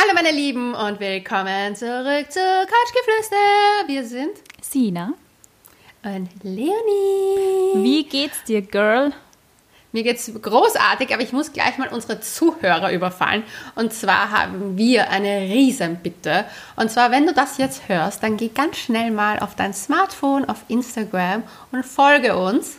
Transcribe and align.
Hallo 0.00 0.12
meine 0.14 0.30
Lieben 0.30 0.74
und 0.74 1.00
willkommen 1.00 1.74
zurück 1.74 2.30
zu 2.30 2.38
Couchgeflüster. 2.38 3.88
Wir 3.88 4.04
sind 4.04 4.30
Sina. 4.60 5.14
und 6.04 6.28
Leonie. 6.44 7.82
Wie 7.82 8.04
geht's 8.04 8.44
dir, 8.44 8.62
Girl? 8.62 9.12
Mir 9.90 10.04
geht's 10.04 10.30
großartig, 10.40 11.12
aber 11.12 11.22
ich 11.24 11.32
muss 11.32 11.52
gleich 11.52 11.78
mal 11.78 11.88
unsere 11.88 12.20
Zuhörer 12.20 12.92
überfallen. 12.92 13.42
Und 13.74 13.92
zwar 13.92 14.30
haben 14.30 14.78
wir 14.78 15.10
eine 15.10 15.40
Riesenbitte. 15.40 16.44
Und 16.76 16.92
zwar, 16.92 17.10
wenn 17.10 17.26
du 17.26 17.34
das 17.34 17.58
jetzt 17.58 17.88
hörst, 17.88 18.22
dann 18.22 18.36
geh 18.36 18.50
ganz 18.50 18.76
schnell 18.76 19.10
mal 19.10 19.40
auf 19.40 19.56
dein 19.56 19.74
Smartphone, 19.74 20.44
auf 20.44 20.64
Instagram 20.68 21.42
und 21.72 21.84
folge 21.84 22.36
uns. 22.36 22.76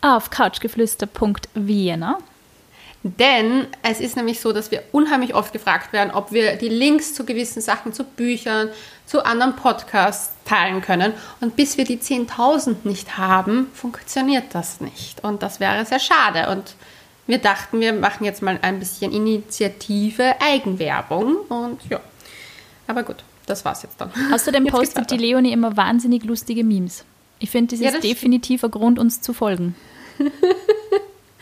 Auf 0.00 0.30
couchgeflüster.vienna. 0.30 2.16
Denn 3.18 3.66
es 3.82 4.00
ist 4.00 4.16
nämlich 4.16 4.40
so, 4.40 4.52
dass 4.52 4.70
wir 4.70 4.82
unheimlich 4.92 5.34
oft 5.34 5.52
gefragt 5.52 5.92
werden, 5.92 6.10
ob 6.10 6.32
wir 6.32 6.56
die 6.56 6.68
Links 6.68 7.14
zu 7.14 7.24
gewissen 7.24 7.60
Sachen, 7.62 7.92
zu 7.92 8.04
Büchern, 8.04 8.70
zu 9.06 9.24
anderen 9.24 9.54
Podcasts 9.54 10.30
teilen 10.44 10.82
können. 10.82 11.12
Und 11.40 11.56
bis 11.56 11.76
wir 11.78 11.84
die 11.84 11.98
10.000 11.98 12.76
nicht 12.84 13.18
haben, 13.18 13.68
funktioniert 13.74 14.46
das 14.52 14.80
nicht. 14.80 15.22
Und 15.22 15.42
das 15.42 15.60
wäre 15.60 15.84
sehr 15.84 16.00
schade. 16.00 16.50
Und 16.50 16.74
wir 17.26 17.38
dachten, 17.38 17.80
wir 17.80 17.92
machen 17.92 18.24
jetzt 18.24 18.42
mal 18.42 18.58
ein 18.62 18.78
bisschen 18.78 19.12
Initiative, 19.12 20.34
Eigenwerbung. 20.40 21.36
Und 21.48 21.80
ja, 21.88 22.00
aber 22.86 23.02
gut, 23.02 23.24
das 23.46 23.64
war's 23.64 23.82
jetzt 23.82 24.00
dann. 24.00 24.10
Außerdem 24.32 24.66
postet 24.66 25.10
die. 25.10 25.16
Leonie 25.16 25.52
immer 25.52 25.76
wahnsinnig 25.76 26.24
lustige 26.24 26.64
Memes. 26.64 27.04
Ich 27.38 27.50
finde, 27.50 27.76
das 27.76 27.80
Ja, 27.80 27.88
ist 27.88 27.96
das 27.96 28.02
definitiv 28.02 28.64
ein 28.64 28.70
Grund, 28.70 28.98
uns 28.98 29.20
zu 29.20 29.32
folgen. 29.32 29.74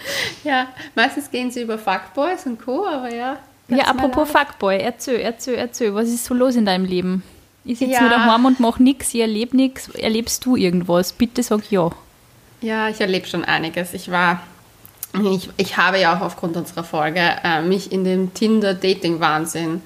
Ja, 0.44 0.68
meistens 0.94 1.30
gehen 1.30 1.50
sie 1.50 1.62
über 1.62 1.78
Fuckboys 1.78 2.46
und 2.46 2.60
Co., 2.64 2.86
aber 2.86 3.12
ja. 3.12 3.38
Ja, 3.68 3.84
apropos. 3.86 4.30
Fuckboy, 4.30 4.78
erzähl, 4.78 5.20
erzähl, 5.20 5.54
erzähl. 5.54 5.94
Was 5.94 6.08
ist 6.08 6.24
so 6.26 6.34
los 6.34 6.54
in 6.54 6.66
deinem 6.66 6.84
Leben? 6.84 7.22
Ich 7.64 7.78
sitze 7.78 7.92
Ja. 7.92 8.00
nur 8.02 8.10
daheim 8.10 8.44
und 8.44 8.60
mach 8.60 8.78
nix, 8.78 9.14
ich 9.14 9.20
erlebe 9.22 9.56
nix. 9.56 9.88
Erlebst 9.88 10.44
du 10.44 10.54
irgendwas? 10.56 11.14
Bitte 11.14 11.42
sag 11.42 11.70
ja. 11.70 11.90
Ja, 12.60 12.88
ich 12.90 13.00
erlebe 13.00 13.26
schon 13.26 13.42
einiges. 13.44 13.94
Ich 13.94 14.10
war, 14.10 14.40
ich, 15.32 15.48
ich 15.56 15.76
habe 15.78 15.98
ja 15.98 16.14
auch 16.14 16.20
aufgrund 16.20 16.56
unserer 16.58 16.84
Folge 16.84 17.20
äh, 17.42 17.62
mich 17.62 17.90
in 17.90 18.04
den 18.04 18.34
Tinder-Dating-Wahnsinn 18.34 19.80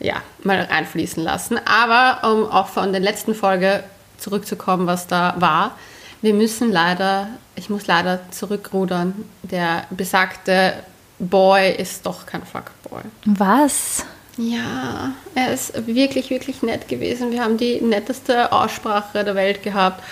ja, 0.00 0.16
mal 0.42 0.60
reinfließen 0.62 1.22
lassen. 1.22 1.60
Aber 1.64 2.28
um 2.28 2.46
auch 2.50 2.66
von 2.66 2.90
der 2.90 3.00
letzten 3.00 3.36
Folge 3.36 3.84
zurückzukommen, 4.18 4.88
was 4.88 5.06
da 5.06 5.34
war, 5.38 5.76
wir 6.22 6.34
müssen 6.34 6.72
leider, 6.72 7.28
ich 7.54 7.70
muss 7.70 7.86
leider 7.86 8.20
zurückrudern. 8.30 9.24
Der 9.42 9.84
besagte 9.90 10.74
Boy 11.18 11.72
ist 11.72 12.06
doch 12.06 12.26
kein 12.26 12.42
Fuckboy. 12.44 13.02
Was? 13.24 14.04
Ja, 14.36 15.12
er 15.34 15.52
ist 15.52 15.86
wirklich, 15.86 16.30
wirklich 16.30 16.62
nett 16.62 16.88
gewesen. 16.88 17.30
Wir 17.30 17.44
haben 17.44 17.58
die 17.58 17.80
netteste 17.80 18.50
Aussprache 18.50 19.24
der 19.24 19.34
Welt 19.34 19.62
gehabt. 19.62 20.02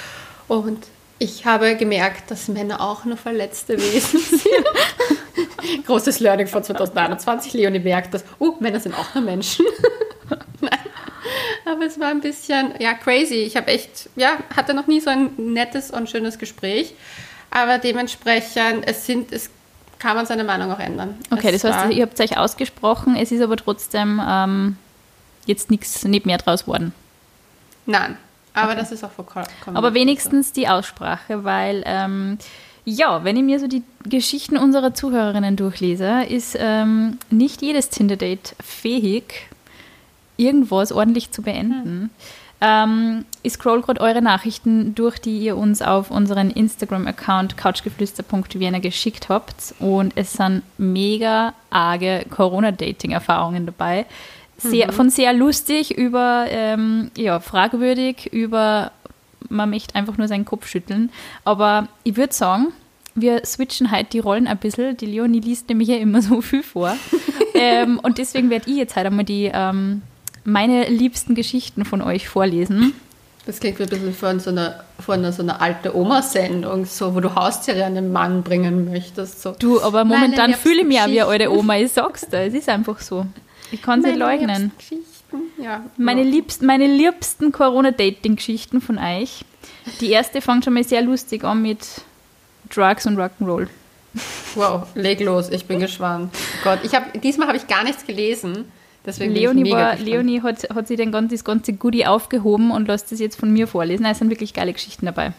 Und 0.47 0.86
ich 1.19 1.47
habe 1.47 1.77
gemerkt, 1.77 2.30
dass 2.30 2.48
Männer 2.48 2.80
auch 2.80 3.05
nur 3.05 3.16
verletzte 3.16 3.78
Wesen 3.78 4.20
sind. 4.20 5.84
Großes 5.86 6.20
Learning 6.20 6.47
von 6.47 6.62
2021. 6.62 7.54
Leonie 7.54 7.78
merkt, 7.78 8.14
dass, 8.14 8.25
oh, 8.38 8.54
Männer 8.60 8.80
sind 8.80 8.94
auch 8.94 9.14
nur 9.14 9.25
Menschen. 9.25 9.64
Nein. 10.60 10.78
Aber 11.64 11.84
es 11.84 11.98
war 12.00 12.08
ein 12.08 12.20
bisschen, 12.20 12.75
ja, 12.78 12.94
crazy. 12.94 13.34
Ich 13.34 13.56
habe 13.56 13.69
echt, 13.69 14.10
ja, 14.16 14.38
hatte 14.54 14.75
noch 14.75 14.86
nie 14.86 15.00
so 15.00 15.10
ein 15.10 15.30
nettes 15.36 15.91
und 15.91 16.08
schönes 16.10 16.38
Gespräch. 16.38 16.94
Aber 17.50 17.78
dementsprechend, 17.78 18.86
es 18.86 19.06
sind, 19.06 19.32
es 19.32 19.50
kann 19.98 20.16
man 20.16 20.26
seine 20.26 20.44
Meinung 20.44 20.72
auch 20.72 20.78
ändern. 20.78 21.16
Okay, 21.30 21.50
es 21.52 21.62
das 21.62 21.76
heißt, 21.76 21.92
ihr 21.92 22.02
habt 22.02 22.18
euch 22.20 22.36
ausgesprochen, 22.36 23.16
es 23.16 23.32
ist 23.32 23.42
aber 23.42 23.56
trotzdem 23.56 24.20
ähm, 24.26 24.76
jetzt 25.46 25.70
nichts, 25.70 26.04
nicht 26.04 26.26
mehr 26.26 26.38
draus 26.38 26.66
worden. 26.66 26.92
Nein, 27.86 28.16
aber 28.54 28.74
das 28.74 28.92
ist 28.92 29.04
auch 29.04 29.10
vollkommen. 29.10 29.46
Aber 29.74 29.94
wenigstens 29.94 30.52
die 30.52 30.68
Aussprache, 30.68 31.44
weil, 31.44 31.82
ähm, 31.86 32.38
ja, 32.84 33.25
wenn 33.25 33.36
ich 33.36 33.42
mir 33.42 33.60
so 33.60 33.66
die 33.66 33.82
Geschichten 34.04 34.56
unserer 34.56 34.94
Zuhörerinnen 34.94 35.56
durchlese, 35.56 36.25
ist 36.28 36.56
ähm, 36.58 37.19
nicht 37.30 37.62
jedes 37.62 37.91
Tinder-Date 37.91 38.54
fähig, 38.60 39.48
irgendwas 40.36 40.92
ordentlich 40.92 41.30
zu 41.30 41.42
beenden. 41.42 42.10
Ähm, 42.60 43.25
ich 43.43 43.54
scroll 43.54 43.81
gerade 43.81 44.00
eure 44.00 44.21
Nachrichten 44.21 44.94
durch, 44.94 45.19
die 45.19 45.38
ihr 45.38 45.56
uns 45.56 45.81
auf 45.81 46.10
unseren 46.10 46.50
Instagram-Account 46.50 47.56
couchgeflüster.vienna 47.56 48.81
geschickt 48.81 49.28
habt. 49.28 49.75
Und 49.78 50.12
es 50.16 50.34
sind 50.34 50.62
mega 50.76 51.54
arge 51.70 52.26
Corona-Dating-Erfahrungen 52.31 53.66
dabei. 53.66 54.06
Sehr, 54.59 54.93
Von 54.93 55.09
sehr 55.09 55.32
lustig 55.32 55.97
über 55.97 56.44
ähm, 56.50 57.10
ja, 57.16 57.41
fragwürdig, 57.41 58.31
über 58.31 58.93
man 59.49 59.70
möchte 59.70 59.94
einfach 59.94 60.19
nur 60.19 60.28
seinen 60.28 60.44
Kopf 60.44 60.66
schütteln. 60.66 61.10
Aber 61.44 61.88
ich 62.04 62.16
würde 62.16 62.34
sagen, 62.34 62.69
wir 63.15 63.44
switchen 63.47 63.91
halt 63.91 64.12
die 64.12 64.19
Rollen 64.19 64.47
ein 64.47 64.59
bisschen. 64.59 64.99
Die 64.99 65.06
Leonie 65.06 65.41
liest 65.41 65.70
nämlich 65.70 65.88
ja 65.88 65.97
immer 65.97 66.20
so 66.20 66.43
viel 66.43 66.62
vor. 66.62 66.94
ähm, 67.54 67.99
und 68.03 68.19
deswegen 68.19 68.50
werde 68.50 68.70
ich 68.70 68.76
jetzt 68.76 68.97
halt 68.97 69.06
einmal 69.06 69.25
die 69.25 69.50
ähm, 69.53 70.03
meine 70.50 70.88
liebsten 70.88 71.34
Geschichten 71.34 71.84
von 71.84 72.03
euch 72.03 72.28
vorlesen. 72.28 72.94
Das 73.47 73.59
klingt 73.59 73.78
wie 73.78 73.84
ein 73.84 73.88
bisschen 73.88 74.15
von 74.15 74.38
so 74.38 74.50
einer, 74.50 74.84
von 74.99 75.21
einer, 75.21 75.33
so 75.33 75.43
einer 75.43 75.61
alte 75.61 75.97
Oma-Sendung, 75.97 76.84
so, 76.84 77.15
wo 77.15 77.21
du 77.21 77.34
Haustiere 77.34 77.84
an 77.84 77.94
den 77.94 78.12
Mann 78.12 78.43
bringen 78.43 78.91
möchtest. 78.91 79.43
So. 79.43 79.53
Du, 79.59 79.81
aber 79.81 80.05
momentan 80.05 80.55
fühle 80.55 80.83
ich 80.83 80.87
mich 80.87 81.00
auch 81.00 81.06
wie 81.06 81.21
eine 81.21 81.31
alte 81.31 81.44
Geschichten. 81.44 81.59
Oma. 81.59 81.77
Ich 81.78 81.93
sag's 81.93 82.28
dir, 82.28 82.41
es 82.41 82.55
ist 82.55 82.69
einfach 82.69 83.00
so. 83.00 83.27
Ich 83.72 83.81
kann 83.81 84.00
es 84.00 84.06
nicht 84.06 84.19
leugnen. 84.19 84.72
ja. 85.62 85.84
Meine, 85.97 86.22
ja. 86.22 86.28
liebsten, 86.28 86.67
meine 86.67 86.87
liebsten 86.87 87.50
Corona-Dating-Geschichten 87.50 88.81
von 88.81 88.99
euch. 88.99 89.44
Die 90.00 90.11
erste 90.11 90.41
fängt 90.41 90.65
schon 90.65 90.75
mal 90.75 90.84
sehr 90.84 91.03
lustig 91.03 91.44
an 91.44 91.62
mit 91.62 91.87
Drugs 92.69 93.06
und 93.06 93.19
Rock'n'Roll. 93.19 93.69
Wow, 94.55 94.88
leg 94.94 95.21
los, 95.21 95.49
ich 95.50 95.65
bin 95.67 95.78
gespannt. 95.78 96.34
Gott, 96.65 96.81
ich 96.82 96.94
hab, 96.94 97.21
diesmal 97.22 97.49
habe 97.49 97.56
ich 97.56 97.69
gar 97.69 97.84
nichts 97.84 98.05
gelesen. 98.05 98.71
Deswegen 99.05 99.33
Leonie, 99.33 99.72
war. 99.72 99.97
Leonie 99.97 100.43
hat, 100.43 100.69
hat 100.75 100.88
sich 100.88 100.97
den, 100.97 101.11
ganz- 101.11 101.31
das 101.33 101.44
ganze 101.44 101.72
Goodie 101.72 102.06
aufgehoben 102.06 102.71
und 102.71 102.87
lässt 102.87 103.11
es 103.12 103.21
jetzt 103.21 103.38
von 103.38 103.50
mir 103.53 103.66
vorlesen. 103.66 104.05
Es 104.05 104.19
sind 104.19 104.31
wirklich 104.31 104.53
geile 104.53 104.72
Geschichten 104.72 105.06
dabei. 105.06 105.33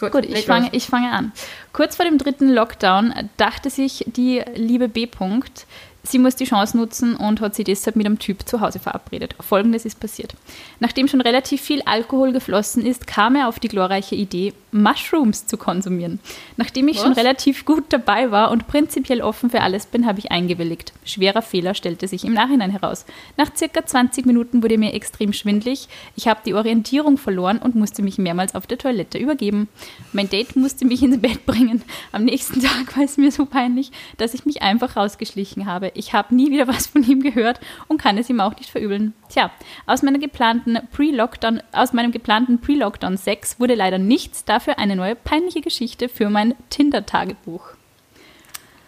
Gut, 0.00 0.14
leg 0.14 0.38
ich 0.38 0.46
fange, 0.46 0.68
ich 0.72 0.86
fange 0.86 1.12
an. 1.12 1.32
Kurz 1.72 1.96
vor 1.96 2.04
dem 2.04 2.18
dritten 2.18 2.48
Lockdown 2.48 3.14
dachte 3.36 3.70
sich 3.70 4.04
die 4.08 4.42
liebe 4.56 4.88
B. 4.88 5.04
-Punkt, 5.06 5.66
sie 6.02 6.18
muss 6.18 6.36
die 6.36 6.44
Chance 6.44 6.76
nutzen 6.76 7.16
und 7.16 7.40
hat 7.40 7.54
sie 7.54 7.64
deshalb 7.64 7.96
mit 7.96 8.06
einem 8.06 8.18
Typ 8.18 8.48
zu 8.48 8.60
Hause 8.60 8.78
verabredet. 8.78 9.34
Folgendes 9.40 9.84
ist 9.84 10.00
passiert. 10.00 10.34
Nachdem 10.80 11.08
schon 11.08 11.20
relativ 11.20 11.60
viel 11.60 11.82
Alkohol 11.82 12.32
geflossen 12.32 12.84
ist, 12.84 13.06
kam 13.06 13.36
er 13.36 13.48
auf 13.48 13.60
die 13.60 13.68
glorreiche 13.68 14.14
Idee, 14.14 14.52
Mushrooms 14.72 15.46
zu 15.46 15.56
konsumieren. 15.58 16.18
Nachdem 16.56 16.88
ich 16.88 16.98
schon 16.98 17.10
Was? 17.10 17.18
relativ 17.18 17.64
gut 17.64 17.84
dabei 17.90 18.30
war 18.30 18.50
und 18.50 18.66
prinzipiell 18.66 19.20
offen 19.20 19.50
für 19.50 19.60
alles 19.60 19.86
bin, 19.86 20.06
habe 20.06 20.18
ich 20.18 20.32
eingewilligt. 20.32 20.92
Schwerer 21.04 21.42
Fehler 21.42 21.74
stellte 21.74 22.08
sich 22.08 22.24
im 22.24 22.32
Nachhinein 22.32 22.70
heraus. 22.70 23.04
Nach 23.36 23.54
circa 23.54 23.84
20 23.84 24.24
Minuten 24.24 24.62
wurde 24.62 24.78
mir 24.78 24.94
extrem 24.94 25.32
schwindlig. 25.32 25.88
Ich 26.16 26.26
habe 26.26 26.40
die 26.44 26.54
Orientierung 26.54 27.18
verloren 27.18 27.58
und 27.58 27.74
musste 27.74 28.02
mich 28.02 28.18
mehrmals 28.18 28.54
auf 28.54 28.66
der 28.66 28.78
Toilette 28.78 29.18
übergeben. 29.18 29.68
Mein 30.12 30.30
Date 30.30 30.56
musste 30.56 30.86
mich 30.86 31.02
ins 31.02 31.20
Bett 31.20 31.44
bringen. 31.44 31.82
Am 32.10 32.24
nächsten 32.24 32.60
Tag 32.62 32.96
war 32.96 33.04
es 33.04 33.18
mir 33.18 33.30
so 33.30 33.44
peinlich, 33.44 33.92
dass 34.16 34.34
ich 34.34 34.46
mich 34.46 34.62
einfach 34.62 34.96
rausgeschlichen 34.96 35.66
habe. 35.66 35.91
Ich 35.94 36.12
habe 36.12 36.34
nie 36.34 36.50
wieder 36.50 36.68
was 36.72 36.86
von 36.86 37.02
ihm 37.02 37.22
gehört 37.22 37.60
und 37.88 38.00
kann 38.00 38.18
es 38.18 38.30
ihm 38.30 38.40
auch 38.40 38.56
nicht 38.56 38.70
verübeln. 38.70 39.14
Tja, 39.28 39.50
aus 39.86 40.02
meiner 40.02 40.18
geplanten 40.18 40.78
Pre-Lockdown, 40.92 41.62
aus 41.72 41.92
meinem 41.92 42.12
geplanten 42.12 42.60
Pre-Lockdown-Sex 42.60 43.60
wurde 43.60 43.74
leider 43.74 43.98
nichts, 43.98 44.44
dafür 44.44 44.78
eine 44.78 44.96
neue 44.96 45.14
peinliche 45.14 45.60
Geschichte 45.60 46.08
für 46.08 46.30
mein 46.30 46.54
Tinder-Tagebuch. 46.70 47.64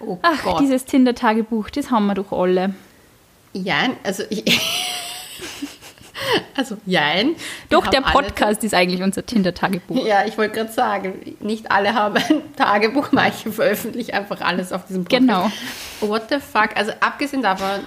Oh 0.00 0.18
Ach, 0.22 0.42
Gott. 0.42 0.60
dieses 0.60 0.84
Tinder-Tagebuch, 0.84 1.70
das 1.70 1.90
haben 1.90 2.06
wir 2.06 2.14
doch 2.14 2.32
alle. 2.32 2.74
Jein, 3.52 3.96
also 4.02 4.24
ich. 4.30 4.44
also, 6.56 6.76
jein. 6.86 7.36
Doch, 7.70 7.86
der 7.86 8.04
alle- 8.04 8.12
Podcast 8.12 8.64
ist 8.64 8.74
eigentlich 8.74 9.02
unser 9.02 9.24
Tinder-Tagebuch. 9.24 10.04
Ja, 10.06 10.24
ich 10.26 10.36
wollte 10.38 10.54
gerade 10.54 10.72
sagen, 10.72 11.36
nicht 11.40 11.70
alle 11.70 11.94
haben 11.94 12.16
ein 12.16 12.54
Tagebuch, 12.56 13.08
manche 13.12 13.50
veröffentlichen 13.52 14.12
einfach 14.12 14.40
alles 14.40 14.72
auf 14.72 14.86
diesem 14.86 15.04
Podcast. 15.04 15.20
Genau. 15.20 15.50
What 16.00 16.24
the 16.30 16.38
fuck? 16.40 16.70
Also 16.76 16.92
abgesehen 17.00 17.42
davon, 17.42 17.80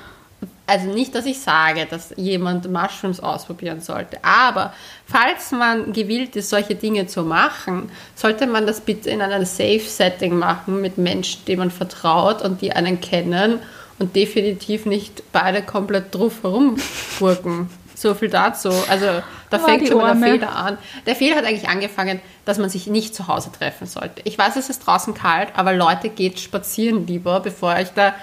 also 0.66 0.92
nicht, 0.94 1.16
dass 1.16 1.26
ich 1.26 1.40
sage, 1.40 1.88
dass 1.90 2.14
jemand 2.18 2.70
Mushrooms 2.70 3.22
ausprobieren 3.22 3.80
sollte, 3.80 4.24
aber 4.24 4.74
falls 5.06 5.52
man 5.52 5.94
gewillt 5.94 6.36
ist, 6.36 6.50
solche 6.50 6.76
Dinge 6.76 7.08
zu 7.08 7.24
machen, 7.24 7.90
sollte 8.16 8.46
man 8.48 8.68
das 8.68 8.82
bitte 8.82 9.10
in 9.10 9.22
einem 9.22 9.46
Safe-Setting 9.46 10.38
machen 10.38 10.82
mit 10.82 10.98
Menschen, 10.98 11.46
denen 11.46 11.60
man 11.60 11.72
vertraut 11.72 12.42
und 12.42 12.62
die 12.62 12.74
einen 12.74 13.00
kennen 13.00 13.60
und 13.98 14.16
definitiv 14.16 14.86
nicht 14.86 15.24
beide 15.32 15.62
komplett 15.62 16.14
drauf 16.14 16.44
herumgurken. 16.44 17.70
So 18.00 18.14
viel 18.14 18.30
dazu. 18.30 18.70
Also 18.90 19.06
da 19.50 19.58
Oh, 19.60 19.66
fängt 19.66 19.88
schon 19.88 19.98
mal 19.98 20.16
der. 20.16 20.30
Fehler 20.34 20.56
an. 20.56 20.78
Der 21.08 21.16
Fehler 21.16 21.36
hat 21.38 21.46
eigentlich 21.46 21.68
angefangen, 21.68 22.20
dass 22.46 22.60
man 22.60 22.70
sich 22.70 22.86
nicht 22.86 23.16
zu 23.16 23.28
Hause 23.28 23.52
treffen 23.52 23.88
sollte. 23.88 24.22
Ich 24.24 24.38
weiß, 24.38 24.56
es 24.56 24.70
ist 24.70 24.86
draußen 24.86 25.16
kalt, 25.16 25.50
aber 25.56 25.74
Leute, 25.74 26.10
geht 26.10 26.40
spazieren 26.40 27.08
lieber, 27.08 27.40
bevor 27.40 27.74
euch 27.74 27.90
da, 27.96 28.14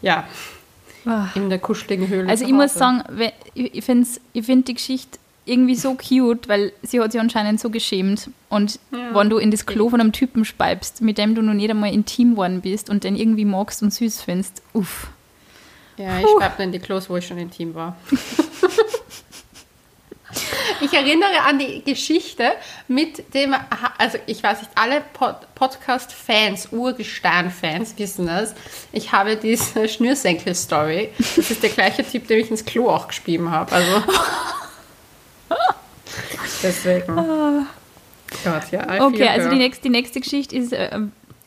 ja, 0.00 0.24
Ah. 1.04 1.26
in 1.34 1.50
der 1.50 1.58
kuscheligen 1.58 2.06
Höhle. 2.08 2.28
Also 2.28 2.44
ich 2.44 2.52
muss 2.52 2.74
sagen, 2.74 3.02
ich 3.54 3.84
finde 3.84 4.08
ich 4.32 4.44
find 4.46 4.68
die 4.68 4.74
Geschichte 4.74 5.18
irgendwie 5.44 5.74
so 5.76 5.94
cute, 5.94 6.48
weil 6.48 6.72
sie 6.82 7.00
hat 7.00 7.10
sich 7.12 7.20
anscheinend 7.20 7.58
so 7.60 7.70
geschämt. 7.70 8.30
Und 8.48 8.78
Ja. 8.92 9.12
wenn 9.14 9.28
du 9.30 9.38
in 9.38 9.50
das 9.50 9.66
Klo 9.66 9.88
von 9.88 10.00
einem 10.00 10.12
Typen 10.12 10.44
speibst, 10.44 11.00
mit 11.02 11.18
dem 11.18 11.34
du 11.34 11.42
noch 11.42 11.54
nicht 11.54 11.70
einmal 11.70 11.92
intim 11.92 12.32
geworden 12.32 12.60
bist 12.60 12.90
und 12.90 13.02
den 13.04 13.16
irgendwie 13.16 13.44
magst 13.44 13.82
und 13.82 13.92
süß 13.92 14.22
findest, 14.22 14.62
uff. 14.72 15.08
Ja, 15.96 16.18
ich 16.20 16.26
schreibe 16.38 16.62
in 16.62 16.72
die 16.72 16.78
Klos, 16.78 17.08
wo 17.08 17.16
ich 17.16 17.26
schon 17.26 17.38
intim 17.38 17.74
war. 17.74 17.96
ich 20.80 20.92
erinnere 20.92 21.40
an 21.46 21.58
die 21.58 21.82
Geschichte 21.84 22.52
mit 22.88 23.34
dem, 23.34 23.54
also 23.98 24.18
ich 24.26 24.42
weiß 24.42 24.60
nicht, 24.60 24.70
alle 24.74 25.02
Pod 25.12 25.36
Podcast-Fans, 25.54 26.68
Urgestein-Fans 26.72 27.94
wissen 27.98 28.28
es. 28.28 28.54
Ich 28.92 29.12
habe 29.12 29.36
diese 29.36 29.88
Schnürsenkel-Story. 29.88 31.10
Das 31.18 31.50
ist 31.50 31.62
der 31.62 31.70
gleiche 31.70 32.04
Typ, 32.04 32.26
dem 32.28 32.40
ich 32.40 32.50
ins 32.50 32.64
Klo 32.64 32.90
auch 32.90 33.08
gespieben 33.08 33.50
habe. 33.50 33.72
Also. 33.72 34.02
Deswegen. 36.62 37.66
Gott, 38.44 38.70
ja. 38.70 39.06
Okay, 39.06 39.28
also 39.28 39.50
die 39.50 39.56
nächste, 39.56 39.82
die 39.82 39.90
nächste 39.90 40.20
Geschichte 40.20 40.56
ist 40.56 40.72
äh, 40.72 40.98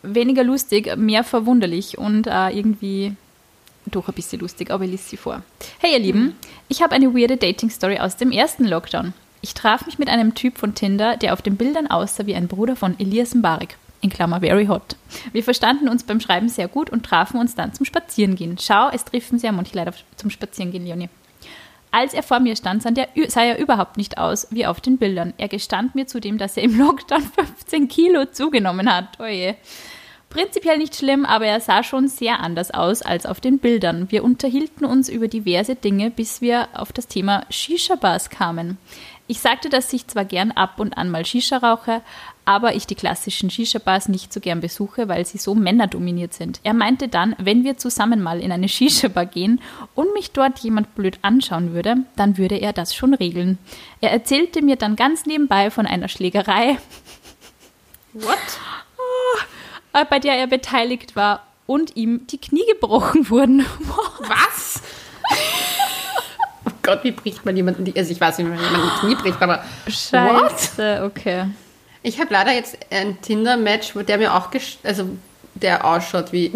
weniger 0.02 0.44
lustig, 0.44 0.96
mehr 0.98 1.24
verwunderlich 1.24 1.98
und 1.98 2.28
äh, 2.28 2.50
irgendwie 2.50 3.16
doch 3.92 4.08
ein 4.08 4.14
bisschen 4.14 4.40
lustig, 4.40 4.72
aber 4.72 4.84
ich 4.86 4.92
lese 4.92 5.10
sie 5.10 5.18
vor. 5.18 5.42
Hey 5.80 5.94
ihr 5.94 6.00
Lieben, 6.00 6.36
ich 6.68 6.82
habe 6.82 6.96
eine 6.96 7.14
weirde 7.16 7.38
Dating-Story 7.38 8.00
aus 8.00 8.18
dem 8.18 8.32
ersten 8.32 8.66
Lockdown. 8.66 9.14
Ich 9.42 9.54
traf 9.54 9.86
mich 9.86 9.98
mit 10.00 10.10
einem 10.10 10.36
Typ 10.36 10.58
von 10.58 10.76
Tinder, 10.76 11.16
der 11.18 11.34
auf 11.34 11.42
den 11.42 11.56
Bildern 11.56 11.88
aussah 11.88 12.26
wie 12.26 12.36
ein 12.36 12.48
Bruder 12.48 12.76
von 12.76 13.00
Elias 13.00 13.34
Mbarek. 13.34 13.78
In 14.02 14.10
Klammer 14.10 14.40
very 14.40 14.66
hot. 14.68 14.96
Wir 15.34 15.44
verstanden 15.44 15.90
uns 15.90 16.04
beim 16.04 16.20
Schreiben 16.22 16.48
sehr 16.50 16.68
gut 16.70 16.90
und 16.90 17.06
trafen 17.06 17.40
uns 17.40 17.56
dann 17.56 17.74
zum 17.74 17.86
Spazierengehen. 17.86 18.58
Schau, 18.58 18.90
es 18.94 19.04
treffen 19.04 19.40
sehr 19.40 19.52
manche 19.52 19.82
auf- 19.88 20.04
zum 20.16 20.30
Spazierengehen, 20.30 20.86
Leonie. 20.86 21.10
Als 21.92 22.14
er 22.14 22.24
vor 22.24 22.40
mir 22.40 22.56
stand, 22.56 22.84
sah 22.84 22.92
er, 22.96 23.08
er 23.16 23.58
überhaupt 23.58 23.98
nicht 23.98 24.18
aus 24.18 24.48
wie 24.52 24.66
auf 24.66 24.80
den 24.80 24.98
Bildern. 25.00 25.34
Er 25.38 25.48
gestand 25.48 25.96
mir 25.96 26.06
zudem, 26.08 26.38
dass 26.38 26.56
er 26.56 26.64
im 26.64 26.78
Lockdown 26.78 27.24
15 27.58 27.88
Kilo 27.88 28.26
zugenommen 28.26 28.94
hat. 28.94 29.20
Oje. 29.20 29.56
Prinzipiell 30.30 30.78
nicht 30.78 30.96
schlimm, 30.96 31.26
aber 31.26 31.48
er 31.48 31.60
sah 31.60 31.84
schon 31.84 32.08
sehr 32.08 32.40
anders 32.40 32.70
aus 32.70 33.02
als 33.02 33.26
auf 33.26 33.40
den 33.40 33.58
Bildern. 33.58 34.12
Wir 34.12 34.24
unterhielten 34.24 34.86
uns 34.86 35.10
über 35.10 35.28
diverse 35.28 35.74
Dinge, 35.74 36.12
bis 36.12 36.40
wir 36.40 36.68
auf 36.74 36.94
das 36.94 37.08
Thema 37.08 37.46
Shisha-Bars 37.50 38.30
kamen. 38.30 38.78
Ich 39.26 39.40
sagte, 39.40 39.70
dass 39.70 39.92
ich 39.92 40.08
zwar 40.08 40.26
gern 40.26 40.52
ab 40.52 40.80
und 40.80 40.98
an 40.98 41.10
mal 41.10 41.26
Shisha 41.26 41.58
rauche, 41.58 42.02
aber 42.46 42.76
ich 42.76 42.86
die 42.86 42.96
klassischen 42.96 43.50
Shisha-Bars 43.50 44.08
nicht 44.08 44.32
so 44.32 44.40
gern 44.40 44.60
besuche, 44.60 45.08
weil 45.08 45.26
sie 45.26 45.40
so 45.40 45.56
männerdominiert 45.56 46.34
sind. 46.34 46.60
Er 46.64 46.74
meinte 46.74 47.08
dann, 47.08 47.36
wenn 47.40 47.64
wir 47.64 47.78
zusammen 47.78 48.22
mal 48.22 48.40
in 48.40 48.52
eine 48.52 48.70
Shisha-Bar 48.70 49.26
gehen 49.26 49.62
und 49.96 50.14
mich 50.14 50.32
dort 50.32 50.60
jemand 50.60 50.94
blöd 50.94 51.20
anschauen 51.24 51.74
würde, 51.74 51.98
dann 52.16 52.38
würde 52.38 52.56
er 52.56 52.74
das 52.74 52.94
schon 52.94 53.16
regeln. 53.16 53.58
Er 54.00 54.12
erzählte 54.12 54.62
mir 54.64 54.76
dann 54.76 54.96
ganz 54.96 55.26
nebenbei 55.26 55.72
von 55.72 55.88
einer 55.88 56.08
Schlägerei, 56.08 56.78
What? 58.14 58.60
Äh, 59.94 60.06
bei 60.10 60.20
der 60.20 60.36
er 60.36 60.48
beteiligt 60.48 61.16
war 61.16 61.44
und 61.66 61.96
ihm 61.96 62.26
die 62.28 62.40
Knie 62.40 62.66
gebrochen 62.72 63.30
wurden. 63.30 63.66
Was? 64.20 64.82
oh 66.66 66.72
Gott, 66.84 67.04
wie 67.04 67.12
bricht 67.12 67.46
man 67.46 67.56
jemanden 67.56 67.86
die. 67.86 67.96
Also 67.98 68.12
ich 68.12 68.20
weiß 68.20 68.38
nicht, 68.40 68.48
wie 68.48 68.52
man 68.52 68.60
jemanden 68.64 68.90
die 68.96 69.00
Knie 69.06 69.16
bricht, 69.16 69.42
aber. 69.42 69.64
Scheiße, 69.88 71.04
okay. 71.06 71.46
Ich 72.02 72.20
habe 72.20 72.34
leider 72.34 72.52
jetzt 72.54 72.78
ein 72.92 73.22
Tinder-Match, 73.22 73.96
wo 73.96 74.02
der 74.02 74.18
mir 74.18 74.34
auch, 74.34 74.52
gesch- 74.52 74.78
also 74.84 75.10
der 75.56 75.84
ausschaut 75.86 76.32
wie 76.32 76.54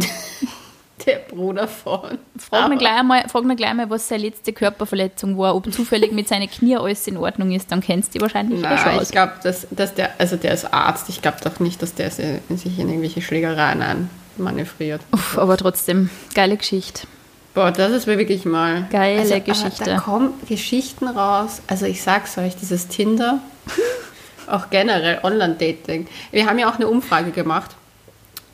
der 1.05 1.17
Bruder 1.17 1.67
von. 1.67 2.17
Frag 2.37 2.69
mir, 2.69 2.77
gleich 2.77 3.03
mal, 3.03 3.27
frag 3.27 3.43
mir 3.43 3.55
gleich 3.55 3.73
mal, 3.73 3.89
was 3.89 4.07
seine 4.07 4.23
letzte 4.23 4.53
Körperverletzung 4.53 5.37
war, 5.37 5.55
ob 5.55 5.71
zufällig 5.71 6.11
mit 6.11 6.27
seinen 6.27 6.49
Knie 6.49 6.77
alles 6.77 7.07
in 7.07 7.17
Ordnung 7.17 7.51
ist, 7.51 7.71
dann 7.71 7.81
kennst 7.81 8.13
du 8.13 8.19
die 8.19 8.21
wahrscheinlich 8.21 8.59
eh 8.59 8.63
schon 8.63 8.75
Nein, 8.75 8.97
aus. 8.97 9.03
ich 9.03 9.11
glaube, 9.11 9.33
dass, 9.43 9.67
dass 9.71 9.93
der, 9.93 10.11
also 10.19 10.35
der 10.35 10.53
ist 10.53 10.73
Arzt. 10.73 11.09
Ich 11.09 11.21
glaube 11.21 11.37
doch 11.43 11.59
nicht, 11.59 11.81
dass 11.81 11.93
der 11.95 12.11
sich 12.11 12.79
in 12.79 12.89
irgendwelche 12.89 13.21
Schlägereien 13.21 14.07
einmanövriert. 14.37 15.01
Uff, 15.11 15.37
aber 15.37 15.57
trotzdem, 15.57 16.09
geile 16.33 16.57
Geschichte. 16.57 17.07
Boah, 17.53 17.71
das 17.71 17.91
ist 17.91 18.07
mir 18.07 18.17
wirklich 18.17 18.45
mal. 18.45 18.87
Geile 18.91 19.19
also, 19.19 19.35
aber 19.35 19.43
Geschichte. 19.43 19.83
Da 19.83 19.99
kommen 19.99 20.33
Geschichten 20.47 21.07
raus. 21.07 21.61
Also 21.67 21.85
ich 21.85 22.01
sag's 22.01 22.37
euch, 22.37 22.55
dieses 22.55 22.87
Tinder, 22.87 23.39
auch 24.47 24.69
generell 24.71 25.19
Online-Dating. 25.21 26.07
Wir 26.31 26.47
haben 26.47 26.57
ja 26.57 26.69
auch 26.69 26.75
eine 26.75 26.87
Umfrage 26.87 27.31
gemacht 27.31 27.71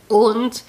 und 0.10 0.64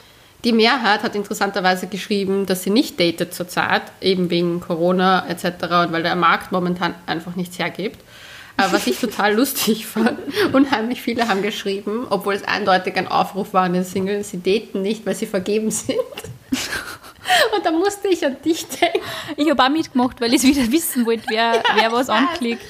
die 0.44 0.52
Mehrheit 0.52 1.02
hat 1.02 1.14
interessanterweise 1.14 1.86
geschrieben, 1.86 2.46
dass 2.46 2.62
sie 2.62 2.70
nicht 2.70 2.98
datet 2.98 3.34
zurzeit, 3.34 3.82
eben 4.00 4.30
wegen 4.30 4.60
Corona 4.60 5.26
etc. 5.28 5.44
und 5.62 5.92
weil 5.92 6.02
der 6.02 6.16
Markt 6.16 6.50
momentan 6.52 6.94
einfach 7.06 7.36
nichts 7.36 7.58
hergibt. 7.58 8.00
Was 8.70 8.86
ich 8.86 8.98
total 8.98 9.34
lustig 9.34 9.86
fand, 9.86 10.18
unheimlich 10.52 11.00
viele 11.02 11.28
haben 11.28 11.42
geschrieben, 11.42 12.06
obwohl 12.10 12.34
es 12.34 12.44
eindeutig 12.44 12.96
ein 12.96 13.08
Aufruf 13.08 13.52
war 13.54 13.62
an 13.64 13.72
den 13.72 13.84
Singles, 13.84 14.30
sie 14.30 14.42
daten 14.42 14.82
nicht, 14.82 15.04
weil 15.06 15.14
sie 15.14 15.26
vergeben 15.26 15.70
sind. 15.70 15.96
Und 17.56 17.64
da 17.64 17.70
musste 17.70 18.08
ich 18.08 18.24
an 18.26 18.36
dich 18.44 18.66
denken. 18.66 18.98
Ich 19.36 19.48
habe 19.48 19.62
auch 19.62 19.68
mitgemacht, 19.68 20.20
weil 20.20 20.34
ich 20.34 20.42
wieder 20.42 20.70
wissen 20.72 21.06
wollte, 21.06 21.24
wer, 21.28 21.62
wer 21.76 21.92
was 21.92 22.08
anklickt. 22.08 22.62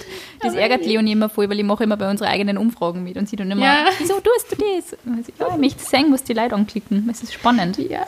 Das 0.43 0.55
ärgert 0.55 0.85
Leonie 0.85 1.13
immer 1.13 1.29
voll, 1.31 1.49
weil 1.49 1.59
ich 1.59 1.65
mache 1.65 1.85
immer 1.85 1.97
bei 1.97 2.11
unseren 2.11 2.29
eigenen 2.29 2.59
Umfragen 2.59 3.03
mit 3.03 3.17
und 3.17 3.29
sie 3.29 3.37
dann 3.37 3.51
immer, 3.51 3.65
Ja. 3.65 3.85
wieso 3.99 4.21
tust 4.21 4.51
du 4.53 4.57
das? 4.57 4.97
Und 5.07 5.27
ich, 5.29 5.35
ja, 5.39 5.49
ich 5.51 5.57
möchte 5.57 5.83
sehen, 5.83 6.13
was 6.13 6.25
die 6.25 6.33
Leute 6.35 6.55
anklicken. 6.55 7.09
Es 7.11 7.23
ist 7.23 7.33
spannend. 7.33 7.79
Ja, 7.79 8.05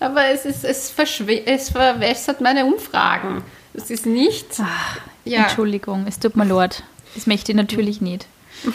aber 0.00 0.26
es, 0.26 0.44
ist, 0.44 0.64
es, 0.64 0.92
es 1.46 1.70
verwässert 1.70 2.40
meine 2.40 2.66
Umfragen. 2.66 3.42
Es 3.72 3.90
ist 3.90 4.06
nicht. 4.06 4.46
ja. 5.24 5.42
Entschuldigung, 5.42 6.04
es 6.08 6.18
tut 6.18 6.36
mir 6.36 6.44
leid. 6.44 6.82
Das 7.16 7.26
möchte 7.26 7.50
ich 7.50 7.56
natürlich 7.56 8.00
nicht. 8.00 8.26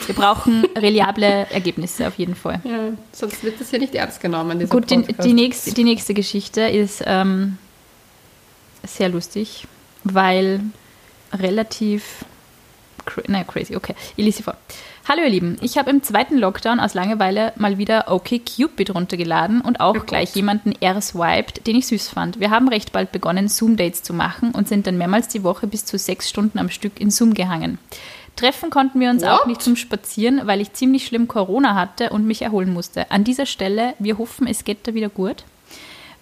Wir 0.06 0.14
brauchen 0.14 0.64
reliable 0.76 1.46
Ergebnisse 1.50 2.06
auf 2.06 2.16
jeden 2.16 2.34
Fall. 2.34 2.60
ja, 2.64 2.90
sonst 3.12 3.42
wird 3.42 3.60
das 3.60 3.70
hier 3.70 3.78
nicht 3.78 3.94
ernst 3.94 4.20
genommen. 4.20 4.68
Gut, 4.68 4.90
die, 4.90 5.02
die, 5.02 5.32
nächste, 5.32 5.72
die 5.72 5.84
nächste 5.84 6.12
Geschichte 6.12 6.62
ist 6.62 7.02
ähm, 7.06 7.56
sehr 8.84 9.08
lustig, 9.08 9.66
weil 10.04 10.60
relativ. 11.32 12.24
Naja, 13.26 13.44
crazy, 13.44 13.74
okay. 13.74 13.94
Ich 14.16 14.24
lese 14.24 14.38
sie 14.38 14.42
vor. 14.44 14.56
Hallo 15.08 15.22
ihr 15.22 15.30
Lieben, 15.30 15.56
ich 15.60 15.78
habe 15.78 15.90
im 15.90 16.04
zweiten 16.04 16.38
Lockdown 16.38 16.78
aus 16.78 16.94
Langeweile 16.94 17.52
mal 17.56 17.76
wieder 17.76 18.12
OkCupid 18.12 18.94
runtergeladen 18.94 19.60
und 19.60 19.80
auch 19.80 19.94
Gott. 19.94 20.06
gleich 20.06 20.36
jemanden 20.36 20.72
erswiped, 20.80 21.66
den 21.66 21.74
ich 21.74 21.88
süß 21.88 22.08
fand. 22.08 22.38
Wir 22.38 22.50
haben 22.50 22.68
recht 22.68 22.92
bald 22.92 23.10
begonnen, 23.10 23.48
Zoom-Dates 23.48 24.04
zu 24.04 24.14
machen 24.14 24.52
und 24.52 24.68
sind 24.68 24.86
dann 24.86 24.98
mehrmals 24.98 25.26
die 25.26 25.42
Woche 25.42 25.66
bis 25.66 25.84
zu 25.84 25.98
sechs 25.98 26.28
Stunden 26.28 26.60
am 26.60 26.70
Stück 26.70 27.00
in 27.00 27.10
Zoom 27.10 27.34
gehangen. 27.34 27.78
Treffen 28.36 28.70
konnten 28.70 28.98
wir 28.98 29.10
uns 29.10 29.22
auch 29.22 29.40
What? 29.40 29.46
nicht 29.46 29.62
zum 29.62 29.76
Spazieren, 29.76 30.46
weil 30.46 30.60
ich 30.60 30.72
ziemlich 30.72 31.06
schlimm 31.06 31.28
Corona 31.28 31.74
hatte 31.74 32.10
und 32.10 32.26
mich 32.26 32.42
erholen 32.42 32.72
musste. 32.72 33.10
An 33.10 33.24
dieser 33.24 33.46
Stelle, 33.46 33.94
wir 33.98 34.18
hoffen, 34.18 34.46
es 34.46 34.64
geht 34.64 34.86
da 34.86 34.94
wieder 34.94 35.10
gut. 35.10 35.44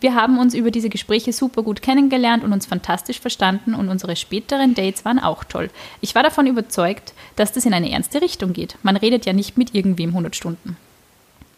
Wir 0.00 0.14
haben 0.14 0.38
uns 0.38 0.54
über 0.54 0.70
diese 0.70 0.88
Gespräche 0.88 1.32
super 1.32 1.62
gut 1.62 1.82
kennengelernt 1.82 2.42
und 2.42 2.54
uns 2.54 2.64
fantastisch 2.64 3.20
verstanden 3.20 3.74
und 3.74 3.90
unsere 3.90 4.16
späteren 4.16 4.74
Dates 4.74 5.04
waren 5.04 5.18
auch 5.18 5.44
toll. 5.44 5.70
Ich 6.00 6.14
war 6.14 6.22
davon 6.22 6.46
überzeugt, 6.46 7.12
dass 7.36 7.52
das 7.52 7.66
in 7.66 7.74
eine 7.74 7.90
ernste 7.90 8.22
Richtung 8.22 8.54
geht. 8.54 8.76
Man 8.82 8.96
redet 8.96 9.26
ja 9.26 9.34
nicht 9.34 9.58
mit 9.58 9.74
irgendwem 9.74 10.10
100 10.10 10.34
Stunden. 10.34 10.78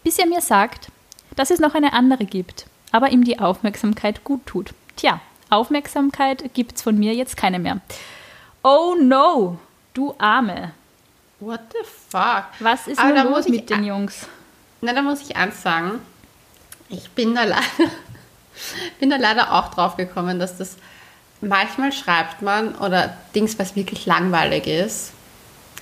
Bis 0.03 0.19
er 0.19 0.27
mir 0.27 0.41
sagt, 0.41 0.89
dass 1.37 1.51
es 1.51 1.61
noch 1.61 1.77
eine 1.77 1.93
andere 1.93 2.25
gibt, 2.25 2.67
aber 2.91 3.11
ihm 3.11 3.23
die 3.23 3.39
Aufmerksamkeit 3.39 4.25
gut 4.25 4.45
tut. 4.45 4.75
Tja, 4.97 5.21
Aufmerksamkeit 5.49 6.53
gibt's 6.53 6.83
von 6.83 6.99
mir 6.99 7.15
jetzt 7.15 7.37
keine 7.37 7.61
mehr. 7.61 7.81
Oh 8.65 8.97
no, 9.01 9.59
du 9.95 10.15
Arme. 10.19 10.73
What 11.41 11.61
the 11.73 11.87
fuck? 12.09 12.45
Was 12.61 12.87
ist 12.87 12.99
Aber 12.99 13.13
da 13.13 13.23
los 13.23 13.49
mit 13.49 13.69
den 13.69 13.85
Jungs? 13.85 14.27
Na, 14.81 14.93
da 14.93 15.03
muss 15.03 15.23
ich 15.23 15.37
eins 15.37 15.63
sagen. 15.63 16.01
Ich 16.89 17.11
bin 17.11 17.35
da 17.35 17.45
leider, 17.45 17.63
bin 19.01 19.11
da 19.11 19.17
leider 19.17 19.53
auch 19.53 19.69
drauf 19.69 19.97
gekommen, 19.97 20.39
dass 20.39 20.59
das 20.59 20.77
manchmal 21.41 21.93
schreibt 21.93 22.43
man 22.43 22.75
oder 22.77 23.17
Dings, 23.35 23.59
was 23.59 23.75
wirklich 23.75 24.07
langweilig 24.07 24.67
ist, 24.67 25.13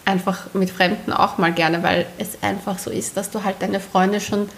einfach 0.05 0.55
mit 0.55 0.71
Fremden 0.71 1.13
auch 1.13 1.39
mal 1.39 1.53
gerne, 1.53 1.83
weil 1.83 2.07
es 2.19 2.43
einfach 2.43 2.79
so 2.79 2.91
ist, 2.91 3.17
dass 3.17 3.31
du 3.31 3.45
halt 3.45 3.61
deine 3.61 3.81
Freunde 3.81 4.21
schon 4.21 4.49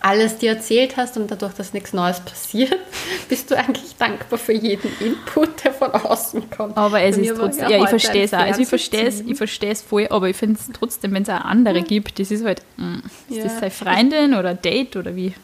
alles 0.00 0.38
dir 0.38 0.50
erzählt 0.52 0.96
hast 0.96 1.16
und 1.16 1.30
dadurch, 1.30 1.54
dass 1.54 1.72
nichts 1.72 1.92
Neues 1.92 2.20
passiert, 2.20 2.76
bist 3.28 3.50
du 3.50 3.56
eigentlich 3.58 3.96
dankbar 3.98 4.38
für 4.38 4.52
jeden 4.52 4.90
Input, 5.00 5.64
der 5.64 5.72
von 5.72 5.90
außen 5.92 6.50
kommt. 6.50 6.76
Aber 6.76 7.00
es 7.02 7.16
ist 7.16 7.36
trotzdem, 7.36 7.68
ja 7.70 7.82
ich 7.82 7.88
verstehe 7.88 8.24
es 8.24 8.32
auch. 8.34 8.38
Also 8.38 8.62
ich 8.62 8.68
verstehe 8.68 9.06
es, 9.06 9.20
ich 9.20 9.36
verstehe 9.36 9.72
es 9.72 9.82
voll, 9.82 10.06
aber 10.10 10.28
ich 10.28 10.36
finde 10.36 10.58
es 10.60 10.70
trotzdem, 10.72 11.12
wenn 11.14 11.22
es 11.24 11.28
auch 11.28 11.44
andere 11.44 11.82
gibt, 11.82 12.18
das 12.18 12.30
ist 12.30 12.44
halt, 12.44 12.62
mm, 12.76 12.98
ist 13.28 13.36
Ja. 13.38 13.42
das 13.44 13.58
seine 13.58 13.70
Freundin 13.70 14.34
oder 14.34 14.54
Date 14.54 14.96
oder 14.96 15.16
wie? 15.16 15.34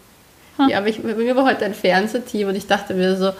Ja, 0.68 0.78
aber 0.78 0.86
ich, 0.86 1.02
bei 1.02 1.14
mir 1.14 1.34
war 1.34 1.46
heute 1.46 1.64
ein 1.64 1.74
Fernsehteam 1.74 2.48
und 2.48 2.54
ich 2.54 2.66
dachte 2.68 2.94
mir 2.94 3.16
so, 3.16 3.32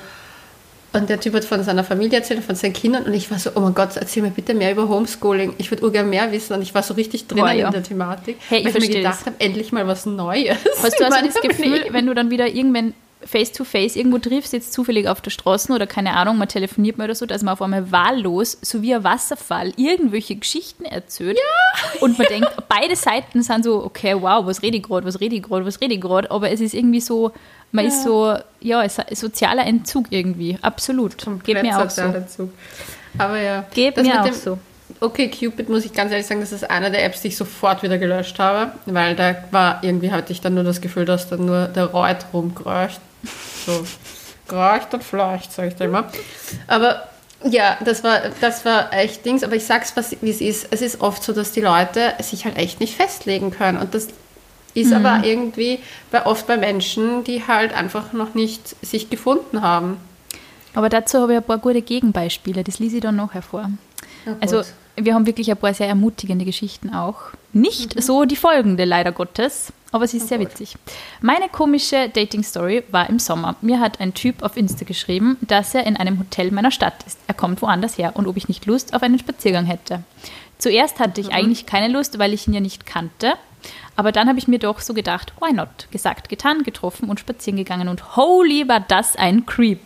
und 0.94 1.10
der 1.10 1.20
Typ 1.20 1.34
hat 1.34 1.44
von 1.44 1.62
seiner 1.62 1.84
Familie 1.84 2.18
erzählt, 2.18 2.42
von 2.44 2.54
seinen 2.54 2.72
Kindern 2.72 3.04
und 3.04 3.14
ich 3.14 3.30
war 3.30 3.38
so, 3.38 3.50
oh 3.54 3.60
mein 3.60 3.74
Gott, 3.74 3.96
erzähl 3.96 4.22
mir 4.22 4.30
bitte 4.30 4.54
mehr 4.54 4.72
über 4.72 4.88
Homeschooling. 4.88 5.54
Ich 5.58 5.70
würde 5.70 5.82
urgern 5.82 6.08
mehr 6.08 6.30
wissen 6.32 6.54
und 6.54 6.62
ich 6.62 6.74
war 6.74 6.82
so 6.82 6.94
richtig 6.94 7.24
ja. 7.34 7.50
in 7.50 7.72
der 7.72 7.82
Thematik, 7.82 8.36
Hey, 8.48 8.60
ich 8.60 8.66
weil 8.66 8.82
ich 8.82 8.88
mir 8.88 8.96
gedacht 8.96 9.26
habe, 9.26 9.36
endlich 9.38 9.72
mal 9.72 9.86
was 9.86 10.06
Neues. 10.06 10.56
Hast 10.82 10.98
du 10.98 11.04
also 11.04 11.18
das 11.24 11.40
Gefühl, 11.40 11.78
Leben. 11.78 11.92
wenn 11.92 12.06
du 12.06 12.14
dann 12.14 12.30
wieder 12.30 12.48
irgendwann 12.48 12.94
face-to-face 13.26 13.96
irgendwo 13.96 14.18
triffst, 14.18 14.52
jetzt 14.52 14.72
zufällig 14.72 15.08
auf 15.08 15.20
der 15.20 15.30
Straße 15.30 15.72
oder 15.72 15.86
keine 15.86 16.12
Ahnung, 16.12 16.38
man 16.38 16.48
telefoniert 16.48 16.98
mal 16.98 17.04
oder 17.04 17.14
so, 17.14 17.26
dass 17.26 17.42
man 17.42 17.52
auf 17.52 17.62
einmal 17.62 17.90
wahllos, 17.90 18.58
so 18.60 18.82
wie 18.82 18.94
ein 18.94 19.02
Wasserfall, 19.04 19.72
irgendwelche 19.76 20.36
Geschichten 20.36 20.84
erzählt. 20.84 21.38
Ja. 21.38 22.00
Und 22.00 22.18
man 22.18 22.26
denkt, 22.28 22.50
beide 22.68 22.96
Seiten 22.96 23.42
sind 23.42 23.64
so, 23.64 23.82
okay, 23.82 24.14
wow, 24.20 24.44
was 24.46 24.62
rede 24.62 24.76
ich 24.76 24.82
gerade, 24.82 25.06
was 25.06 25.20
rede 25.20 25.36
ich 25.36 25.42
gerade, 25.42 25.64
was 25.64 25.80
rede 25.80 25.94
ich 25.94 26.00
gerade, 26.00 26.30
aber 26.30 26.50
es 26.50 26.60
ist 26.60 26.74
irgendwie 26.74 27.00
so, 27.00 27.32
man 27.74 27.86
ja. 27.86 27.90
ist 27.90 28.04
so, 28.04 28.36
ja, 28.60 28.84
es 28.84 28.98
ist 28.98 29.08
ein 29.08 29.16
sozialer 29.16 29.66
Entzug 29.66 30.06
irgendwie, 30.10 30.56
absolut. 30.62 31.22
Komplett 31.22 31.56
Geht 31.56 31.62
mir 31.64 31.78
auch 31.78 31.90
so. 31.90 32.02
Entzug. 32.02 32.52
Aber 33.18 33.40
ja, 33.40 33.64
Geht 33.74 33.96
mir 33.96 34.22
auch 34.22 34.32
so. 34.32 34.58
Okay, 35.00 35.28
Cupid 35.28 35.68
muss 35.68 35.84
ich 35.84 35.92
ganz 35.92 36.12
ehrlich 36.12 36.26
sagen, 36.26 36.40
das 36.40 36.52
ist 36.52 36.70
eine 36.70 36.90
der 36.90 37.04
Apps, 37.04 37.22
die 37.22 37.28
ich 37.28 37.36
sofort 37.36 37.82
wieder 37.82 37.98
gelöscht 37.98 38.38
habe, 38.38 38.72
weil 38.86 39.16
da 39.16 39.34
war 39.50 39.82
irgendwie 39.82 40.12
hatte 40.12 40.32
ich 40.32 40.40
dann 40.40 40.54
nur 40.54 40.62
das 40.62 40.80
Gefühl, 40.80 41.04
dass 41.04 41.28
da 41.28 41.36
nur 41.36 41.66
der 41.66 41.86
Reut 41.86 42.18
rumkreucht. 42.32 43.00
So, 43.66 43.84
kreucht 44.46 44.94
und 44.94 45.02
fleucht, 45.02 45.52
sage 45.52 45.68
ich 45.68 45.74
da 45.74 45.86
immer. 45.86 46.10
Aber 46.68 47.08
ja, 47.42 47.76
das 47.84 48.04
war, 48.04 48.20
das 48.40 48.64
war 48.64 48.92
echt 48.92 49.24
Dings, 49.24 49.42
aber 49.42 49.56
ich 49.56 49.64
sag's, 49.64 49.94
wie 50.20 50.30
es 50.30 50.40
ist. 50.40 50.68
Es 50.70 50.80
ist 50.80 51.00
oft 51.00 51.24
so, 51.24 51.32
dass 51.32 51.50
die 51.50 51.60
Leute 51.60 52.14
sich 52.20 52.44
halt 52.44 52.56
echt 52.56 52.78
nicht 52.78 52.94
festlegen 52.94 53.50
können. 53.50 53.78
Und 53.78 53.94
das 53.94 54.08
ist 54.74 54.90
mhm. 54.90 55.04
aber 55.06 55.26
irgendwie 55.26 55.78
bei, 56.10 56.26
oft 56.26 56.46
bei 56.46 56.56
Menschen, 56.56 57.24
die 57.24 57.46
halt 57.46 57.72
einfach 57.72 58.12
noch 58.12 58.34
nicht 58.34 58.76
sich 58.84 59.10
gefunden 59.10 59.62
haben. 59.62 59.96
Aber 60.74 60.88
dazu 60.88 61.20
habe 61.20 61.32
ich 61.32 61.38
ein 61.38 61.44
paar 61.44 61.58
gute 61.58 61.82
Gegenbeispiele, 61.82 62.64
das 62.64 62.78
lese 62.80 62.96
ich 62.96 63.02
dann 63.02 63.16
noch 63.16 63.34
hervor. 63.34 63.70
Also 64.40 64.62
wir 64.96 65.14
haben 65.14 65.26
wirklich 65.26 65.50
ein 65.50 65.56
paar 65.56 65.74
sehr 65.74 65.88
ermutigende 65.88 66.44
Geschichten 66.44 66.94
auch. 66.94 67.16
Nicht 67.52 67.96
mhm. 67.96 68.00
so 68.00 68.24
die 68.24 68.36
folgende, 68.36 68.84
leider 68.84 69.12
Gottes, 69.12 69.72
aber 69.92 70.06
sie 70.06 70.16
ist 70.16 70.24
oh 70.24 70.28
sehr 70.28 70.38
Gott. 70.38 70.50
witzig. 70.50 70.76
Meine 71.20 71.48
komische 71.48 72.08
Dating-Story 72.08 72.84
war 72.90 73.08
im 73.08 73.18
Sommer. 73.18 73.56
Mir 73.60 73.80
hat 73.80 74.00
ein 74.00 74.14
Typ 74.14 74.42
auf 74.42 74.56
Insta 74.56 74.84
geschrieben, 74.84 75.36
dass 75.42 75.74
er 75.74 75.86
in 75.86 75.96
einem 75.96 76.18
Hotel 76.18 76.50
meiner 76.50 76.70
Stadt 76.70 77.04
ist. 77.06 77.18
Er 77.26 77.34
kommt 77.34 77.62
woanders 77.62 77.98
her 77.98 78.12
und 78.14 78.26
ob 78.26 78.36
ich 78.36 78.48
nicht 78.48 78.66
Lust 78.66 78.94
auf 78.94 79.02
einen 79.02 79.18
Spaziergang 79.18 79.66
hätte. 79.66 80.02
Zuerst 80.58 80.98
hatte 80.98 81.20
ich 81.20 81.28
mhm. 81.28 81.34
eigentlich 81.34 81.66
keine 81.66 81.92
Lust, 81.92 82.18
weil 82.18 82.32
ich 82.32 82.46
ihn 82.46 82.54
ja 82.54 82.60
nicht 82.60 82.86
kannte. 82.86 83.34
Aber 83.96 84.12
dann 84.12 84.28
habe 84.28 84.38
ich 84.38 84.48
mir 84.48 84.58
doch 84.58 84.80
so 84.80 84.94
gedacht, 84.94 85.32
why 85.40 85.52
not? 85.52 85.88
Gesagt, 85.90 86.28
getan, 86.28 86.62
getroffen 86.62 87.08
und 87.08 87.20
spazieren 87.20 87.56
gegangen 87.56 87.88
und 87.88 88.16
holy 88.16 88.68
war 88.68 88.80
das 88.80 89.16
ein 89.16 89.46
Creep. 89.46 89.80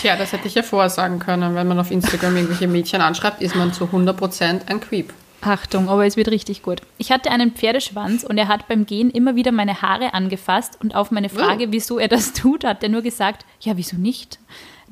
Tja, 0.00 0.16
das 0.16 0.32
hätte 0.32 0.48
ich 0.48 0.54
ja 0.54 0.62
vorsagen 0.62 1.18
können. 1.18 1.54
Wenn 1.54 1.68
man 1.68 1.78
auf 1.78 1.90
Instagram 1.90 2.36
irgendwelche 2.36 2.68
Mädchen 2.68 3.00
anschreibt, 3.00 3.42
ist 3.42 3.54
man 3.54 3.72
zu 3.72 3.84
100% 3.84 4.68
ein 4.68 4.80
Creep. 4.80 5.12
Achtung, 5.40 5.88
aber 5.88 6.04
es 6.04 6.16
wird 6.16 6.28
richtig 6.28 6.62
gut. 6.62 6.82
Ich 6.98 7.12
hatte 7.12 7.30
einen 7.30 7.52
Pferdeschwanz 7.52 8.24
und 8.24 8.38
er 8.38 8.48
hat 8.48 8.66
beim 8.66 8.86
Gehen 8.86 9.10
immer 9.10 9.36
wieder 9.36 9.52
meine 9.52 9.82
Haare 9.82 10.14
angefasst 10.14 10.78
und 10.82 10.96
auf 10.96 11.10
meine 11.12 11.28
Frage, 11.28 11.70
wieso 11.70 11.98
er 11.98 12.08
das 12.08 12.32
tut, 12.32 12.64
hat 12.64 12.82
er 12.82 12.88
nur 12.88 13.02
gesagt, 13.02 13.44
ja, 13.60 13.76
wieso 13.76 13.96
nicht? 13.96 14.40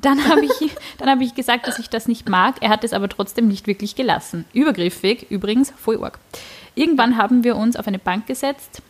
Dann 0.00 0.28
habe 0.28 0.44
ich, 0.44 0.70
hab 1.04 1.20
ich 1.20 1.34
gesagt, 1.34 1.66
dass 1.66 1.78
ich 1.78 1.90
das 1.90 2.06
nicht 2.06 2.28
mag. 2.28 2.56
Er 2.60 2.70
hat 2.70 2.84
es 2.84 2.92
aber 2.92 3.08
trotzdem 3.08 3.48
nicht 3.48 3.66
wirklich 3.66 3.96
gelassen. 3.96 4.44
Übergriffig, 4.52 5.26
übrigens, 5.30 5.72
voll 5.76 6.02
arg. 6.02 6.18
Irgendwann 6.76 7.16
haben 7.16 7.42
wir 7.42 7.56
uns 7.56 7.74
auf 7.74 7.88
eine 7.88 7.98
Bank 7.98 8.26
gesetzt, 8.26 8.82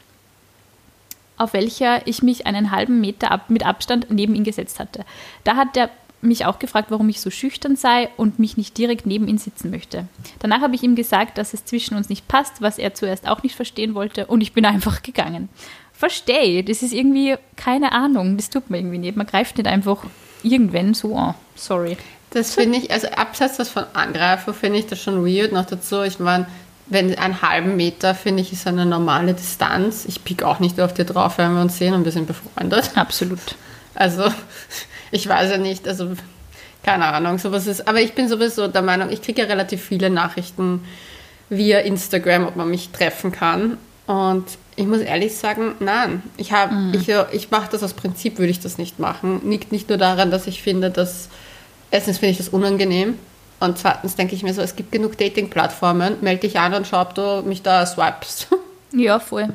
auf 1.39 1.53
welcher 1.55 2.07
ich 2.07 2.23
mich 2.23 2.47
einen 2.47 2.73
halben 2.73 3.01
Meter 3.01 3.31
ab, 3.31 3.49
mit 3.49 3.65
Abstand 3.65 4.09
neben 4.11 4.35
ihn 4.35 4.45
gesetzt 4.45 4.79
hatte. 4.79 5.05
Da 5.45 5.57
hat 5.57 5.77
er 5.77 5.89
mich 6.21 6.45
auch 6.45 6.59
gefragt, 6.59 6.91
warum 6.91 7.09
ich 7.09 7.21
so 7.21 7.31
schüchtern 7.31 7.77
sei 7.77 8.09
und 8.17 8.39
mich 8.39 8.57
nicht 8.57 8.77
direkt 8.77 9.07
neben 9.07 9.29
ihn 9.29 9.39
sitzen 9.39 9.71
möchte. 9.71 10.09
Danach 10.41 10.63
habe 10.63 10.75
ich 10.75 10.83
ihm 10.83 10.97
gesagt, 10.97 11.39
dass 11.39 11.55
es 11.55 11.65
zwischen 11.65 11.97
uns 11.97 12.09
nicht 12.09 12.27
passt, 12.27 12.61
was 12.61 12.79
er 12.79 12.95
zuerst 12.95 13.29
auch 13.29 13.43
nicht 13.43 13.55
verstehen 13.55 13.95
wollte 13.95 14.27
und 14.27 14.41
ich 14.41 14.53
bin 14.53 14.67
einfach 14.67 15.03
gegangen. 15.03 15.49
Verstehe, 15.93 16.65
das 16.65 16.83
ist 16.83 16.93
irgendwie 16.93 17.37
keine 17.55 17.93
Ahnung, 17.93 18.37
das 18.37 18.51
tut 18.51 18.69
man 18.69 18.81
irgendwie 18.81 18.99
nicht. 18.99 19.17
Man 19.17 19.27
greift 19.27 19.57
nicht 19.57 19.67
einfach 19.67 20.05
irgendwann 20.43 20.95
so 20.95 21.17
an. 21.17 21.35
Sorry. 21.55 21.97
Das 22.31 22.55
finde 22.55 22.79
ich, 22.79 22.91
also 22.91 23.09
abseits 23.09 23.69
von 23.69 23.85
Angreifen, 23.95 24.53
finde 24.53 24.81
ich 24.81 24.87
das 24.87 25.01
schon 25.01 25.25
weird. 25.25 25.53
Noch 25.53 25.65
dazu, 25.65 26.03
ich 26.03 26.19
meine, 26.19 26.47
wenn 26.89 27.17
einen 27.19 27.43
halben 27.43 27.77
Meter, 27.77 28.15
finde 28.15 28.43
ich, 28.43 28.53
ist 28.53 28.67
eine 28.67 28.87
normale 28.87 29.35
Distanz. 29.35 30.05
Ich 30.07 30.23
pick 30.25 30.43
auch 30.43 30.61
nicht 30.61 30.81
auf 30.81 30.95
dir 30.95 31.05
drauf, 31.05 31.39
wenn 31.39 31.55
wir 31.55 31.61
uns 31.61 31.79
sehen 31.79 31.95
und 31.95 32.05
wir 32.05 32.13
sind 32.13 32.27
befreundet. 32.27 32.93
Absolut. 32.95 33.57
Also, 33.95 34.25
ich 35.11 35.29
weiß 35.29 35.51
ja 35.51 35.59
nicht, 35.59 35.89
also, 35.89 36.13
keine 36.85 37.07
Ahnung, 37.07 37.39
sowas 37.39 37.67
ist. 37.67 37.89
Aber 37.89 38.01
ich 38.01 38.15
bin 38.15 38.29
sowieso 38.29 38.69
der 38.69 38.83
Meinung, 38.83 39.11
ich 39.11 39.23
kriege 39.23 39.43
ja 39.43 39.49
relativ 39.49 39.83
viele 39.83 40.11
Nachrichten 40.11 40.85
via 41.49 41.81
Instagram, 41.81 42.47
ob 42.47 42.57
man 42.57 42.71
mich 42.71 42.91
treffen 42.91 43.33
kann. 43.33 43.79
Und 44.07 44.45
ich 44.77 44.87
muss 44.87 45.01
ehrlich 45.01 45.37
sagen, 45.37 45.75
nein. 45.81 46.23
Ich, 46.37 46.53
mhm. 46.53 46.93
ich, 46.95 47.09
ich 47.33 47.51
mache 47.51 47.69
das 47.73 47.83
aus 47.83 47.95
Prinzip, 47.95 48.39
würde 48.39 48.51
ich 48.51 48.61
das 48.61 48.79
nicht 48.79 49.01
machen. 49.01 49.49
Liegt 49.51 49.73
nicht 49.73 49.89
nur 49.89 49.99
daran, 49.99 50.31
dass 50.31 50.47
ich 50.47 50.63
finde, 50.63 50.91
dass 50.91 51.29
erstens 51.91 52.19
finde 52.19 52.33
ich 52.33 52.39
das 52.39 52.51
unangenehm 52.51 53.19
und 53.61 53.79
zweitens 53.79 54.17
denke 54.17 54.35
ich 54.35 54.43
mir 54.43 54.53
so, 54.53 54.63
es 54.63 54.77
gibt 54.77 54.93
genug 54.93 55.17
Dating-Plattformen, 55.17 56.17
melde 56.21 56.43
dich 56.43 56.59
an 56.59 56.75
und 56.75 56.87
schau, 56.87 57.03
ob 57.03 57.15
du 57.15 57.43
mich 57.43 57.63
da 57.63 57.87
swipest. 57.87 58.49
Ja, 58.93 59.19
voll. 59.19 59.49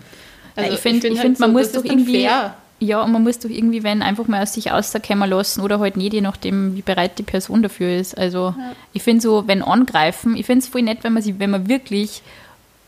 Also 0.56 0.74
ich 0.74 0.80
finde, 0.80 1.08
find, 1.08 1.18
halt 1.18 1.40
man 1.40 1.52
so, 1.52 1.58
muss 1.58 1.72
doch 1.72 1.86
irgendwie. 1.86 2.26
Fair. 2.26 2.54
Ja, 2.80 3.02
und 3.02 3.12
man 3.12 3.24
muss 3.24 3.40
doch 3.40 3.50
irgendwie, 3.50 3.82
wenn, 3.84 4.02
einfach 4.02 4.28
mal 4.28 4.44
aus 4.44 4.54
sich 4.54 4.72
auserkennen 4.72 5.28
lassen 5.30 5.62
oder 5.62 5.80
halt 5.80 5.98
nicht, 5.98 6.14
je 6.14 6.22
nachdem, 6.22 6.76
wie 6.76 6.82
bereit 6.82 7.18
die 7.18 7.24
Person 7.24 7.64
dafür 7.64 7.96
ist. 7.98 8.18
Also 8.18 8.54
ja. 8.58 8.76
ich 8.92 9.02
finde 9.02 9.22
so, 9.22 9.48
wenn 9.48 9.64
angreifen, 9.64 10.36
ich 10.36 10.46
finde 10.46 10.64
es 10.64 10.68
voll 10.68 10.82
nett, 10.82 11.00
wenn 11.04 11.14
man 11.14 11.24
sich, 11.24 11.40
wenn 11.40 11.50
man 11.50 11.70
wirklich 11.70 12.22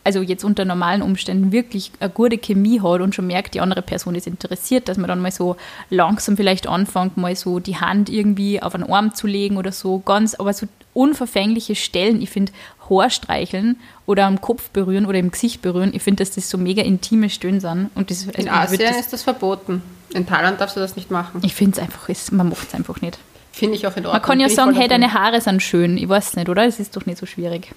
also 0.04 0.22
jetzt 0.22 0.44
unter 0.44 0.66
normalen 0.66 1.02
Umständen 1.02 1.52
wirklich 1.52 1.92
eine 2.00 2.10
gute 2.10 2.38
Chemie 2.38 2.82
hat 2.82 3.02
und 3.02 3.16
schon 3.16 3.28
merkt, 3.28 3.54
die 3.54 3.62
andere 3.62 3.82
Person 3.82 4.16
ist 4.16 4.28
interessiert, 4.28 4.90
dass 4.90 4.98
man 4.98 5.08
dann 5.08 5.22
mal 5.22 5.32
so 5.32 5.56
langsam 5.90 6.36
vielleicht 6.36 6.68
anfängt, 6.68 7.18
mal 7.18 7.36
so 7.36 7.60
die 7.60 7.78
Hand 7.78 8.10
irgendwie 8.10 8.62
auf 8.62 8.76
einen 8.76 8.92
Arm 8.92 9.14
zu 9.14 9.28
legen 9.28 9.58
oder 9.58 9.72
so, 9.72 10.00
ganz, 10.00 10.36
aber 10.36 10.54
so 10.54 10.68
unverfängliche 10.94 11.76
Stellen, 11.76 12.22
ich 12.22 12.30
finde, 12.30 12.52
Haarstreicheln 12.90 13.80
oder 14.06 14.26
am 14.26 14.42
Kopf 14.42 14.70
berühren 14.70 15.06
oder 15.06 15.20
im 15.20 15.32
Gesicht 15.32 15.62
berühren, 15.62 15.92
ich 15.94 16.02
finde, 16.02 16.24
dass 16.24 16.36
das 16.36 16.50
so 16.50 16.58
mega 16.58 16.82
intime 16.82 17.30
Stöhnen 17.30 17.60
sind. 17.60 17.90
Und 17.96 18.12
das, 18.12 18.28
also 18.28 18.40
In 18.40 18.50
Asien 18.50 18.82
das, 18.82 18.98
ist 19.00 19.14
das 19.14 19.24
verboten. 19.24 19.82
In 20.14 20.28
Thailand 20.28 20.62
darfst 20.62 20.76
du 20.76 20.80
das 20.80 20.96
nicht 20.96 21.10
machen. 21.10 21.42
Ich 21.44 21.56
finde 21.56 21.78
es 21.78 21.80
einfach, 21.80 22.10
man 22.32 22.50
macht 22.50 22.68
es 22.68 22.74
einfach 22.74 23.02
nicht. 23.02 23.18
Finde 23.52 23.76
ich 23.76 23.86
auch 23.86 23.96
in 23.96 24.06
Ordnung. 24.06 24.14
Man 24.14 24.22
kann 24.22 24.40
ja 24.40 24.50
sagen, 24.50 24.74
hey, 24.74 24.88
deine 24.88 25.14
Haare 25.14 25.40
sind 25.40 25.62
schön. 25.62 25.98
Ich 25.98 26.10
weiß 26.10 26.36
nicht, 26.36 26.50
oder? 26.50 26.66
Das 26.66 26.80
ist 26.80 26.96
doch 26.96 27.06
nicht 27.06 27.20
so 27.20 27.26
schwierig. 27.26 27.72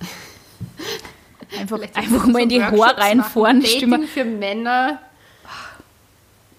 Einfach, 1.58 1.78
einfach 1.94 2.26
mal 2.26 2.42
in 2.42 2.48
die 2.48 2.62
Haare 2.62 2.98
reinfahren. 2.98 3.62
Dating 3.62 4.06
für 4.08 4.24
Männer. 4.24 5.00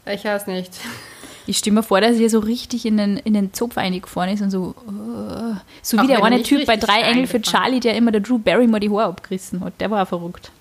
Ich 0.05 0.24
weiß 0.24 0.48
nicht. 0.48 0.72
Ich 1.48 1.58
stimme 1.58 1.80
mir 1.80 1.84
vor, 1.84 2.01
dass 2.01 2.18
er 2.18 2.30
so 2.30 2.39
richtig 2.39 2.86
in 2.86 2.98
den, 2.98 3.18
in 3.18 3.34
den 3.34 3.54
Zopf 3.54 3.77
eingefahren 3.77 4.30
ist 4.30 4.42
und 4.42 4.51
so. 4.51 4.75
Uh, 4.86 5.56
so 5.82 5.98
wie 6.01 6.08
der 6.08 6.24
eine 6.24 6.44
Typ 6.44 6.66
bei 6.66 6.75
Drei 6.75 7.01
Engel 7.01 7.25
für 7.25 7.42
Charlie, 7.42 7.80
der 7.80 7.96
immer 7.96 8.12
der 8.12 8.22
Drew 8.22 8.38
Barrymore 8.38 8.82
die 8.82 8.89
Haare 8.89 9.06
abgerissen 9.06 9.63
hat. 9.63 9.74
Der 9.80 9.89
war 9.89 10.04
auch 10.04 10.08
verrückt. 10.08 10.51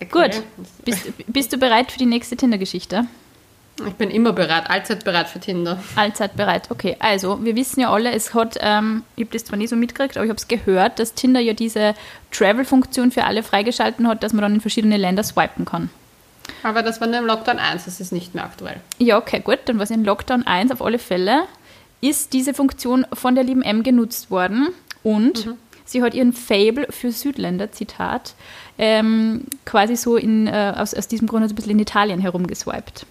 Okay. 0.00 0.08
Gut. 0.10 0.42
Bist, 0.84 1.12
bist 1.26 1.52
du 1.52 1.58
bereit 1.58 1.90
für 1.90 1.98
die 1.98 2.06
nächste 2.06 2.36
Tinder-Geschichte? 2.36 3.06
Ich 3.86 3.94
bin 3.94 4.10
immer 4.10 4.32
bereit, 4.32 4.70
allzeit 4.70 5.04
bereit 5.04 5.28
für 5.28 5.38
Tinder. 5.38 5.82
Allzeit 5.94 6.36
bereit, 6.36 6.70
okay. 6.70 6.96
Also, 6.98 7.44
wir 7.44 7.54
wissen 7.54 7.80
ja 7.80 7.92
alle, 7.92 8.10
es 8.10 8.34
hat, 8.34 8.58
ähm, 8.60 9.04
ich 9.14 9.24
habe 9.24 9.32
das 9.32 9.44
zwar 9.44 9.58
nie 9.58 9.68
so 9.68 9.76
mitgekriegt, 9.76 10.16
aber 10.16 10.24
ich 10.24 10.30
habe 10.30 10.38
es 10.38 10.48
gehört, 10.48 10.98
dass 10.98 11.14
Tinder 11.14 11.38
ja 11.38 11.52
diese 11.52 11.94
Travel-Funktion 12.32 13.12
für 13.12 13.24
alle 13.24 13.42
freigeschalten 13.42 14.08
hat, 14.08 14.22
dass 14.22 14.32
man 14.32 14.42
dann 14.42 14.54
in 14.54 14.60
verschiedene 14.60 14.96
Länder 14.96 15.22
swipen 15.22 15.64
kann. 15.64 15.90
Aber 16.62 16.82
das 16.82 17.00
war 17.00 17.08
nur 17.08 17.18
im 17.18 17.26
Lockdown 17.26 17.58
1, 17.58 17.84
das 17.84 18.00
ist 18.00 18.12
nicht 18.12 18.34
mehr 18.34 18.44
aktuell. 18.44 18.80
Ja, 18.98 19.18
okay, 19.18 19.40
gut. 19.40 19.60
Dann 19.66 19.78
war 19.78 19.84
es 19.84 19.90
im 19.90 20.04
Lockdown 20.04 20.46
1 20.46 20.72
auf 20.72 20.82
alle 20.82 20.98
Fälle, 20.98 21.44
ist 22.00 22.32
diese 22.32 22.54
Funktion 22.54 23.06
von 23.12 23.34
der 23.34 23.44
lieben 23.44 23.62
M 23.62 23.82
genutzt 23.82 24.30
worden 24.30 24.68
und 25.02 25.46
mhm. 25.46 25.54
sie 25.84 26.02
hat 26.02 26.14
ihren 26.14 26.32
Fable 26.32 26.86
für 26.90 27.12
Südländer, 27.12 27.72
Zitat, 27.72 28.34
ähm, 28.78 29.44
quasi 29.64 29.96
so 29.96 30.16
in, 30.16 30.46
äh, 30.46 30.74
aus, 30.76 30.94
aus 30.94 31.08
diesem 31.08 31.26
Grund 31.26 31.44
ein 31.48 31.54
bisschen 31.54 31.72
in 31.72 31.80
Italien 31.80 32.20
herumgeswiped. 32.20 33.06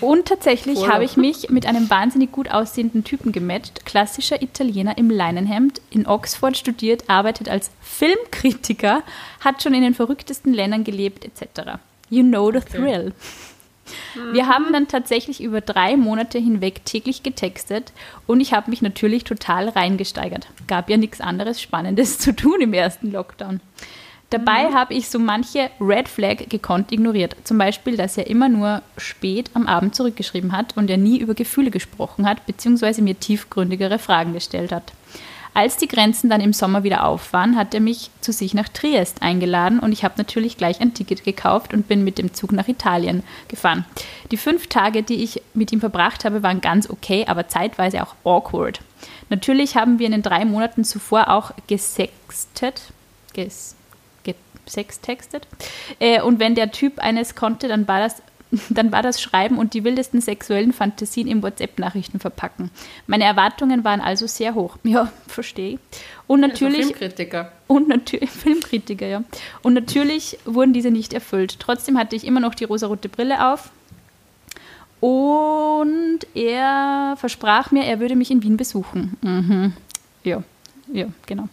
Und 0.00 0.26
tatsächlich 0.26 0.88
habe 0.88 1.04
ich 1.04 1.16
mich 1.16 1.50
mit 1.50 1.66
einem 1.66 1.88
wahnsinnig 1.88 2.32
gut 2.32 2.50
aussehenden 2.50 3.04
Typen 3.04 3.32
gematcht. 3.32 3.84
Klassischer 3.84 4.42
Italiener 4.42 4.98
im 4.98 5.10
Leinenhemd, 5.10 5.80
in 5.90 6.06
Oxford 6.06 6.56
studiert, 6.56 7.08
arbeitet 7.08 7.48
als 7.48 7.70
Filmkritiker, 7.80 9.02
hat 9.40 9.62
schon 9.62 9.74
in 9.74 9.82
den 9.82 9.94
verrücktesten 9.94 10.52
Ländern 10.52 10.84
gelebt, 10.84 11.24
etc. 11.24 11.78
You 12.08 12.22
know 12.22 12.52
the 12.52 12.60
thrill. 12.60 13.12
Okay. 14.16 14.32
Wir 14.32 14.48
haben 14.48 14.72
dann 14.72 14.88
tatsächlich 14.88 15.42
über 15.42 15.60
drei 15.60 15.96
Monate 15.96 16.38
hinweg 16.38 16.84
täglich 16.84 17.22
getextet 17.22 17.92
und 18.26 18.40
ich 18.40 18.52
habe 18.52 18.70
mich 18.70 18.82
natürlich 18.82 19.24
total 19.24 19.68
reingesteigert. 19.68 20.48
Gab 20.66 20.90
ja 20.90 20.96
nichts 20.96 21.20
anderes 21.20 21.60
Spannendes 21.60 22.18
zu 22.18 22.34
tun 22.34 22.60
im 22.60 22.72
ersten 22.72 23.12
Lockdown. 23.12 23.60
Dabei 24.30 24.70
mhm. 24.70 24.74
habe 24.74 24.94
ich 24.94 25.08
so 25.08 25.20
manche 25.20 25.70
Red 25.80 26.08
Flag 26.08 26.48
gekonnt 26.48 26.90
ignoriert. 26.90 27.36
Zum 27.44 27.58
Beispiel, 27.58 27.96
dass 27.96 28.18
er 28.18 28.26
immer 28.26 28.48
nur 28.48 28.82
spät 28.96 29.50
am 29.54 29.68
Abend 29.68 29.94
zurückgeschrieben 29.94 30.50
hat 30.50 30.76
und 30.76 30.90
er 30.90 30.96
nie 30.96 31.18
über 31.18 31.34
Gefühle 31.34 31.70
gesprochen 31.70 32.28
hat, 32.28 32.44
beziehungsweise 32.44 33.02
mir 33.02 33.18
tiefgründigere 33.18 34.00
Fragen 34.00 34.32
gestellt 34.32 34.72
hat. 34.72 34.92
Als 35.56 35.78
die 35.78 35.88
Grenzen 35.88 36.28
dann 36.28 36.42
im 36.42 36.52
Sommer 36.52 36.82
wieder 36.82 37.06
auf 37.06 37.32
waren, 37.32 37.56
hat 37.56 37.72
er 37.72 37.80
mich 37.80 38.10
zu 38.20 38.30
sich 38.30 38.52
nach 38.52 38.68
Triest 38.68 39.22
eingeladen 39.22 39.78
und 39.78 39.90
ich 39.90 40.04
habe 40.04 40.12
natürlich 40.18 40.58
gleich 40.58 40.82
ein 40.82 40.92
Ticket 40.92 41.24
gekauft 41.24 41.72
und 41.72 41.88
bin 41.88 42.04
mit 42.04 42.18
dem 42.18 42.34
Zug 42.34 42.52
nach 42.52 42.68
Italien 42.68 43.22
gefahren. 43.48 43.86
Die 44.30 44.36
fünf 44.36 44.66
Tage, 44.66 45.02
die 45.02 45.24
ich 45.24 45.40
mit 45.54 45.72
ihm 45.72 45.80
verbracht 45.80 46.26
habe, 46.26 46.42
waren 46.42 46.60
ganz 46.60 46.90
okay, 46.90 47.24
aber 47.26 47.48
zeitweise 47.48 48.02
auch 48.02 48.14
awkward. 48.22 48.82
Natürlich 49.30 49.76
haben 49.76 49.98
wir 49.98 50.04
in 50.04 50.12
den 50.12 50.20
drei 50.20 50.44
Monaten 50.44 50.84
zuvor 50.84 51.30
auch 51.30 51.52
gesextet, 51.68 52.92
ges, 53.32 53.76
gesextextet. 54.22 55.48
Äh, 56.00 56.20
und 56.20 56.38
wenn 56.38 56.54
der 56.54 56.70
Typ 56.70 56.98
eines 56.98 57.34
konnte, 57.34 57.66
dann 57.66 57.88
war 57.88 58.00
das 58.00 58.16
dann 58.70 58.92
war 58.92 59.02
das 59.02 59.20
Schreiben 59.20 59.58
und 59.58 59.74
die 59.74 59.84
wildesten 59.84 60.20
sexuellen 60.20 60.72
Fantasien 60.72 61.26
in 61.26 61.42
WhatsApp-Nachrichten 61.42 62.20
verpacken. 62.20 62.70
Meine 63.06 63.24
Erwartungen 63.24 63.84
waren 63.84 64.00
also 64.00 64.26
sehr 64.26 64.54
hoch. 64.54 64.76
Ja, 64.84 65.12
verstehe. 65.26 65.78
Und 66.26 66.40
natürlich. 66.40 66.82
Also 66.82 66.94
Filmkritiker. 66.94 67.52
Und 67.66 67.88
natürlich. 67.88 68.30
Filmkritiker, 68.42 69.06
ja. 69.06 69.24
Und 69.62 69.74
natürlich 69.74 70.38
wurden 70.44 70.72
diese 70.72 70.90
nicht 70.90 71.12
erfüllt. 71.12 71.58
Trotzdem 71.58 71.98
hatte 71.98 72.16
ich 72.16 72.24
immer 72.24 72.40
noch 72.40 72.54
die 72.54 72.64
rosarote 72.64 73.08
Brille 73.08 73.52
auf. 73.52 73.70
Und 75.00 76.20
er 76.34 77.16
versprach 77.18 77.70
mir, 77.70 77.84
er 77.84 78.00
würde 78.00 78.16
mich 78.16 78.30
in 78.30 78.42
Wien 78.42 78.56
besuchen. 78.56 79.16
Mhm. 79.22 79.72
Ja 80.24 80.42
ja, 80.92 81.06
genau. 81.26 81.48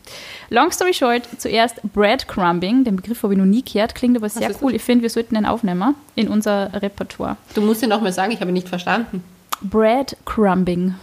Long 0.49 0.71
story 0.71 0.93
short, 0.93 1.27
zuerst 1.37 1.81
Breadcrumbing, 1.93 2.83
den 2.83 2.95
Begriff 2.95 3.23
habe 3.23 3.33
ich 3.33 3.39
noch 3.39 3.45
nie 3.45 3.63
gehört, 3.63 3.95
klingt 3.95 4.15
aber 4.15 4.29
sehr 4.29 4.49
cool. 4.61 4.71
Das? 4.71 4.77
Ich 4.77 4.83
finde, 4.83 5.03
wir 5.03 5.09
sollten 5.09 5.35
den 5.35 5.45
aufnehmen 5.45 5.95
in 6.15 6.27
unser 6.27 6.71
Repertoire. 6.81 7.37
Du 7.53 7.61
musst 7.61 7.81
ihn 7.83 7.89
nochmal 7.89 8.13
sagen, 8.13 8.31
ich 8.31 8.39
habe 8.39 8.51
ihn 8.51 8.55
nicht 8.55 8.69
verstanden. 8.69 9.23
Breadcrumbing, 9.61 10.95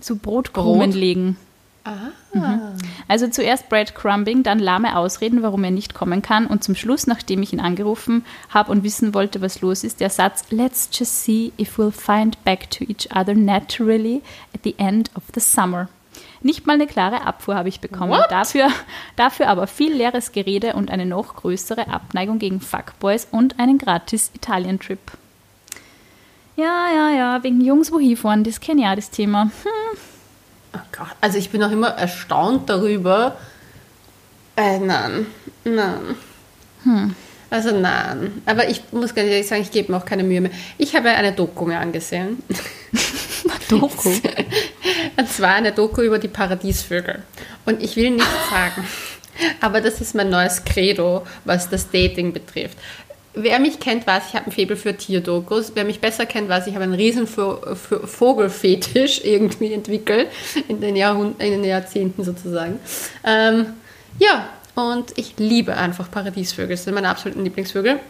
so 0.00 0.16
Brotkrumen 0.16 0.90
Brot? 0.90 1.00
legen. 1.00 1.36
Ah. 1.84 2.10
Mhm. 2.34 2.60
Also 3.08 3.28
zuerst 3.28 3.68
Breadcrumbing, 3.68 4.42
dann 4.42 4.58
lahme 4.58 4.96
Ausreden, 4.96 5.42
warum 5.42 5.64
er 5.64 5.70
nicht 5.70 5.94
kommen 5.94 6.22
kann 6.22 6.46
und 6.46 6.62
zum 6.62 6.74
Schluss, 6.74 7.06
nachdem 7.06 7.42
ich 7.42 7.52
ihn 7.52 7.60
angerufen 7.60 8.24
habe 8.50 8.70
und 8.70 8.84
wissen 8.84 9.14
wollte, 9.14 9.40
was 9.40 9.60
los 9.60 9.82
ist, 9.82 10.00
der 10.00 10.10
Satz 10.10 10.44
Let's 10.50 10.88
just 10.92 11.24
see 11.24 11.52
if 11.58 11.78
we'll 11.78 11.90
find 11.90 12.42
back 12.44 12.70
to 12.70 12.84
each 12.84 13.08
other 13.14 13.34
naturally 13.34 14.22
at 14.54 14.60
the 14.64 14.74
end 14.78 15.10
of 15.14 15.22
the 15.34 15.40
summer. 15.40 15.88
Nicht 16.42 16.66
mal 16.66 16.74
eine 16.74 16.86
klare 16.86 17.26
Abfuhr 17.26 17.54
habe 17.54 17.68
ich 17.68 17.80
bekommen. 17.80 18.18
Dafür, 18.30 18.68
dafür 19.16 19.48
aber 19.48 19.66
viel 19.66 19.92
leeres 19.92 20.32
Gerede 20.32 20.72
und 20.74 20.90
eine 20.90 21.04
noch 21.04 21.36
größere 21.36 21.88
Abneigung 21.88 22.38
gegen 22.38 22.60
Fuckboys 22.60 23.28
und 23.30 23.58
einen 23.58 23.76
gratis 23.76 24.30
Italien-Trip. 24.34 25.00
Ja, 26.56 26.88
ja, 26.94 27.10
ja, 27.10 27.42
wegen 27.42 27.60
Jungs 27.60 27.92
wo 27.92 27.98
hinfahren, 27.98 28.44
das 28.44 28.60
kenne 28.60 28.80
ich 28.80 28.86
ja, 28.86 28.96
das 28.96 29.10
Thema. 29.10 29.44
Hm. 29.44 29.98
Oh 30.74 30.78
Gott, 30.96 31.16
also 31.20 31.38
ich 31.38 31.50
bin 31.50 31.62
auch 31.62 31.70
immer 31.70 31.88
erstaunt 31.88 32.68
darüber. 32.70 33.36
Äh, 34.56 34.78
nein, 34.78 35.26
nein. 35.64 36.16
Hm. 36.84 37.14
Also 37.50 37.76
nein, 37.76 38.42
aber 38.46 38.68
ich 38.68 38.82
muss 38.92 39.14
ganz 39.14 39.28
ehrlich 39.28 39.48
sagen, 39.48 39.62
ich 39.62 39.72
gebe 39.72 39.90
mir 39.90 39.98
auch 39.98 40.04
keine 40.04 40.22
Mühe 40.22 40.40
mehr. 40.40 40.52
Ich 40.78 40.94
habe 40.94 41.08
eine 41.08 41.32
Doku 41.32 41.66
mir 41.66 41.78
angesehen. 41.78 42.42
Doku? 43.68 44.10
Und 45.20 45.28
zwar 45.28 45.52
eine 45.52 45.72
Doku 45.72 46.00
über 46.00 46.18
die 46.18 46.28
Paradiesvögel. 46.28 47.22
Und 47.66 47.82
ich 47.82 47.94
will 47.96 48.12
nichts 48.12 48.26
sagen, 48.50 48.86
aber 49.60 49.82
das 49.82 50.00
ist 50.00 50.14
mein 50.14 50.30
neues 50.30 50.64
Credo, 50.64 51.26
was 51.44 51.68
das 51.68 51.90
Dating 51.90 52.32
betrifft. 52.32 52.78
Wer 53.34 53.60
mich 53.60 53.78
kennt, 53.78 54.06
weiß, 54.06 54.22
ich 54.28 54.34
habe 54.34 54.46
ein 54.46 54.52
Faible 54.52 54.76
für 54.76 54.96
Tierdokus. 54.96 55.72
Wer 55.74 55.84
mich 55.84 56.00
besser 56.00 56.24
kennt, 56.24 56.48
weiß, 56.48 56.68
ich 56.68 56.74
habe 56.74 56.84
einen 56.84 56.94
riesen 56.94 57.26
Vogelfetisch 57.26 59.20
irgendwie 59.24 59.74
entwickelt, 59.74 60.28
in 60.68 60.80
den, 60.80 60.96
Jahrhund 60.96 61.38
in 61.42 61.50
den 61.50 61.64
Jahrzehnten 61.64 62.24
sozusagen. 62.24 62.80
Ähm, 63.22 63.66
ja, 64.18 64.48
und 64.74 65.18
ich 65.18 65.34
liebe 65.36 65.76
einfach 65.76 66.10
Paradiesvögel. 66.10 66.70
Das 66.70 66.84
sind 66.84 66.94
meine 66.94 67.10
absoluten 67.10 67.44
Lieblingsvögel. 67.44 68.00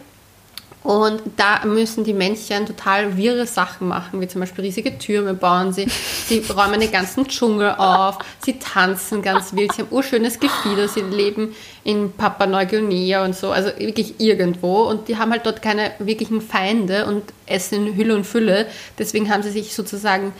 Und 0.83 1.21
da 1.37 1.63
müssen 1.63 2.03
die 2.03 2.13
Männchen 2.13 2.65
total 2.65 3.15
wirre 3.15 3.45
Sachen 3.45 3.87
machen, 3.87 4.19
wie 4.19 4.27
zum 4.27 4.41
Beispiel 4.41 4.63
riesige 4.63 4.97
Türme 4.97 5.35
bauen 5.35 5.73
sie, 5.73 5.85
sie 6.25 6.39
räumen 6.49 6.79
den 6.79 6.91
ganzen 6.91 7.27
Dschungel 7.27 7.75
auf, 7.77 8.17
sie 8.43 8.57
tanzen 8.57 9.21
ganz 9.21 9.53
wild, 9.53 9.73
sie 9.73 9.83
haben 9.83 9.91
urschönes 9.91 10.39
Gefieder, 10.39 10.87
sie 10.87 11.01
leben 11.01 11.55
in 11.83 12.11
Papua 12.11 12.47
Neuguinea 12.47 13.23
und 13.23 13.35
so, 13.35 13.51
also 13.51 13.69
wirklich 13.77 14.19
irgendwo. 14.19 14.83
Und 14.83 15.07
die 15.07 15.17
haben 15.17 15.31
halt 15.31 15.45
dort 15.45 15.61
keine 15.61 15.91
wirklichen 15.99 16.41
Feinde 16.41 17.05
und 17.05 17.23
essen 17.45 17.87
in 17.87 17.95
Hülle 17.95 18.15
und 18.15 18.25
Fülle. 18.25 18.65
Deswegen 18.97 19.31
haben 19.31 19.43
sie 19.43 19.51
sich 19.51 19.75
sozusagen 19.75 20.33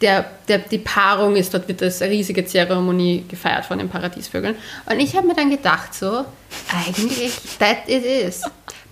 der, 0.00 0.30
der, 0.48 0.58
die 0.58 0.78
Paarung 0.78 1.36
ist, 1.36 1.54
dort 1.54 1.68
wird 1.68 1.80
das 1.80 2.02
riesige 2.02 2.44
Zeremonie 2.44 3.24
gefeiert 3.28 3.64
von 3.64 3.78
den 3.78 3.88
Paradiesvögeln. 3.88 4.56
Und 4.86 5.00
ich 5.00 5.16
habe 5.16 5.26
mir 5.26 5.34
dann 5.34 5.50
gedacht, 5.50 5.94
so, 5.94 6.24
eigentlich, 6.72 7.32
that 7.58 7.88
it 7.88 8.04
is. 8.04 8.42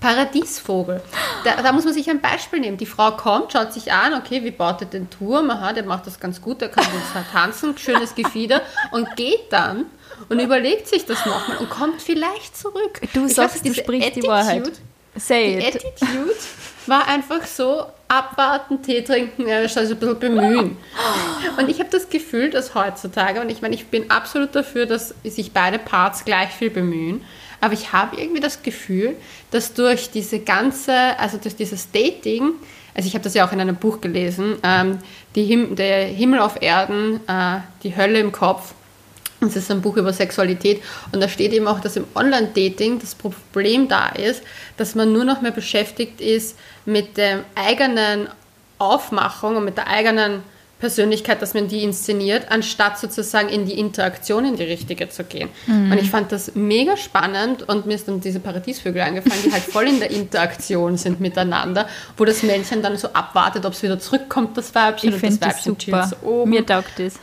Paradiesvogel. 0.01 1.03
Da, 1.45 1.63
da, 1.63 1.73
muss 1.73 1.85
man 1.85 1.93
sich 1.93 2.09
ein 2.09 2.21
Beispiel 2.21 2.61
nehmen. 2.61 2.77
Die 2.77 2.87
Frau 2.87 3.13
kommt, 3.13 3.53
schaut 3.53 3.73
sich 3.73 3.93
an, 3.93 4.15
okay, 4.15 4.43
wie 4.45 4.51
baut 4.51 4.81
er 4.81 4.87
den 4.87 5.11
Turm? 5.11 5.51
Aha, 5.51 5.73
der 5.73 5.85
macht 5.85 6.07
das 6.07 6.19
ganz 6.19 6.41
gut, 6.41 6.61
der 6.61 6.71
kann 6.71 6.85
gut 6.85 7.03
tanzen, 7.33 7.77
schönes 7.77 8.15
Gefieder 8.15 8.63
und 8.93 9.15
geht 9.17 9.53
dann 9.53 9.87
und 10.29 10.41
überlegt 10.41 10.89
sich 10.89 11.05
das 11.07 11.25
nochmal 11.27 11.59
und 11.59 11.71
kommt 11.71 12.03
vielleicht 12.03 12.57
zurück. 12.57 13.01
Du 13.13 13.27
ich 13.27 13.35
sagst, 13.35 13.65
du 13.65 13.75
sprichst 13.75 14.09
Attitude, 14.09 14.21
die 14.21 14.29
Wahrheit. 14.29 14.73
Say 15.17 15.59
die 15.59 15.67
it. 15.67 15.77
Attitude 15.77 16.35
war 16.87 17.07
einfach 17.07 17.45
so, 17.45 17.87
abwarten, 18.11 18.83
Tee 18.83 19.03
trinken, 19.03 19.49
also 19.49 19.81
ein 19.81 19.89
bisschen 19.97 20.19
bemühen. 20.19 20.77
Und 21.59 21.69
ich 21.69 21.79
habe 21.79 21.91
das 21.91 22.11
Gefühl, 22.11 22.51
dass 22.51 22.75
heutzutage, 22.75 23.41
und 23.41 23.51
ich 23.51 23.63
meine, 23.63 23.75
ich 23.75 23.87
bin 23.87 24.11
absolut 24.11 24.55
dafür, 24.55 24.87
dass 24.87 25.15
sich 25.23 25.53
beide 25.53 25.79
Parts 25.79 26.25
gleich 26.25 26.51
viel 26.51 26.71
bemühen, 26.71 27.25
aber 27.61 27.75
ich 27.75 27.93
habe 27.93 28.17
irgendwie 28.21 28.41
das 28.41 28.63
Gefühl, 28.63 29.17
dass 29.51 29.75
durch 29.75 30.11
diese 30.11 30.41
ganze, 30.41 31.19
also 31.19 31.39
durch 31.39 31.57
dieses 31.57 31.91
Dating, 31.91 32.53
also 32.95 33.07
ich 33.07 33.15
habe 33.15 33.25
das 33.25 33.35
ja 33.35 33.47
auch 33.47 33.53
in 33.53 33.61
einem 33.61 33.77
Buch 33.77 34.01
gelesen, 34.01 34.57
ähm, 34.63 34.99
die 35.35 35.45
Him 35.45 35.77
der 35.77 36.07
Himmel 36.07 36.41
auf 36.41 36.61
Erden, 36.61 37.21
äh, 37.29 37.59
die 37.83 37.97
Hölle 37.97 38.19
im 38.19 38.33
Kopf. 38.33 38.75
Das 39.41 39.57
ist 39.57 39.71
ein 39.71 39.81
Buch 39.81 39.97
über 39.97 40.13
Sexualität 40.13 40.83
und 41.13 41.21
da 41.23 41.29
steht 41.29 41.55
eben 41.55 41.67
auch, 41.67 41.81
dass 41.81 41.97
im 41.97 42.05
Online-Dating 42.15 42.99
das 42.99 43.15
Problem 43.15 43.89
da 43.89 44.09
ist, 44.09 44.43
dass 44.77 44.95
man 44.95 45.13
nur 45.13 45.25
noch 45.25 45.41
mehr 45.41 45.51
beschäftigt 45.51 46.21
ist 46.21 46.59
mit 46.85 47.17
der 47.17 47.45
eigenen 47.55 48.29
Aufmachung 48.79 49.57
und 49.57 49.65
mit 49.65 49.79
der 49.79 49.87
eigenen 49.87 50.43
Persönlichkeit, 50.81 51.41
dass 51.43 51.55
man 51.55 51.69
die 51.69 51.85
inszeniert, 51.85 52.51
anstatt 52.51 52.99
sozusagen 52.99 53.49
in 53.49 53.67
die 53.67 53.79
Interaktion 53.79 54.45
in 54.45 54.57
die 54.57 54.65
richtige 54.65 55.09
zu 55.09 55.25
gehen. 55.25 55.51
Mhm. 55.67 55.93
Und 55.93 55.99
ich 55.99 56.11
fand 56.11 56.33
das 56.33 56.55
mega 56.55 56.97
spannend 56.97 57.69
und 57.69 57.87
mir 57.87 57.95
ist 57.95 58.09
dann 58.09 58.21
diese 58.21 58.41
Paradiesvögel 58.41 59.03
eingefallen, 59.03 59.43
die 59.45 59.53
halt 59.53 59.63
voll 59.63 59.87
in 59.87 60.01
der 60.01 60.11
Interaktion 60.11 60.97
sind 60.97 61.21
miteinander, 61.21 61.87
wo 62.17 62.25
das 62.25 62.43
Männchen 62.43 62.83
dann 62.83 62.97
so 62.97 63.09
abwartet, 63.13 63.65
ob 63.67 63.75
es 63.75 63.83
wieder 63.83 63.99
zurückkommt, 63.99 64.57
das 64.57 64.75
Weibchen, 64.75 65.11
ich 65.11 65.23
und 65.23 65.23
das 65.23 65.41
Weibchen 65.41 65.77
super. 65.79 66.11
oben. 66.23 66.51
Mir 66.51 66.65
taugt 66.65 66.99
das. 66.99 67.15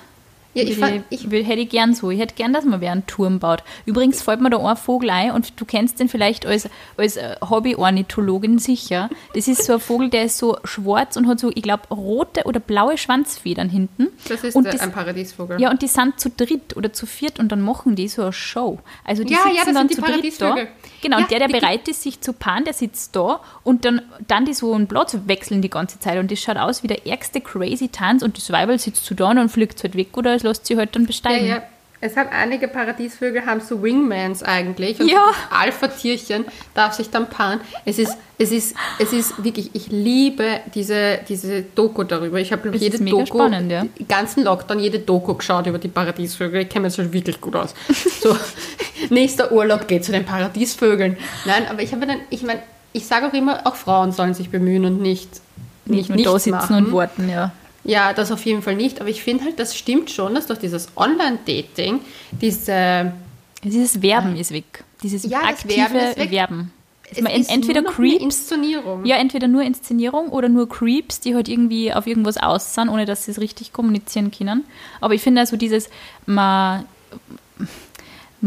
Ja, 0.58 0.64
ich, 0.64 0.78
fand, 0.78 1.04
ich, 1.10 1.32
ich, 1.32 1.48
hätte 1.48 1.66
gern 1.66 1.94
so. 1.94 2.10
Ich 2.10 2.20
hätte 2.20 2.36
gern, 2.36 2.54
dass 2.54 2.66
man 2.66 2.82
wer 2.82 2.92
einen 2.92 3.06
Turm 3.06 3.40
baut. 3.40 3.64
Übrigens 3.86 4.22
fällt 4.22 4.42
mir 4.42 4.50
da 4.50 4.58
ein 4.58 4.78
Vogel 4.78 5.10
ein 5.10 5.32
und 5.32 5.60
du 5.60 5.66
kennst 5.66 6.00
den 6.00 6.10
vielleicht 6.10 6.46
als, 6.46 6.70
als 6.98 7.18
äh, 7.18 7.36
Hobby-Ornithologin 7.48 8.60
sicher. 8.60 9.10
Das 9.34 9.48
ist 9.48 9.66
so 9.66 9.74
ein 9.74 9.80
Vogel, 9.80 10.10
der 10.10 10.24
ist 10.24 10.38
so 10.38 10.58
schwarz 10.64 11.16
und 11.16 11.28
hat 11.28 11.40
so, 11.40 11.52
ich 11.54 11.64
glaube, 11.64 11.84
rote 11.94 12.44
oder 12.46 12.60
blaue 12.60 12.98
Schwanzfedern 12.98 13.70
hinten. 13.70 14.08
Das 14.28 14.44
ist 14.44 14.56
das, 14.56 14.80
ein 14.80 14.92
Paradiesvogel. 14.92 15.62
Ja, 15.62 15.70
und 15.70 15.82
die 15.82 15.88
sind 15.88 16.20
zu 16.20 16.30
dritt 16.30 16.76
oder 16.76 16.92
zu 16.94 17.06
viert 17.06 17.40
und 17.40 17.52
dann 17.52 17.62
machen 17.62 17.96
die 17.96 18.08
so 18.08 18.24
eine 18.24 18.34
Show. 18.34 18.80
Also 19.04 19.24
die 19.24 19.34
ja, 19.34 19.40
sitzen 19.44 19.56
ja, 19.56 19.64
das 19.66 19.74
dann 19.74 19.90
sind 19.90 19.92
die 19.92 19.96
zu 19.96 20.02
dritt 20.02 20.42
da. 20.42 20.56
Genau, 21.02 21.18
ja, 21.18 21.24
und 21.24 21.32
der, 21.32 21.40
der 21.40 21.48
bereit 21.48 21.88
ist, 21.88 22.02
sich 22.02 22.22
zu 22.22 22.34
paaren, 22.34 22.64
der 22.64 22.74
sitzt 22.74 23.16
da 23.16 23.40
und 23.64 23.86
dann, 23.86 24.02
dann 24.28 24.46
die 24.46 24.54
so 24.54 24.74
einen 24.74 24.88
Platz 24.88 25.16
wechseln 25.26 25.62
die 25.62 25.70
ganze 25.70 26.00
Zeit 26.00 26.18
und 26.20 26.32
das 26.32 26.40
schaut 26.40 26.58
aus 26.58 26.84
wie 26.84 26.88
der 26.88 27.06
ärgste 27.06 27.42
crazy 27.42 27.90
Tanz 27.90 28.24
und 28.24 28.38
das 28.38 28.52
Weibel 28.52 28.80
sitzt 28.80 29.06
so 29.06 29.14
da 29.16 29.30
und 29.30 29.50
fliegt 29.50 29.84
halt 29.84 29.96
weg 29.96 30.18
oder 30.18 30.34
es 30.34 30.44
lässt 30.48 30.66
sich 30.66 30.78
halt 30.78 30.96
dann 30.96 31.06
besteigen. 31.06 31.48
Ja, 31.48 31.56
ja. 31.58 31.64
Es 32.00 32.16
hat 32.16 32.32
einige 32.32 32.68
Paradiesvögel 32.68 33.48
haben 33.48 33.60
so 33.60 33.82
Wingmans 33.82 34.44
eigentlich 34.44 35.00
und 35.00 35.08
ja. 35.08 35.32
Alpha-Tierchen 35.50 36.46
darf 36.76 36.94
sich 36.94 37.10
dann 37.10 37.28
paaren. 37.28 37.60
Es 37.86 37.98
ist, 37.98 38.16
es 38.38 38.52
ist, 38.52 38.76
es 39.00 39.14
ist 39.14 39.44
wirklich, 39.44 39.72
ich 39.74 39.88
liebe 39.88 40.60
diese, 40.76 41.20
diese 41.28 41.64
Doku 41.64 42.04
darüber. 42.04 42.40
Ich 42.40 42.52
habe 42.52 42.70
jede 42.78 43.04
Doku, 43.04 43.26
spannend, 43.26 43.72
ja. 43.72 43.84
ganzen 44.08 44.44
Lockdown, 44.44 44.80
jede 44.80 45.00
Doku 45.00 45.34
geschaut 45.34 45.66
über 45.66 45.80
die 45.80 45.88
Paradiesvögel. 45.88 46.62
Ich 46.62 46.70
kenne 46.70 46.86
mich 46.86 46.94
schon 46.94 47.12
wirklich 47.12 47.42
gut 47.42 47.56
aus. 47.56 47.74
So, 48.22 48.38
nächster 49.10 49.52
Urlaub 49.52 49.88
geht 49.88 50.06
zu 50.06 50.12
den 50.12 50.24
Paradiesvögeln. 50.24 51.18
Nein, 51.46 51.66
aber 51.68 51.82
ich 51.82 51.94
habe 51.94 52.06
dann, 52.06 52.20
ich 52.30 52.44
meine, 52.44 52.62
ich 52.94 53.08
sage 53.08 53.26
auch 53.26 53.34
immer, 53.34 53.66
auch 53.66 53.76
Frauen 53.76 54.12
sollen 54.12 54.36
sich 54.36 54.52
bemühen 54.52 54.86
und 54.86 55.02
nicht 55.02 55.42
nicht, 55.88 56.10
nicht 56.10 56.26
da 56.26 56.38
sitzen 56.38 56.52
machen. 56.52 56.86
und 56.86 56.94
warten, 56.94 57.30
ja. 57.30 57.52
Ja, 57.88 58.14
das 58.14 58.32
auf 58.32 58.46
jeden 58.46 58.62
Fall 58.62 58.76
nicht. 58.76 59.00
Aber 59.00 59.10
ich 59.10 59.24
finde 59.24 59.46
halt, 59.46 59.58
das 59.60 59.76
stimmt 59.76 60.12
schon, 60.12 60.36
dass 60.36 60.46
durch 60.48 60.60
dieses 60.60 60.90
Online-Dating 60.96 62.02
diese. 62.40 63.14
Dieses 63.64 64.02
Werben 64.04 64.36
äh, 64.36 64.42
ist 64.42 64.52
weg. 64.52 64.84
Dieses 65.02 65.24
ja, 65.24 65.40
aktive 65.40 65.78
Werben. 65.78 65.96
Ist 65.96 66.18
weg. 66.18 66.32
Werben. 66.32 66.74
Es 67.10 67.22
man 67.22 67.32
ist 67.32 67.50
entweder 67.50 67.84
Creeps, 67.84 68.22
Inszenierung. 68.22 69.06
Ja, 69.06 69.16
entweder 69.16 69.48
nur 69.48 69.62
Inszenierung 69.64 70.28
oder 70.28 70.50
nur 70.50 70.68
Creeps, 70.68 71.22
die 71.22 71.34
halt 71.34 71.48
irgendwie 71.48 71.94
auf 71.94 72.06
irgendwas 72.06 72.36
aussahen, 72.38 72.90
ohne 72.90 73.06
dass 73.06 73.26
sie 73.26 73.32
es 73.32 73.40
richtig 73.40 73.72
kommunizieren 73.72 74.30
können. 74.30 74.66
Aber 75.00 75.14
ich 75.14 75.22
finde 75.22 75.40
also 75.40 75.56
dieses, 75.56 75.90
man 76.26 76.86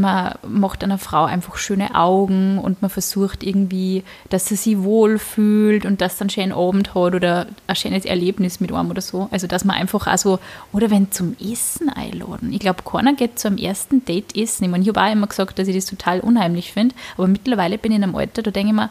man 0.00 0.34
macht 0.46 0.82
einer 0.82 0.98
Frau 0.98 1.24
einfach 1.24 1.56
schöne 1.56 1.94
Augen 1.94 2.58
und 2.58 2.82
man 2.82 2.90
versucht 2.90 3.42
irgendwie, 3.42 4.02
dass 4.28 4.46
sie 4.46 4.56
sich 4.56 4.78
wohlfühlt 4.78 5.84
und 5.84 6.00
dass 6.00 6.18
sie 6.18 6.22
einen 6.22 6.30
schönen 6.30 6.52
Abend 6.52 6.94
hat 6.94 7.14
oder 7.14 7.46
ein 7.66 7.76
schönes 7.76 8.04
Erlebnis 8.04 8.60
mit 8.60 8.72
einem 8.72 8.90
oder 8.90 9.00
so. 9.00 9.28
Also 9.30 9.46
dass 9.46 9.64
man 9.64 9.76
einfach 9.76 10.06
auch 10.06 10.18
so, 10.18 10.38
oder 10.72 10.90
wenn 10.90 11.12
zum 11.12 11.36
Essen 11.40 11.88
einladen. 11.88 12.52
Ich 12.52 12.60
glaube, 12.60 12.82
keiner 12.82 13.12
geht 13.14 13.38
zu 13.38 13.48
einem 13.48 13.58
ersten 13.58 14.04
Date 14.04 14.36
essen. 14.36 14.64
Ich 14.64 14.70
meine, 14.70 14.82
ich 14.82 14.88
habe 14.88 15.02
auch 15.02 15.12
immer 15.12 15.26
gesagt, 15.26 15.58
dass 15.58 15.68
ich 15.68 15.76
das 15.76 15.86
total 15.86 16.20
unheimlich 16.20 16.72
finde, 16.72 16.94
aber 17.16 17.28
mittlerweile 17.28 17.78
bin 17.78 17.92
ich 17.92 17.98
in 17.98 18.04
einem 18.04 18.16
Alter, 18.16 18.42
da 18.42 18.50
denke 18.50 18.70
ich 18.70 18.76
mir, 18.76 18.90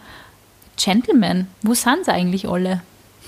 Gentlemen, 0.78 1.48
wo 1.62 1.74
sind 1.74 2.06
sie 2.06 2.14
eigentlich 2.14 2.48
alle? 2.48 2.82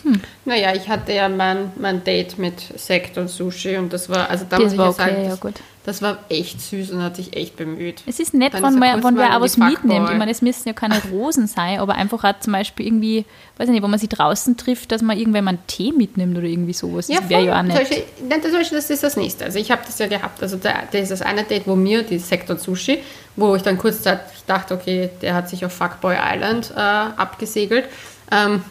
Hm. 0.04 0.20
Naja, 0.46 0.74
ich 0.74 0.90
hatte 0.90 1.14
ja 1.14 1.30
mein, 1.30 1.72
mein 1.76 2.04
Date 2.04 2.38
mit 2.38 2.60
Sekt 2.76 3.18
und 3.18 3.30
Sushi 3.30 3.78
und 3.78 3.94
das 3.94 4.10
war, 4.10 4.30
also 4.30 4.46
da 4.50 4.58
das 4.58 4.64
muss 4.64 4.74
ich 4.74 4.80
ja 4.80 4.92
sagen, 4.92 5.16
okay, 5.16 5.30
das, 5.30 5.44
ja, 5.44 5.64
das, 5.84 6.02
war 6.02 6.18
echt 6.30 6.62
süß 6.62 6.92
und 6.92 7.04
hat 7.04 7.16
sich 7.16 7.36
echt 7.36 7.56
bemüht. 7.56 8.02
Es 8.08 8.20
ist 8.20 8.34
nett, 8.34 8.54
wenn, 8.54 8.62
man, 8.62 9.04
wenn 9.04 9.18
wer 9.18 9.38
auch 9.38 9.42
was 9.42 9.58
mitnimmt. 9.58 10.10
Ich 10.10 10.18
meine, 10.18 10.32
es 10.32 10.42
müssen 10.42 10.68
ja 10.68 10.74
keine 10.74 11.02
Rosen 11.12 11.48
sein, 11.48 11.80
aber 11.80 11.96
einfach 11.96 12.24
auch 12.24 12.40
zum 12.40 12.54
Beispiel 12.54 12.88
irgendwie, 12.88 13.26
weiß 13.58 13.68
ich 13.68 13.74
nicht, 13.74 13.84
wo 13.84 13.88
man 13.88 14.00
sich 14.00 14.10
draußen 14.10 14.58
trifft, 14.58 14.92
dass 14.92 15.02
man 15.02 15.18
irgendwann 15.18 15.44
mal 15.44 15.50
einen 15.50 15.68
Tee 15.68 15.92
mitnimmt 15.92 16.38
oder 16.38 16.48
irgendwie 16.48 16.74
sowas. 16.74 17.08
Das 17.08 17.18
ja, 17.18 17.30
wäre 17.30 17.46
ja 17.46 17.60
auch 17.60 17.64
nett. 17.64 17.78
Solche, 17.78 18.76
das 18.76 18.90
ist 18.90 19.04
das 19.04 19.18
nächste. 19.18 19.46
Also 19.46 19.60
ich 19.60 19.72
habe 19.72 19.82
das 19.86 20.00
ja 20.00 20.08
gehabt. 20.08 20.42
Also 20.42 20.58
da, 20.58 20.74
das 20.92 21.02
ist 21.02 21.12
das 21.12 21.22
eine 21.22 21.44
Date, 21.44 21.68
wo 21.68 21.76
mir, 21.76 22.04
die 22.04 22.18
Sekt 22.18 22.50
und 22.50 22.60
Sushi, 22.60 23.00
wo 23.36 23.56
ich 23.56 23.62
dann 23.62 23.78
kurz 23.78 24.02
dachte, 24.02 24.74
okay, 24.74 25.10
der 25.22 25.36
hat 25.36 25.50
sich 25.50 25.64
auf 25.66 25.74
Fuckboy 25.74 26.16
Island 26.16 26.74
äh, 26.76 26.80
abgesegelt. 26.80 27.86
Ähm, 28.32 28.64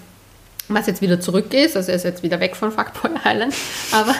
was 0.74 0.86
jetzt 0.86 1.02
wieder 1.02 1.20
zurück 1.20 1.52
ist, 1.54 1.76
also 1.76 1.90
er 1.90 1.96
ist 1.96 2.04
jetzt 2.04 2.22
wieder 2.22 2.40
weg 2.40 2.56
von 2.56 2.72
Fuckboy 2.72 3.10
Island, 3.24 3.54
aber 3.92 4.14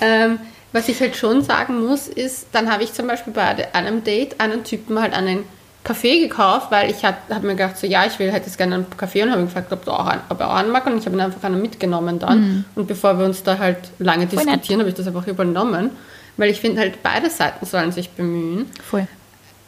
ähm, 0.00 0.38
was 0.72 0.88
ich 0.88 1.00
halt 1.00 1.16
schon 1.16 1.42
sagen 1.42 1.84
muss, 1.84 2.06
ist, 2.08 2.46
dann 2.52 2.70
habe 2.70 2.84
ich 2.84 2.92
zum 2.92 3.06
Beispiel 3.06 3.32
bei 3.32 3.74
einem 3.74 4.04
Date 4.04 4.40
einen 4.40 4.64
Typen 4.64 5.00
halt 5.00 5.14
einen 5.14 5.44
Kaffee 5.82 6.20
gekauft, 6.20 6.70
weil 6.70 6.90
ich 6.90 7.04
habe 7.04 7.16
hab 7.30 7.42
mir 7.42 7.56
gedacht, 7.56 7.78
so 7.78 7.86
ja, 7.86 8.04
ich 8.04 8.18
will 8.18 8.32
halt 8.32 8.44
jetzt 8.44 8.58
gerne 8.58 8.74
einen 8.76 8.86
Kaffee 8.96 9.22
und 9.22 9.30
habe 9.30 9.40
ihn 9.40 9.46
gefragt, 9.46 9.72
ob, 9.72 9.84
du 9.84 9.92
auch 9.92 10.06
einen, 10.06 10.20
ob 10.28 10.40
er 10.40 10.50
auch 10.50 10.56
einen 10.56 10.70
mag 10.70 10.86
und 10.86 10.98
ich 10.98 11.06
habe 11.06 11.16
ihn 11.16 11.20
einfach 11.20 11.42
einen 11.42 11.60
mitgenommen 11.62 12.18
dann. 12.18 12.40
Mhm. 12.40 12.64
Und 12.74 12.86
bevor 12.86 13.18
wir 13.18 13.24
uns 13.24 13.42
da 13.42 13.58
halt 13.58 13.78
lange 13.98 14.28
Voll 14.28 14.44
diskutieren, 14.44 14.80
habe 14.80 14.90
ich 14.90 14.94
das 14.94 15.06
einfach 15.06 15.26
übernommen, 15.26 15.90
weil 16.36 16.50
ich 16.50 16.60
finde 16.60 16.80
halt, 16.80 17.02
beide 17.02 17.30
Seiten 17.30 17.64
sollen 17.64 17.92
sich 17.92 18.10
bemühen. 18.10 18.66
Voll. 18.82 19.08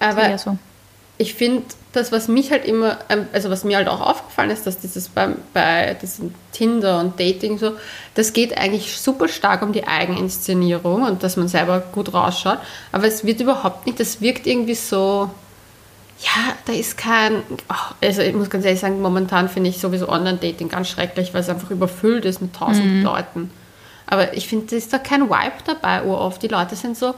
Aber 0.01 0.29
ja 0.29 0.37
so. 0.37 0.59
Ich 1.23 1.35
finde, 1.35 1.63
das, 1.93 2.11
was 2.11 2.27
mich 2.29 2.51
halt 2.51 2.65
immer, 2.65 2.99
ähm, 3.09 3.27
also 3.33 3.49
was 3.49 3.65
mir 3.65 3.77
halt 3.77 3.89
auch 3.89 4.01
aufgefallen 4.01 4.51
ist, 4.51 4.67
dass 4.67 4.79
dieses 4.79 5.09
bei, 5.09 5.29
bei 5.55 5.97
diesem 6.01 6.35
Tinder 6.53 7.01
und 7.01 7.19
Dating 7.21 7.59
so, 7.59 7.73
das 8.15 8.33
geht 8.33 8.59
eigentlich 8.59 9.01
super 9.01 9.29
stark 9.29 9.63
um 9.63 9.73
die 9.73 9.87
Eigeninszenierung 9.87 11.05
und 11.05 11.23
dass 11.23 11.37
man 11.37 11.49
selber 11.49 11.81
gut 11.81 12.13
rausschaut, 12.13 12.59
aber 12.91 13.07
es 13.07 13.25
wird 13.25 13.41
überhaupt 13.41 13.87
nicht, 13.87 14.01
das 14.01 14.21
wirkt 14.21 14.47
irgendwie 14.47 14.75
so, 14.75 15.31
ja, 16.19 16.55
da 16.67 16.73
ist 16.73 16.97
kein, 16.97 17.43
also 18.01 18.23
ich 18.23 18.35
muss 18.35 18.51
ganz 18.51 18.65
ehrlich 18.65 18.81
sagen, 18.81 19.01
momentan 19.01 19.49
finde 19.49 19.71
ich 19.71 19.79
sowieso 19.79 20.09
Online-Dating 20.09 20.69
ganz 20.69 20.89
schrecklich, 20.89 21.35
weil 21.35 21.43
es 21.43 21.49
einfach 21.49 21.71
überfüllt 21.71 22.25
ist 22.25 22.41
mit 22.41 22.55
tausend 22.55 22.87
mhm. 22.87 23.03
Leuten. 23.03 23.51
Aber 24.07 24.37
ich 24.37 24.47
finde, 24.47 24.67
da 24.67 24.77
ist 24.77 24.93
da 24.93 24.99
kein 24.99 25.29
Vibe 25.29 25.63
dabei, 25.65 26.05
oft. 26.05 26.43
Die 26.43 26.49
Leute 26.49 26.77
sind 26.77 26.97
so, 26.97 27.15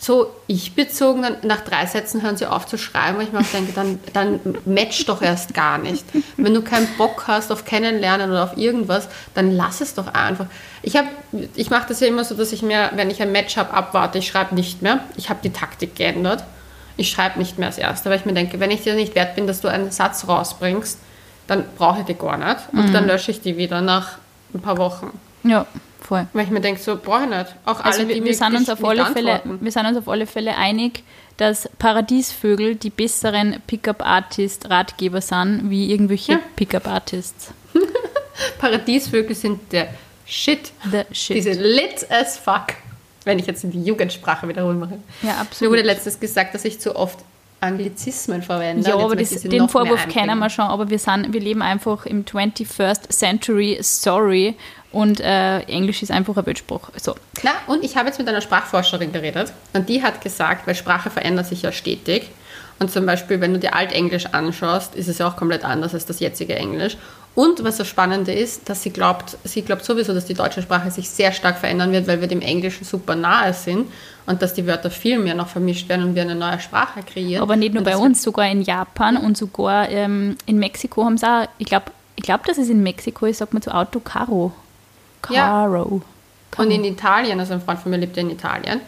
so 0.00 0.32
ich-bezogen, 0.46 1.22
dann 1.22 1.36
nach 1.42 1.60
drei 1.62 1.84
Sätzen 1.86 2.22
hören 2.22 2.36
sie 2.36 2.46
auf 2.46 2.66
zu 2.66 2.78
schreiben, 2.78 3.18
weil 3.18 3.24
ich 3.24 3.32
mir 3.32 3.40
auch 3.40 3.52
denke, 3.52 3.72
dann, 3.72 3.98
dann 4.12 4.40
match 4.64 5.04
doch 5.06 5.22
erst 5.22 5.54
gar 5.54 5.78
nicht. 5.78 6.04
Wenn 6.36 6.54
du 6.54 6.62
keinen 6.62 6.86
Bock 6.96 7.24
hast 7.26 7.50
auf 7.50 7.64
Kennenlernen 7.64 8.30
oder 8.30 8.44
auf 8.44 8.56
irgendwas, 8.56 9.08
dann 9.34 9.50
lass 9.50 9.80
es 9.80 9.94
doch 9.94 10.06
einfach. 10.14 10.46
Ich, 10.82 10.96
ich 11.56 11.70
mache 11.70 11.88
das 11.88 11.98
ja 11.98 12.06
immer 12.06 12.22
so, 12.22 12.36
dass 12.36 12.52
ich 12.52 12.62
mir, 12.62 12.92
wenn 12.94 13.10
ich 13.10 13.20
ein 13.20 13.32
Match 13.32 13.56
habe, 13.56 13.72
abwarte, 13.72 14.18
ich 14.18 14.28
schreibe 14.28 14.54
nicht 14.54 14.82
mehr. 14.82 15.00
Ich 15.16 15.30
habe 15.30 15.40
die 15.42 15.52
Taktik 15.52 15.96
geändert. 15.96 16.44
Ich 16.96 17.10
schreibe 17.10 17.38
nicht 17.38 17.58
mehr 17.58 17.68
als 17.68 17.78
Erste, 17.78 18.08
weil 18.08 18.18
ich 18.18 18.24
mir 18.24 18.34
denke, 18.34 18.60
wenn 18.60 18.70
ich 18.70 18.82
dir 18.82 18.94
nicht 18.94 19.16
wert 19.16 19.34
bin, 19.34 19.48
dass 19.48 19.60
du 19.60 19.68
einen 19.68 19.90
Satz 19.90 20.28
rausbringst, 20.28 20.98
dann 21.48 21.64
brauche 21.76 22.00
ich 22.00 22.06
die 22.06 22.14
gar 22.14 22.36
nicht. 22.36 22.68
Und 22.72 22.88
mhm. 22.88 22.92
dann 22.92 23.06
lösche 23.08 23.32
ich 23.32 23.40
die 23.40 23.56
wieder 23.56 23.80
nach 23.80 24.18
ein 24.54 24.60
paar 24.60 24.78
Wochen. 24.78 25.18
Ja. 25.42 25.66
Voll. 26.00 26.26
Weil 26.32 26.44
ich 26.44 26.50
mir 26.50 26.60
denke, 26.60 26.80
so 26.80 26.96
brauche 26.96 27.24
ich 27.24 27.30
nicht. 27.30 27.54
Auch 27.64 27.80
also 27.80 28.00
alle, 28.00 28.08
die 28.08 28.20
wir, 28.20 28.24
wir 28.24 28.34
sind 28.34 28.54
uns 28.54 28.68
auf 28.68 28.84
alle 28.84 29.06
Fälle, 29.06 29.42
Wir 29.44 29.72
sind 29.72 29.86
uns 29.86 29.98
auf 29.98 30.08
alle 30.08 30.26
Fälle 30.26 30.56
einig, 30.56 31.02
dass 31.36 31.68
Paradiesvögel 31.78 32.76
die 32.76 32.90
besseren 32.90 33.60
Pickup-Artist-Ratgeber 33.66 35.20
sind, 35.20 35.70
wie 35.70 35.90
irgendwelche 35.90 36.32
ja. 36.32 36.40
Pickup-Artists. 36.56 37.52
Paradiesvögel 38.58 39.34
sind 39.34 39.72
der 39.72 39.88
Shit. 40.28 40.72
The 40.90 41.02
shit. 41.10 41.36
Diese 41.36 41.52
lit 41.52 42.06
as 42.10 42.36
fuck. 42.36 42.74
Wenn 43.24 43.38
ich 43.38 43.46
jetzt 43.46 43.64
in 43.64 43.70
die 43.70 43.82
Jugendsprache 43.82 44.46
wiederholen 44.46 44.78
mache. 44.78 44.98
Ja, 45.22 45.38
absolut. 45.40 45.72
Mir 45.72 45.78
wurde 45.78 45.86
letztens 45.86 46.20
gesagt, 46.20 46.54
dass 46.54 46.64
ich 46.66 46.80
zu 46.80 46.94
oft 46.94 47.18
Anglizismen 47.60 48.42
verwende. 48.42 48.88
Ja, 48.88 48.96
aber 48.96 49.16
das, 49.16 49.30
den 49.30 49.68
Vorwurf 49.68 50.06
kennen 50.08 50.38
wir 50.38 50.50
schon, 50.50 50.66
aber 50.66 50.90
wir, 50.90 50.98
sind, 50.98 51.32
wir 51.32 51.40
leben 51.40 51.62
einfach 51.62 52.06
im 52.06 52.24
21st 52.24 53.08
Century 53.08 53.78
Story 53.82 54.54
und 54.90 55.20
äh, 55.20 55.60
Englisch 55.60 56.02
ist 56.02 56.10
einfach 56.10 56.36
ein 56.36 56.46
Weltspruch. 56.46 56.90
So. 57.00 57.14
Na, 57.42 57.50
und 57.66 57.84
ich 57.84 57.96
habe 57.96 58.08
jetzt 58.08 58.18
mit 58.18 58.28
einer 58.28 58.40
Sprachforscherin 58.40 59.12
geredet 59.12 59.52
und 59.74 59.88
die 59.88 60.02
hat 60.02 60.20
gesagt, 60.20 60.66
weil 60.66 60.74
Sprache 60.74 61.10
verändert 61.10 61.46
sich 61.46 61.62
ja 61.62 61.72
stetig. 61.72 62.30
Und 62.80 62.90
zum 62.92 63.06
Beispiel, 63.06 63.40
wenn 63.40 63.52
du 63.52 63.58
dir 63.58 63.74
Altenglisch 63.74 64.26
anschaust, 64.26 64.94
ist 64.94 65.08
es 65.08 65.18
ja 65.18 65.28
auch 65.28 65.36
komplett 65.36 65.64
anders 65.64 65.94
als 65.94 66.06
das 66.06 66.20
jetzige 66.20 66.54
Englisch. 66.54 66.96
Und 67.34 67.62
was 67.62 67.76
das 67.76 67.86
Spannende 67.86 68.32
ist, 68.32 68.68
dass 68.68 68.82
sie 68.82 68.90
glaubt, 68.90 69.36
sie 69.44 69.62
glaubt 69.62 69.84
sowieso, 69.84 70.12
dass 70.12 70.24
die 70.24 70.34
deutsche 70.34 70.62
Sprache 70.62 70.90
sich 70.90 71.08
sehr 71.08 71.32
stark 71.32 71.58
verändern 71.58 71.92
wird, 71.92 72.06
weil 72.06 72.20
wir 72.20 72.28
dem 72.28 72.40
Englischen 72.40 72.84
super 72.84 73.14
nahe 73.14 73.52
sind 73.52 73.86
und 74.26 74.42
dass 74.42 74.54
die 74.54 74.66
Wörter 74.66 74.90
viel 74.90 75.18
mehr 75.18 75.34
noch 75.34 75.48
vermischt 75.48 75.88
werden 75.88 76.04
und 76.04 76.14
wir 76.14 76.22
eine 76.22 76.34
neue 76.34 76.58
Sprache 76.58 77.00
kreieren. 77.02 77.42
Aber 77.42 77.56
nicht 77.56 77.74
nur 77.74 77.84
bei 77.84 77.96
uns, 77.96 78.22
sogar 78.22 78.50
in 78.50 78.62
Japan 78.62 79.16
und 79.16 79.36
sogar 79.36 79.88
ähm, 79.88 80.36
in 80.46 80.58
Mexiko 80.58 81.04
haben 81.04 81.16
sie 81.16 81.26
auch, 81.26 81.46
ich 81.58 81.66
glaube, 81.66 81.92
ich 82.16 82.24
glaub, 82.24 82.44
dass 82.44 82.58
es 82.58 82.68
in 82.68 82.82
Mexiko 82.82 83.26
ist, 83.26 83.38
sagt 83.38 83.52
man 83.52 83.62
zu 83.62 83.72
Auto 83.72 84.00
Caro. 84.00 84.52
Caro. 85.22 86.02
Ja. 86.02 86.64
Und 86.64 86.70
in 86.70 86.84
Italien, 86.84 87.38
also 87.38 87.54
ein 87.54 87.60
Freund 87.60 87.78
von 87.80 87.90
mir 87.90 87.98
lebt 87.98 88.16
in 88.16 88.30
Italien. 88.30 88.80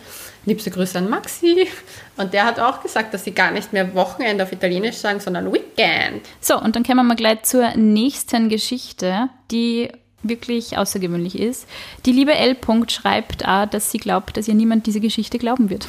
Liebste 0.46 0.70
Grüße 0.70 0.98
an 0.98 1.10
Maxi. 1.10 1.68
Und 2.16 2.32
der 2.32 2.46
hat 2.46 2.58
auch 2.58 2.82
gesagt, 2.82 3.12
dass 3.12 3.24
sie 3.24 3.32
gar 3.32 3.50
nicht 3.50 3.72
mehr 3.72 3.94
Wochenende 3.94 4.44
auf 4.44 4.52
Italienisch 4.52 4.96
sagen, 4.96 5.20
sondern 5.20 5.52
Weekend. 5.52 6.26
So, 6.40 6.58
und 6.58 6.74
dann 6.74 6.82
kommen 6.82 6.96
wir 6.96 7.02
mal 7.02 7.16
gleich 7.16 7.42
zur 7.42 7.76
nächsten 7.76 8.48
Geschichte, 8.48 9.28
die 9.50 9.90
wirklich 10.22 10.76
außergewöhnlich 10.76 11.38
ist. 11.38 11.66
Die 12.06 12.12
liebe 12.12 12.34
L. 12.34 12.56
schreibt 12.88 13.46
auch, 13.46 13.66
dass 13.66 13.90
sie 13.90 13.98
glaubt, 13.98 14.36
dass 14.36 14.48
ihr 14.48 14.54
niemand 14.54 14.86
diese 14.86 15.00
Geschichte 15.00 15.38
glauben 15.38 15.70
wird. 15.70 15.86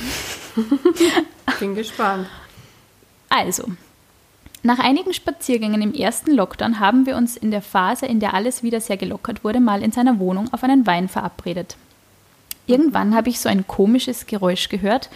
Bin 1.60 1.76
gespannt. 1.76 2.28
Also, 3.30 3.66
nach 4.64 4.80
einigen 4.80 5.14
Spaziergängen 5.14 5.82
im 5.82 5.94
ersten 5.94 6.32
Lockdown 6.32 6.80
haben 6.80 7.08
wir 7.08 7.18
uns 7.18 7.36
in 7.36 7.50
der 7.50 7.64
Phase, 7.64 8.06
in 8.06 8.20
der 8.20 8.36
alles 8.36 8.62
wieder 8.62 8.80
sehr 8.80 8.98
gelockert 8.98 9.44
wurde, 9.44 9.60
mal 9.60 9.82
in 9.82 9.92
seiner 9.92 10.20
Wohnung 10.20 10.54
auf 10.54 10.64
einen 10.64 10.86
Wein 10.86 11.10
verabredet. 11.10 11.78
Irgendwann 12.68 13.16
habe 13.16 13.30
ich 13.30 13.40
so 13.40 13.50
ein 13.50 13.66
komisches 13.66 14.28
Geräusch 14.28 14.70
gehört, 14.70 15.10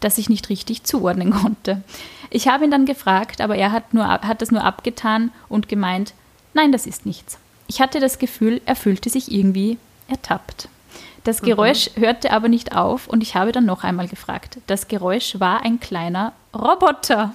das 0.00 0.18
ich 0.18 0.28
nicht 0.28 0.50
richtig 0.50 0.84
zuordnen 0.84 1.30
konnte. 1.42 1.82
Ich 2.28 2.48
habe 2.48 2.64
ihn 2.64 2.70
dann 2.70 2.84
gefragt, 2.84 3.40
aber 3.40 3.56
er 3.56 3.72
hat, 3.72 3.94
nur, 3.94 4.06
hat 4.06 4.42
das 4.42 4.50
nur 4.50 4.64
abgetan 4.64 5.32
und 5.48 5.68
gemeint, 5.68 6.12
nein, 6.52 6.70
das 6.70 6.86
ist 6.86 7.06
nichts. 7.06 7.38
Ich 7.68 7.80
hatte 7.80 8.00
das 8.00 8.18
Gefühl, 8.18 8.60
er 8.66 8.76
fühlte 8.76 9.08
sich 9.08 9.32
irgendwie 9.32 9.78
ertappt. 10.08 10.68
Das 11.24 11.40
mhm. 11.40 11.46
Geräusch 11.46 11.90
mhm. 11.96 12.02
hörte 12.02 12.32
aber 12.32 12.48
nicht 12.48 12.76
auf 12.76 13.08
und 13.08 13.22
ich 13.22 13.34
habe 13.34 13.52
dann 13.52 13.64
noch 13.64 13.82
einmal 13.82 14.08
gefragt. 14.08 14.58
Das 14.66 14.88
Geräusch 14.88 15.40
war 15.40 15.62
ein 15.62 15.80
kleiner 15.80 16.34
Roboter 16.54 17.34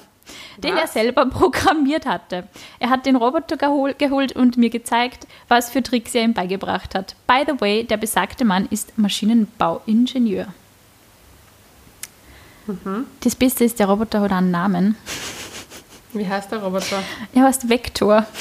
den 0.58 0.76
was? 0.76 0.82
er 0.82 0.88
selber 0.88 1.26
programmiert 1.30 2.06
hatte. 2.06 2.48
Er 2.80 2.90
hat 2.90 3.06
den 3.06 3.16
Roboter 3.16 3.58
gehol 3.58 3.94
geholt 3.94 4.36
und 4.36 4.58
mir 4.58 4.70
gezeigt, 4.70 5.28
was 5.48 5.70
für 5.70 5.84
Tricks 5.84 6.16
er 6.16 6.24
ihm 6.24 6.34
beigebracht 6.34 6.96
hat. 6.96 7.16
By 7.28 7.44
the 7.46 7.60
way, 7.60 7.84
der 7.84 7.98
besagte 7.98 8.46
Mann 8.46 8.68
ist 8.70 8.98
Maschinenbauingenieur. 8.98 10.48
Mhm. 12.68 13.06
Das 13.22 13.36
Beste 13.36 13.64
ist, 13.64 13.80
der 13.80 13.88
Roboter 13.88 14.22
hat 14.22 14.32
einen 14.32 14.52
Namen. 14.52 14.96
Wie 16.14 16.28
heißt 16.28 16.52
der 16.52 16.64
Roboter? 16.64 17.04
Er 17.34 17.44
heißt 17.44 17.70
Vektor. 17.70 18.26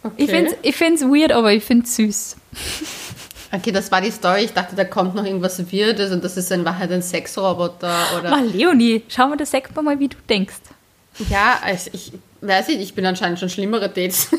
Okay. 0.00 0.48
Ich 0.62 0.76
finde 0.76 0.94
es 0.94 1.02
weird, 1.02 1.32
aber 1.32 1.52
ich 1.52 1.64
finde 1.64 1.84
es 1.84 1.96
süß. 1.96 2.36
Okay, 3.50 3.72
das 3.72 3.90
war 3.90 4.00
die 4.00 4.10
Story. 4.10 4.44
Ich 4.44 4.52
dachte, 4.52 4.76
da 4.76 4.84
kommt 4.84 5.14
noch 5.14 5.24
irgendwas 5.24 5.70
Wirdes 5.72 6.12
und 6.12 6.22
das 6.22 6.36
ist 6.36 6.52
in 6.52 6.64
Wahrheit 6.64 6.92
ein 6.92 7.02
Sexroboter. 7.02 7.94
Oder 8.18 8.30
mal, 8.30 8.46
Leonie, 8.46 9.02
schau 9.08 9.28
mal 9.28 9.36
das 9.36 9.50
Sekt 9.50 9.74
mal, 9.80 9.98
wie 9.98 10.08
du 10.08 10.16
denkst. 10.28 10.56
Ja, 11.30 11.58
also 11.62 11.90
ich 11.92 12.12
weiß 12.42 12.68
nicht, 12.68 12.80
ich 12.80 12.94
bin 12.94 13.06
anscheinend 13.06 13.38
schon 13.38 13.48
schlimmere 13.48 13.88
Dates. 13.88 14.28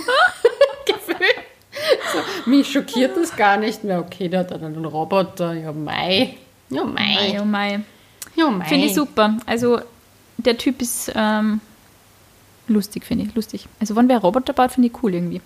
So, 2.12 2.50
mich 2.50 2.72
schockiert 2.72 3.16
das 3.16 3.36
gar 3.36 3.58
nicht 3.58 3.84
mehr. 3.84 4.00
Okay, 4.00 4.28
der 4.28 4.42
hat 4.42 4.52
einen 4.52 4.86
Roboter. 4.86 5.54
Ja, 5.54 5.72
mei. 5.72 6.36
Ja, 6.70 6.84
mei. 6.84 7.32
Ja, 7.34 7.44
mei. 7.44 7.80
Ja, 8.36 8.50
mei. 8.50 8.66
Finde 8.66 8.88
ich 8.88 8.94
super. 8.94 9.38
Also, 9.46 9.82
der 10.38 10.58
Typ 10.58 10.82
ist 10.82 11.12
ähm, 11.16 11.62
lustig, 12.68 13.06
finde 13.06 13.26
ich. 13.26 13.36
Lustig. 13.36 13.68
Also, 13.80 13.96
wenn 13.96 14.10
wer 14.10 14.20
Roboter 14.20 14.54
baut, 14.54 14.72
finde 14.72 14.90
ich 14.90 15.04
cool 15.04 15.14
irgendwie. 15.14 15.42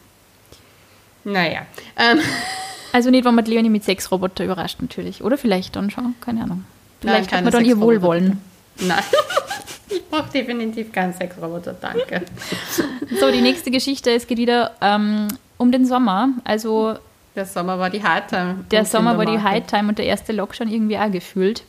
Naja. 1.23 1.65
Ähm. 1.97 2.19
Also 2.93 3.09
nicht, 3.09 3.25
wenn 3.25 3.35
man 3.35 3.43
Leonie 3.43 3.69
mit 3.69 3.83
Sexroboter 3.83 4.45
überrascht 4.45 4.81
natürlich. 4.81 5.23
Oder 5.23 5.37
vielleicht 5.37 5.75
dann 5.75 5.89
schon, 5.89 6.13
keine 6.21 6.43
Ahnung. 6.43 6.63
Vielleicht 7.01 7.31
Nein, 7.31 7.37
hat 7.39 7.43
man 7.43 7.51
dann 7.51 7.65
ihr 7.65 7.79
Wohlwollen. 7.79 8.39
Nein, 8.79 9.03
ich 9.89 10.07
brauche 10.09 10.31
definitiv 10.31 10.91
keinen 10.91 11.13
Sexroboter, 11.13 11.73
danke. 11.73 12.21
So, 13.19 13.31
die 13.31 13.41
nächste 13.41 13.69
Geschichte, 13.69 14.11
es 14.11 14.25
geht 14.25 14.37
wieder 14.37 14.71
ähm, 14.81 15.27
um 15.57 15.71
den 15.71 15.85
Sommer. 15.85 16.29
Also 16.43 16.95
Der 17.35 17.45
Sommer 17.45 17.77
war 17.77 17.89
die 17.89 18.01
Hightime. 18.01 18.65
der 18.71 18.85
Sommer 18.85 19.17
war 19.17 19.25
die. 19.25 19.39
Hightime 19.39 19.89
und 19.89 19.97
der 19.97 20.05
erste 20.05 20.31
Lockdown 20.31 20.67
irgendwie 20.67 20.97
auch 20.97 21.11
gefühlt. 21.11 21.63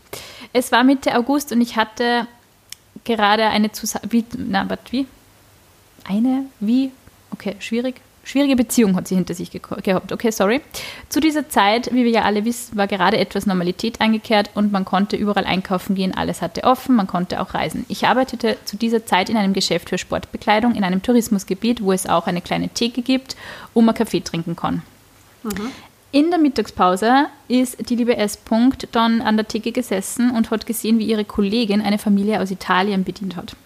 Es 0.52 0.72
war 0.72 0.84
Mitte 0.84 1.16
August 1.16 1.52
und 1.52 1.60
ich 1.60 1.76
hatte 1.76 2.26
gerade 3.04 3.46
eine 3.46 3.72
Zusammen... 3.72 4.10
Wie, 4.10 4.24
na, 4.36 4.68
warte, 4.68 4.92
wie? 4.92 5.06
Eine, 6.04 6.44
wie? 6.60 6.92
Okay, 7.30 7.56
schwierig. 7.58 7.96
Schwierige 8.24 8.56
Beziehung 8.56 8.96
hat 8.96 9.06
sie 9.06 9.14
hinter 9.14 9.34
sich 9.34 9.50
gehabt. 9.50 10.10
Okay, 10.12 10.30
sorry. 10.30 10.60
Zu 11.08 11.20
dieser 11.20 11.48
Zeit, 11.48 11.92
wie 11.92 12.04
wir 12.04 12.10
ja 12.10 12.22
alle 12.22 12.44
wissen, 12.44 12.76
war 12.76 12.86
gerade 12.86 13.18
etwas 13.18 13.46
Normalität 13.46 14.00
eingekehrt 14.00 14.50
und 14.54 14.72
man 14.72 14.84
konnte 14.84 15.16
überall 15.16 15.44
einkaufen 15.44 15.94
gehen, 15.94 16.14
alles 16.14 16.40
hatte 16.42 16.64
offen, 16.64 16.96
man 16.96 17.06
konnte 17.06 17.40
auch 17.40 17.54
reisen. 17.54 17.84
Ich 17.88 18.06
arbeitete 18.06 18.56
zu 18.64 18.76
dieser 18.76 19.04
Zeit 19.04 19.28
in 19.28 19.36
einem 19.36 19.52
Geschäft 19.52 19.90
für 19.90 19.98
Sportbekleidung 19.98 20.74
in 20.74 20.84
einem 20.84 21.02
Tourismusgebiet, 21.02 21.82
wo 21.82 21.92
es 21.92 22.06
auch 22.06 22.26
eine 22.26 22.40
kleine 22.40 22.70
Theke 22.70 23.02
gibt, 23.02 23.36
wo 23.74 23.82
man 23.82 23.94
Kaffee 23.94 24.20
trinken 24.20 24.56
kann. 24.56 24.82
In 26.14 26.30
der 26.30 26.38
Mittagspause 26.38 27.26
ist 27.48 27.90
die 27.90 27.96
liebe 27.96 28.16
S. 28.16 28.38
-Punkt 28.38 28.86
dann 28.92 29.20
an 29.20 29.36
der 29.36 29.48
Theke 29.48 29.72
gesessen 29.72 30.30
und 30.30 30.52
hat 30.52 30.64
gesehen, 30.64 31.00
wie 31.00 31.06
ihre 31.06 31.24
Kollegin 31.24 31.80
eine 31.80 31.98
Familie 31.98 32.40
aus 32.40 32.52
Italien 32.52 33.02
bedient 33.02 33.34
hat. 33.34 33.56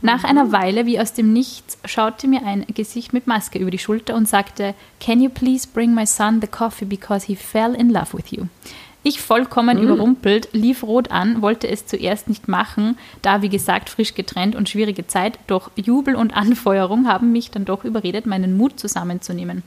Nach 0.00 0.24
einer 0.24 0.50
Weile, 0.50 0.86
wie 0.86 0.98
aus 0.98 1.12
dem 1.12 1.34
Nichts, 1.34 1.76
schaute 1.84 2.26
mir 2.26 2.46
ein 2.46 2.64
Gesicht 2.72 3.12
mit 3.12 3.26
Maske 3.26 3.58
über 3.58 3.70
die 3.70 3.78
Schulter 3.78 4.14
und 4.14 4.26
sagte, 4.26 4.74
Can 5.00 5.20
you 5.20 5.28
please 5.28 5.68
bring 5.70 5.94
my 5.94 6.06
son 6.06 6.40
the 6.40 6.46
coffee 6.46 6.86
because 6.86 7.26
he 7.26 7.36
fell 7.36 7.74
in 7.74 7.90
love 7.90 8.16
with 8.16 8.30
you? 8.30 8.46
Ich 9.04 9.20
vollkommen 9.20 9.78
überrumpelt, 9.78 10.48
lief 10.52 10.82
rot 10.82 11.12
an, 11.12 11.40
wollte 11.40 11.68
es 11.68 11.86
zuerst 11.86 12.28
nicht 12.28 12.48
machen, 12.48 12.98
da 13.22 13.42
wie 13.42 13.48
gesagt 13.48 13.90
frisch 13.90 14.14
getrennt 14.14 14.56
und 14.56 14.68
schwierige 14.68 15.06
Zeit, 15.06 15.38
doch 15.46 15.70
Jubel 15.76 16.16
und 16.16 16.36
Anfeuerung 16.36 17.06
haben 17.06 17.30
mich 17.30 17.50
dann 17.50 17.64
doch 17.64 17.84
überredet, 17.84 18.26
meinen 18.26 18.56
Mut 18.56 18.78
zusammenzunehmen. 18.78 19.62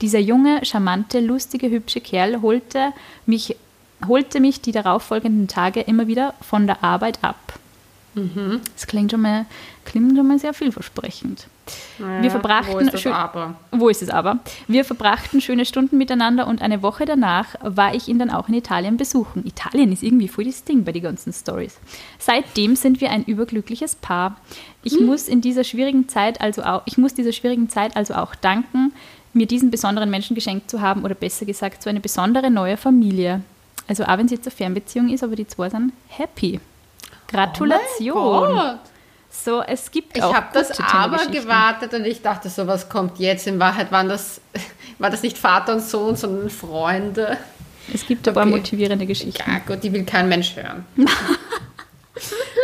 Dieser 0.00 0.18
junge, 0.18 0.64
charmante, 0.64 1.20
lustige, 1.20 1.70
hübsche 1.70 2.00
Kerl 2.00 2.42
holte 2.42 2.92
mich, 3.24 3.56
holte 4.08 4.40
mich 4.40 4.60
die 4.60 4.72
darauffolgenden 4.72 5.46
Tage 5.46 5.80
immer 5.80 6.08
wieder 6.08 6.34
von 6.40 6.66
der 6.66 6.82
Arbeit 6.82 7.20
ab. 7.22 7.60
Das 8.74 8.86
klingt 8.86 9.10
schon 9.10 9.22
mal, 9.22 9.46
klingt 9.84 10.16
schon 10.16 10.26
mal 10.26 10.38
sehr 10.38 10.52
vielversprechend. 10.52 11.46
Naja, 11.98 12.22
Wir 12.22 12.30
verbrachten 12.30 12.74
Wo 12.74 12.78
ist 12.78 12.92
das 12.92 13.00
schön- 13.00 13.12
aber? 13.12 13.54
Wo 13.70 13.88
ist 13.88 14.02
es 14.02 14.10
aber? 14.10 14.40
Wir 14.68 14.84
verbrachten 14.84 15.40
schöne 15.40 15.64
Stunden 15.64 15.96
miteinander 15.96 16.46
und 16.46 16.60
eine 16.60 16.82
Woche 16.82 17.04
danach 17.06 17.54
war 17.62 17.94
ich 17.94 18.08
ihn 18.08 18.18
dann 18.18 18.30
auch 18.30 18.48
in 18.48 18.54
Italien 18.54 18.96
besuchen. 18.96 19.46
Italien 19.46 19.92
ist 19.92 20.02
irgendwie 20.02 20.28
voll 20.28 20.44
das 20.44 20.64
Ding 20.64 20.84
bei 20.84 20.92
den 20.92 21.02
ganzen 21.04 21.32
Stories. 21.32 21.78
Seitdem 22.18 22.76
sind 22.76 23.00
wir 23.00 23.10
ein 23.10 23.24
überglückliches 23.24 23.94
Paar. 23.94 24.36
Ich 24.82 24.98
muss 25.00 25.28
in 25.28 25.40
dieser 25.40 25.64
schwierigen 25.64 26.08
Zeit 26.08 26.40
also 26.40 26.64
auch, 26.64 26.82
ich 26.84 26.98
muss 26.98 27.14
dieser 27.14 27.32
schwierigen 27.32 27.68
Zeit 27.68 27.96
also 27.96 28.14
auch 28.14 28.34
danken, 28.34 28.92
mir 29.32 29.46
diesen 29.46 29.70
besonderen 29.70 30.10
Menschen 30.10 30.34
geschenkt 30.34 30.68
zu 30.70 30.82
haben 30.82 31.04
oder 31.04 31.14
besser 31.14 31.46
gesagt 31.46 31.82
so 31.82 31.88
eine 31.88 32.00
besondere 32.00 32.50
neue 32.50 32.76
Familie. 32.76 33.40
Also 33.88 34.04
auch 34.04 34.18
wenn 34.18 34.26
es 34.26 34.32
jetzt 34.32 34.46
eine 34.46 34.54
Fernbeziehung 34.54 35.08
ist, 35.08 35.24
aber 35.24 35.36
die 35.36 35.46
zwei 35.46 35.70
sind 35.70 35.92
happy. 36.08 36.60
Gratulation. 37.32 38.16
Oh 38.16 38.78
so, 39.32 39.62
es 39.62 39.90
gibt 39.90 40.16
Ich 40.16 40.22
auch 40.22 40.34
habe 40.34 40.48
das 40.52 40.78
aber 40.78 41.26
gewartet 41.26 41.94
und 41.94 42.04
ich 42.04 42.20
dachte 42.20 42.50
so, 42.50 42.66
was 42.66 42.88
kommt 42.90 43.18
jetzt? 43.18 43.46
In 43.46 43.58
Wahrheit 43.58 43.90
waren 43.90 44.08
das, 44.08 44.40
war 44.98 45.10
das 45.10 45.22
nicht 45.22 45.38
Vater 45.38 45.74
und 45.74 45.80
Sohn, 45.80 46.16
sondern 46.16 46.50
Freunde. 46.50 47.38
Es 47.92 48.06
gibt 48.06 48.28
Okay. 48.28 48.44
motivierende 48.44 49.06
Geschichten. 49.06 49.42
Ja 49.50 49.58
gut, 49.66 49.82
die 49.82 49.92
will 49.92 50.04
kein 50.04 50.28
Mensch 50.28 50.54
hören. 50.54 50.86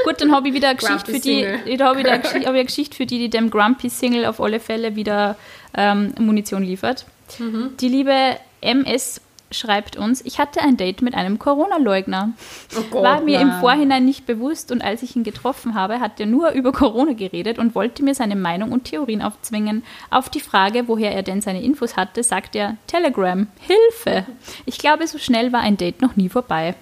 Gut, 0.04 0.20
dann 0.20 0.33
habe 0.33 0.48
ich 0.48 0.54
wieder 0.54 0.68
eine 0.68 0.78
Geschichte 0.78 1.12
für 1.12 1.20
die, 1.20 1.40
ich 1.64 1.81
habe 1.81 2.00
ich 2.00 2.46
eine 2.46 2.64
Geschichte 2.64 2.96
für 2.96 3.07
die, 3.07 3.18
die 3.18 3.31
dem 3.31 3.50
Grumpy 3.50 3.88
Single 3.90 4.26
auf 4.26 4.40
alle 4.40 4.61
Fälle 4.61 4.94
wieder 4.94 5.37
ähm, 5.74 6.14
Munition 6.18 6.62
liefert. 6.62 7.07
Mhm. 7.38 7.76
Die 7.81 7.88
liebe 7.88 8.37
MS 8.61 9.20
schreibt 9.50 9.96
uns, 9.96 10.20
ich 10.24 10.38
hatte 10.38 10.61
ein 10.61 10.76
Date 10.76 11.02
mit 11.02 11.14
einem 11.14 11.38
Corona-Leugner. 11.38 12.32
Oh 12.76 12.82
Gott, 12.90 13.02
War 13.02 13.20
mir 13.20 13.40
im 13.40 13.48
nein. 13.48 13.61
Vorhinein 13.61 14.04
nicht 14.04 14.26
bewusst 14.26 14.70
und 14.70 14.82
als 14.82 15.02
ich 15.02 15.16
ihn 15.16 15.24
getroffen 15.24 15.74
habe, 15.74 16.00
hat 16.00 16.20
er 16.20 16.26
nur 16.26 16.50
über 16.50 16.72
Corona 16.72 17.12
geredet 17.12 17.58
und 17.58 17.74
wollte 17.74 18.02
mir 18.02 18.14
seine 18.14 18.37
Meinung 18.37 18.72
und 18.72 18.84
Theorien 18.84 19.22
aufzwingen. 19.22 19.82
Auf 20.11 20.28
die 20.28 20.40
Frage, 20.40 20.88
woher 20.88 21.12
er 21.12 21.22
denn 21.22 21.40
seine 21.40 21.62
Infos 21.62 21.96
hatte, 21.96 22.22
sagt 22.22 22.54
er, 22.56 22.76
Telegram, 22.87 23.46
Hilfe. 23.61 24.26
Ich 24.66 24.78
glaube, 24.78 25.06
so 25.06 25.18
schnell 25.18 25.52
war 25.52 25.61
ein 25.61 25.76
Date 25.76 26.02
noch 26.02 26.16
nie 26.16 26.28
vorbei. 26.28 26.74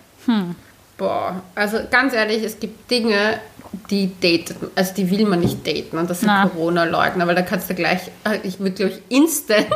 Boah, 0.99 1.43
also 1.55 1.79
ganz 1.91 2.15
ehrlich, 2.15 2.43
es 2.43 2.59
gibt 2.59 2.91
Dinge, 2.91 3.39
die 3.91 4.11
datet, 4.21 4.57
also 4.75 4.95
die 4.95 5.11
will 5.11 5.27
man 5.27 5.41
nicht 5.41 5.67
daten 5.67 5.99
und 5.99 6.09
das 6.09 6.21
sind 6.21 6.29
Na. 6.29 6.49
Corona-Leugner, 6.49 7.27
weil 7.27 7.35
da 7.35 7.43
kannst 7.43 7.69
du 7.71 7.75
gleich, 7.75 8.01
äh, 8.25 8.39
ich 8.43 8.59
würde 8.59 8.73
glaube 8.73 8.93
ich 8.93 9.17
instant 9.17 9.69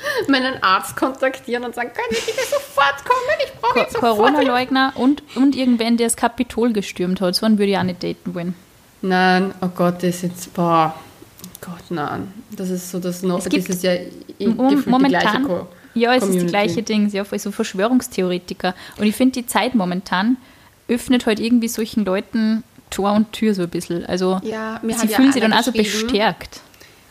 meinen 0.28 0.62
Arzt 0.62 0.96
kontaktieren 0.96 1.64
und 1.64 1.74
sagen, 1.74 1.90
können 1.94 2.08
Sie 2.10 2.30
bitte 2.30 2.46
sofort 2.48 3.04
kommen, 3.04 3.38
ich 3.44 3.52
brauche 3.60 3.78
jetzt 3.80 3.92
sofort. 3.94 4.16
Corona-Leugner 4.16 4.92
und, 4.96 5.22
und 5.34 5.56
irgendwen, 5.56 5.96
der 5.96 6.06
das 6.06 6.16
Kapitol 6.16 6.72
gestürmt 6.72 7.20
hat. 7.20 7.34
So 7.34 7.46
einen 7.46 7.58
würde 7.58 7.72
ich 7.72 7.78
auch 7.78 7.82
nicht 7.82 8.02
daten 8.02 8.34
wollen. 8.34 8.54
Nein, 9.02 9.54
oh 9.60 9.68
Gott, 9.68 9.96
das 9.96 10.16
ist 10.16 10.22
jetzt, 10.22 10.54
boah, 10.54 10.94
Gott, 11.60 11.90
nein. 11.90 12.32
Das 12.50 12.70
ist 12.70 12.90
so 12.90 12.98
das 12.98 13.22
noch, 13.22 13.38
Es 13.38 13.44
das 13.44 13.54
ist 13.54 13.82
ja 13.82 13.94
die 14.38 14.44
gleiche 14.46 14.90
momentan, 14.90 15.44
Co 15.44 15.66
ja, 15.94 16.14
es 16.14 16.22
ist 16.22 16.26
die 16.32 16.38
Community. 16.38 16.50
gleiche 16.50 16.82
Ding, 16.82 17.08
ja, 17.10 17.24
so 17.38 17.50
Verschwörungstheoretiker. 17.50 18.74
Und 18.98 19.06
ich 19.06 19.16
finde, 19.16 19.40
die 19.40 19.46
Zeit 19.46 19.74
momentan 19.74 20.36
öffnet 20.88 21.26
halt 21.26 21.40
irgendwie 21.40 21.68
solchen 21.68 22.04
Leuten 22.04 22.62
Tor 22.90 23.12
und 23.12 23.32
Tür 23.32 23.54
so 23.54 23.62
ein 23.62 23.68
bisschen. 23.68 24.06
Also 24.06 24.40
Ja, 24.42 24.80
mir 24.82 24.94
sie 24.94 25.02
hat 25.02 25.10
ja 25.10 25.16
fühlen 25.16 25.32
sich 25.32 25.42
dann 25.42 25.52
auch 25.52 25.62
so 25.62 25.72
bestärkt. 25.72 26.60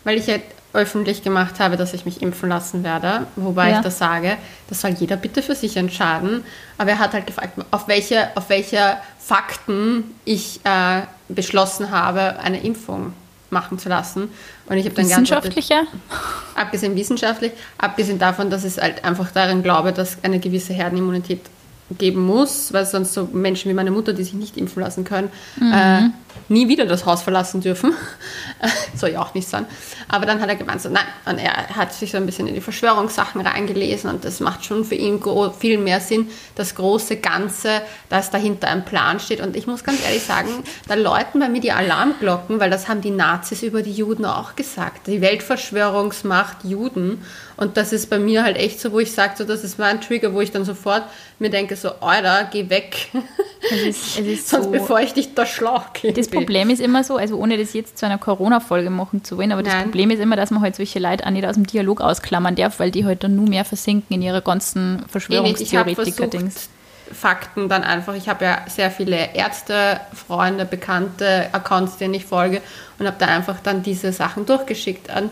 Weil 0.03 0.17
ich 0.17 0.27
ja 0.27 0.37
öffentlich 0.73 1.23
gemacht 1.23 1.59
habe, 1.59 1.77
dass 1.77 1.93
ich 1.93 2.05
mich 2.05 2.21
impfen 2.21 2.49
lassen 2.49 2.83
werde, 2.83 3.25
wobei 3.35 3.69
Ja. 3.71 3.77
ich 3.77 3.83
das 3.83 3.97
sage, 3.97 4.37
das 4.69 4.81
soll 4.81 4.91
jeder 4.91 5.15
bitte 5.17 5.41
für 5.41 5.55
sich 5.55 5.77
entscheiden. 5.77 6.43
Aber 6.77 6.91
er 6.91 6.99
hat 6.99 7.13
halt 7.13 7.25
gefragt, 7.25 7.53
auf 7.71 7.87
welche, 7.87 8.29
auf 8.35 8.49
welche 8.49 8.97
Fakten 9.19 10.03
ich 10.25 10.59
äh, 10.65 11.01
beschlossen 11.29 11.91
habe, 11.91 12.39
eine 12.39 12.61
Impfung 12.61 13.13
machen 13.49 13.79
zu 13.79 13.87
lassen. 13.89 14.29
Und 14.67 14.77
ich 14.77 14.85
habe 14.85 14.95
dann 14.95 15.05
Wissenschaftlicher? 15.05 15.83
abgesehen 16.55 16.95
wissenschaftlich, 16.95 17.53
abgesehen 17.77 18.19
davon, 18.19 18.49
dass 18.49 18.63
ich 18.65 18.77
halt 18.77 19.03
einfach 19.05 19.31
daran 19.31 19.63
glaube, 19.63 19.93
dass 19.93 20.17
eine 20.23 20.39
gewisse 20.39 20.73
Herdenimmunität 20.73 21.41
geben 21.97 22.25
muss, 22.25 22.73
weil 22.73 22.85
sonst 22.85 23.13
so 23.13 23.29
Menschen 23.31 23.69
wie 23.69 23.73
meine 23.73 23.91
Mutter, 23.91 24.13
die 24.13 24.23
sich 24.23 24.33
nicht 24.33 24.57
impfen 24.57 24.81
lassen 24.83 25.03
können, 25.03 25.29
äh, 25.73 26.09
nie 26.49 26.67
wieder 26.67 26.85
das 26.85 27.05
Haus 27.05 27.21
verlassen 27.21 27.61
dürfen. 27.61 27.93
Soll 28.95 29.11
ja 29.11 29.21
auch 29.21 29.33
nicht 29.33 29.47
sein. 29.47 29.65
Aber 30.07 30.25
dann 30.25 30.41
hat 30.41 30.49
er 30.49 30.55
gemeint, 30.55 30.81
so, 30.81 30.89
nein, 30.89 31.05
und 31.25 31.37
er 31.37 31.69
hat 31.69 31.93
sich 31.93 32.11
so 32.11 32.17
ein 32.17 32.25
bisschen 32.25 32.47
in 32.47 32.55
die 32.55 32.61
Verschwörungssachen 32.61 33.41
reingelesen 33.41 34.09
und 34.09 34.23
das 34.23 34.39
macht 34.39 34.65
schon 34.65 34.85
für 34.85 34.95
ihn 34.95 35.21
viel 35.59 35.77
mehr 35.77 35.99
Sinn, 35.99 36.29
das 36.55 36.75
große 36.75 37.17
Ganze, 37.17 37.81
dass 38.09 38.31
dahinter 38.31 38.67
ein 38.69 38.85
Plan 38.85 39.19
steht. 39.19 39.41
Und 39.41 39.55
ich 39.55 39.67
muss 39.67 39.83
ganz 39.83 40.03
ehrlich 40.03 40.23
sagen, 40.23 40.49
da 40.87 40.95
läuten 40.95 41.39
bei 41.39 41.49
mir 41.49 41.61
die 41.61 41.71
Alarmglocken, 41.71 42.59
weil 42.59 42.69
das 42.69 42.87
haben 42.87 43.01
die 43.01 43.11
Nazis 43.11 43.63
über 43.63 43.81
die 43.81 43.91
Juden 43.91 44.25
auch 44.25 44.55
gesagt. 44.55 45.07
Die 45.07 45.21
Weltverschwörungsmacht 45.21 46.63
Juden. 46.63 47.21
Und 47.57 47.75
das 47.75 47.91
ist 47.91 48.09
bei 48.09 48.19
mir 48.19 48.43
halt 48.43 48.57
echt 48.57 48.79
so, 48.79 48.91
wo 48.91 48.99
ich 48.99 49.11
sage, 49.11 49.33
so, 49.37 49.43
das 49.43 49.63
ist 49.63 49.79
mein 49.79 49.99
Trigger, 49.99 50.33
wo 50.33 50.41
ich 50.41 50.51
dann 50.51 50.63
sofort 50.63 51.03
mir 51.39 51.49
denke, 51.49 51.75
so, 51.81 51.91
Alter, 51.99 52.47
geh 52.51 52.69
weg. 52.69 53.07
Es 53.71 54.17
ist, 54.17 54.49
Sonst 54.49 54.65
so, 54.65 54.71
bevor 54.71 54.99
ich 54.99 55.13
dich 55.13 55.33
da 55.33 55.45
schlag. 55.45 56.01
das 56.15 56.27
Problem 56.27 56.69
ist 56.69 56.79
immer 56.79 57.03
so, 57.03 57.17
also 57.17 57.37
ohne 57.37 57.57
das 57.57 57.73
jetzt 57.73 57.97
zu 57.97 58.05
einer 58.05 58.17
Corona-Folge 58.17 58.89
machen 58.89 59.23
zu 59.23 59.37
wollen, 59.37 59.51
aber 59.51 59.63
das 59.63 59.73
Nein. 59.73 59.83
Problem 59.83 60.11
ist 60.11 60.19
immer, 60.19 60.35
dass 60.35 60.51
man 60.51 60.61
halt 60.61 60.75
solche 60.75 60.99
Leute 60.99 61.25
auch 61.25 61.31
nicht 61.31 61.45
aus 61.45 61.55
dem 61.55 61.65
Dialog 61.65 62.01
ausklammern 62.01 62.55
darf, 62.55 62.79
weil 62.79 62.91
die 62.91 63.05
halt 63.05 63.23
dann 63.23 63.35
nur 63.35 63.47
mehr 63.47 63.65
versinken 63.65 64.15
in 64.15 64.21
ihrer 64.21 64.41
ganzen 64.41 65.05
Verschwörungstheoretiker-Dings. 65.09 66.69
Fakten 67.11 67.69
dann 67.69 67.83
einfach, 67.83 68.15
ich 68.15 68.27
habe 68.27 68.43
ja 68.43 68.65
sehr 68.67 68.91
viele 68.91 69.33
Ärzte, 69.33 70.01
Freunde, 70.13 70.65
Bekannte, 70.65 71.47
Accounts, 71.53 71.97
denen 71.97 72.13
ich 72.15 72.25
folge 72.25 72.61
und 72.99 73.07
habe 73.07 73.15
da 73.17 73.27
einfach 73.27 73.57
dann 73.63 73.81
diese 73.81 74.11
Sachen 74.11 74.45
durchgeschickt 74.45 75.09
an. 75.09 75.29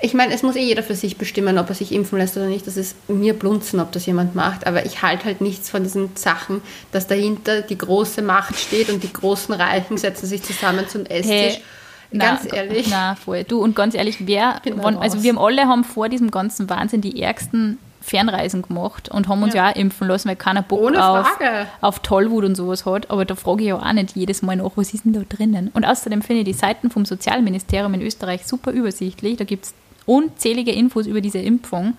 Ich 0.00 0.12
meine, 0.12 0.34
es 0.34 0.42
muss 0.42 0.56
eh 0.56 0.62
jeder 0.62 0.82
für 0.82 0.94
sich 0.94 1.16
bestimmen, 1.16 1.56
ob 1.58 1.68
er 1.68 1.74
sich 1.74 1.92
impfen 1.92 2.18
lässt 2.18 2.36
oder 2.36 2.46
nicht. 2.46 2.66
Das 2.66 2.76
ist 2.76 2.96
mir 3.08 3.32
blunzen, 3.32 3.80
ob 3.80 3.92
das 3.92 4.04
jemand 4.06 4.34
macht. 4.34 4.66
Aber 4.66 4.84
ich 4.84 5.02
halte 5.02 5.24
halt 5.24 5.40
nichts 5.40 5.70
von 5.70 5.82
diesen 5.82 6.14
Sachen, 6.16 6.62
dass 6.92 7.06
dahinter 7.06 7.62
die 7.62 7.78
große 7.78 8.20
Macht 8.20 8.58
steht 8.58 8.90
und 8.90 9.02
die 9.02 9.12
großen 9.12 9.54
Reichen 9.54 9.96
setzen 9.96 10.26
sich 10.26 10.42
zusammen 10.42 10.88
zum 10.88 11.06
Esstisch. 11.06 11.30
Hey, 11.30 11.62
Ganz 12.18 12.46
na, 12.48 12.56
ehrlich. 12.56 12.86
Na, 12.90 13.14
voll. 13.16 13.44
Du, 13.44 13.60
und 13.60 13.74
ganz 13.74 13.94
ehrlich, 13.94 14.26
wer, 14.26 14.60
wann, 14.76 14.96
also 14.98 15.22
wir 15.22 15.36
alle 15.38 15.66
haben 15.66 15.84
vor 15.84 16.08
diesem 16.08 16.30
ganzen 16.30 16.70
Wahnsinn 16.70 17.00
die 17.00 17.20
ärgsten 17.20 17.78
Fernreisen 18.00 18.62
gemacht 18.62 19.08
und 19.08 19.28
haben 19.28 19.42
uns 19.42 19.54
ja, 19.54 19.70
auch 19.70 19.76
impfen 19.76 20.08
lassen, 20.08 20.28
weil 20.28 20.36
keiner 20.36 20.62
Bock 20.62 20.94
auf, 20.94 21.26
auf 21.80 21.98
Tollwut 22.00 22.44
und 22.44 22.54
sowas 22.54 22.84
hat. 22.84 23.10
Aber 23.10 23.24
da 23.24 23.34
frage 23.34 23.62
ich 23.62 23.68
ja 23.68 23.78
auch 23.78 23.92
nicht 23.92 24.14
jedes 24.14 24.42
Mal 24.42 24.56
nach, 24.56 24.72
was 24.76 24.92
ist 24.92 25.06
denn 25.06 25.14
da 25.14 25.22
drinnen? 25.28 25.70
Und 25.72 25.84
außerdem 25.84 26.20
finde 26.20 26.40
ich 26.40 26.46
die 26.46 26.52
Seiten 26.52 26.90
vom 26.90 27.06
Sozialministerium 27.06 27.94
in 27.94 28.02
Österreich 28.02 28.46
super 28.46 28.72
übersichtlich. 28.72 29.38
Da 29.38 29.44
gibt 29.44 29.64
es 29.64 29.74
unzählige 30.06 30.72
Infos 30.72 31.06
über 31.06 31.20
diese 31.20 31.38
Impfung. 31.38 31.94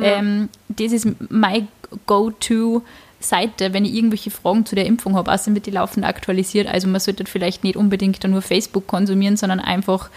Ähm, 0.00 0.48
das 0.68 0.92
ist 0.92 1.06
my 1.30 1.66
go-to 2.06 2.82
Seite, 3.20 3.72
wenn 3.72 3.84
ich 3.84 3.94
irgendwelche 3.94 4.30
Fragen 4.30 4.64
zu 4.64 4.74
der 4.74 4.86
Impfung 4.86 5.16
habe. 5.16 5.32
Außerdem 5.32 5.56
wird 5.56 5.66
die 5.66 5.72
laufend 5.72 6.06
aktualisiert. 6.06 6.68
Also 6.68 6.86
man 6.86 7.00
sollte 7.00 7.24
vielleicht 7.26 7.64
nicht 7.64 7.76
unbedingt 7.76 8.22
nur 8.24 8.42
Facebook 8.42 8.86
konsumieren, 8.86 9.36
sondern 9.36 9.60
einfach, 9.60 10.10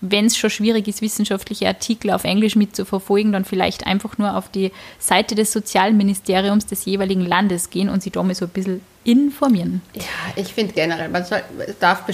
wenn 0.00 0.24
es 0.26 0.38
schon 0.38 0.48
schwierig 0.48 0.88
ist, 0.88 1.02
wissenschaftliche 1.02 1.66
Artikel 1.68 2.10
auf 2.10 2.24
Englisch 2.24 2.56
mitzuverfolgen, 2.56 3.32
dann 3.32 3.44
vielleicht 3.44 3.86
einfach 3.86 4.16
nur 4.16 4.36
auf 4.36 4.48
die 4.48 4.72
Seite 4.98 5.34
des 5.34 5.52
Sozialministeriums 5.52 6.64
des 6.64 6.86
jeweiligen 6.86 7.26
Landes 7.26 7.68
gehen 7.68 7.90
und 7.90 8.02
sich 8.02 8.12
da 8.12 8.22
mal 8.22 8.34
so 8.34 8.46
ein 8.46 8.50
bisschen 8.50 8.80
informieren. 9.04 9.82
Ja, 9.94 10.02
ich 10.36 10.54
finde 10.54 10.72
generell, 10.72 11.10
man 11.10 11.24
soll, 11.24 11.42
darf 11.78 12.06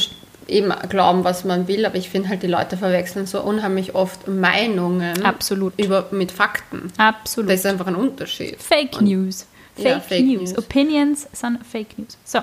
eben 0.48 0.72
glauben, 0.88 1.24
was 1.24 1.44
man 1.44 1.66
will, 1.68 1.84
aber 1.86 1.96
ich 1.96 2.08
finde 2.08 2.28
halt, 2.28 2.42
die 2.42 2.46
Leute 2.46 2.76
verwechseln 2.76 3.26
so 3.26 3.40
unheimlich 3.42 3.94
oft 3.94 4.28
Meinungen 4.28 5.24
Absolut. 5.24 5.72
Über, 5.78 6.06
mit 6.10 6.30
Fakten. 6.32 6.92
Absolut. 6.98 7.50
Das 7.50 7.60
ist 7.60 7.66
einfach 7.66 7.86
ein 7.86 7.96
Unterschied. 7.96 8.60
Fake 8.62 8.98
Und- 8.98 9.06
News. 9.08 9.46
Fake, 9.74 9.84
Ja, 9.86 10.00
Fake 10.00 10.24
News. 10.24 10.50
News. 10.52 10.58
Opinions 10.58 11.28
sind 11.32 11.58
Fake 11.66 11.98
News. 11.98 12.16
So, 12.24 12.38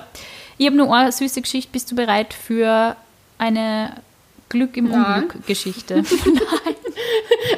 ich 0.56 0.66
habe 0.66 0.76
nur 0.76 0.94
eine 0.94 1.10
süße 1.10 1.40
Geschichte. 1.42 1.70
Bist 1.72 1.90
du 1.90 1.96
bereit 1.96 2.32
für 2.32 2.94
eine 3.38 3.94
Glück 4.48 4.76
im 4.76 4.88
Nein. 4.90 5.22
Unglück 5.24 5.46
Geschichte? 5.46 6.04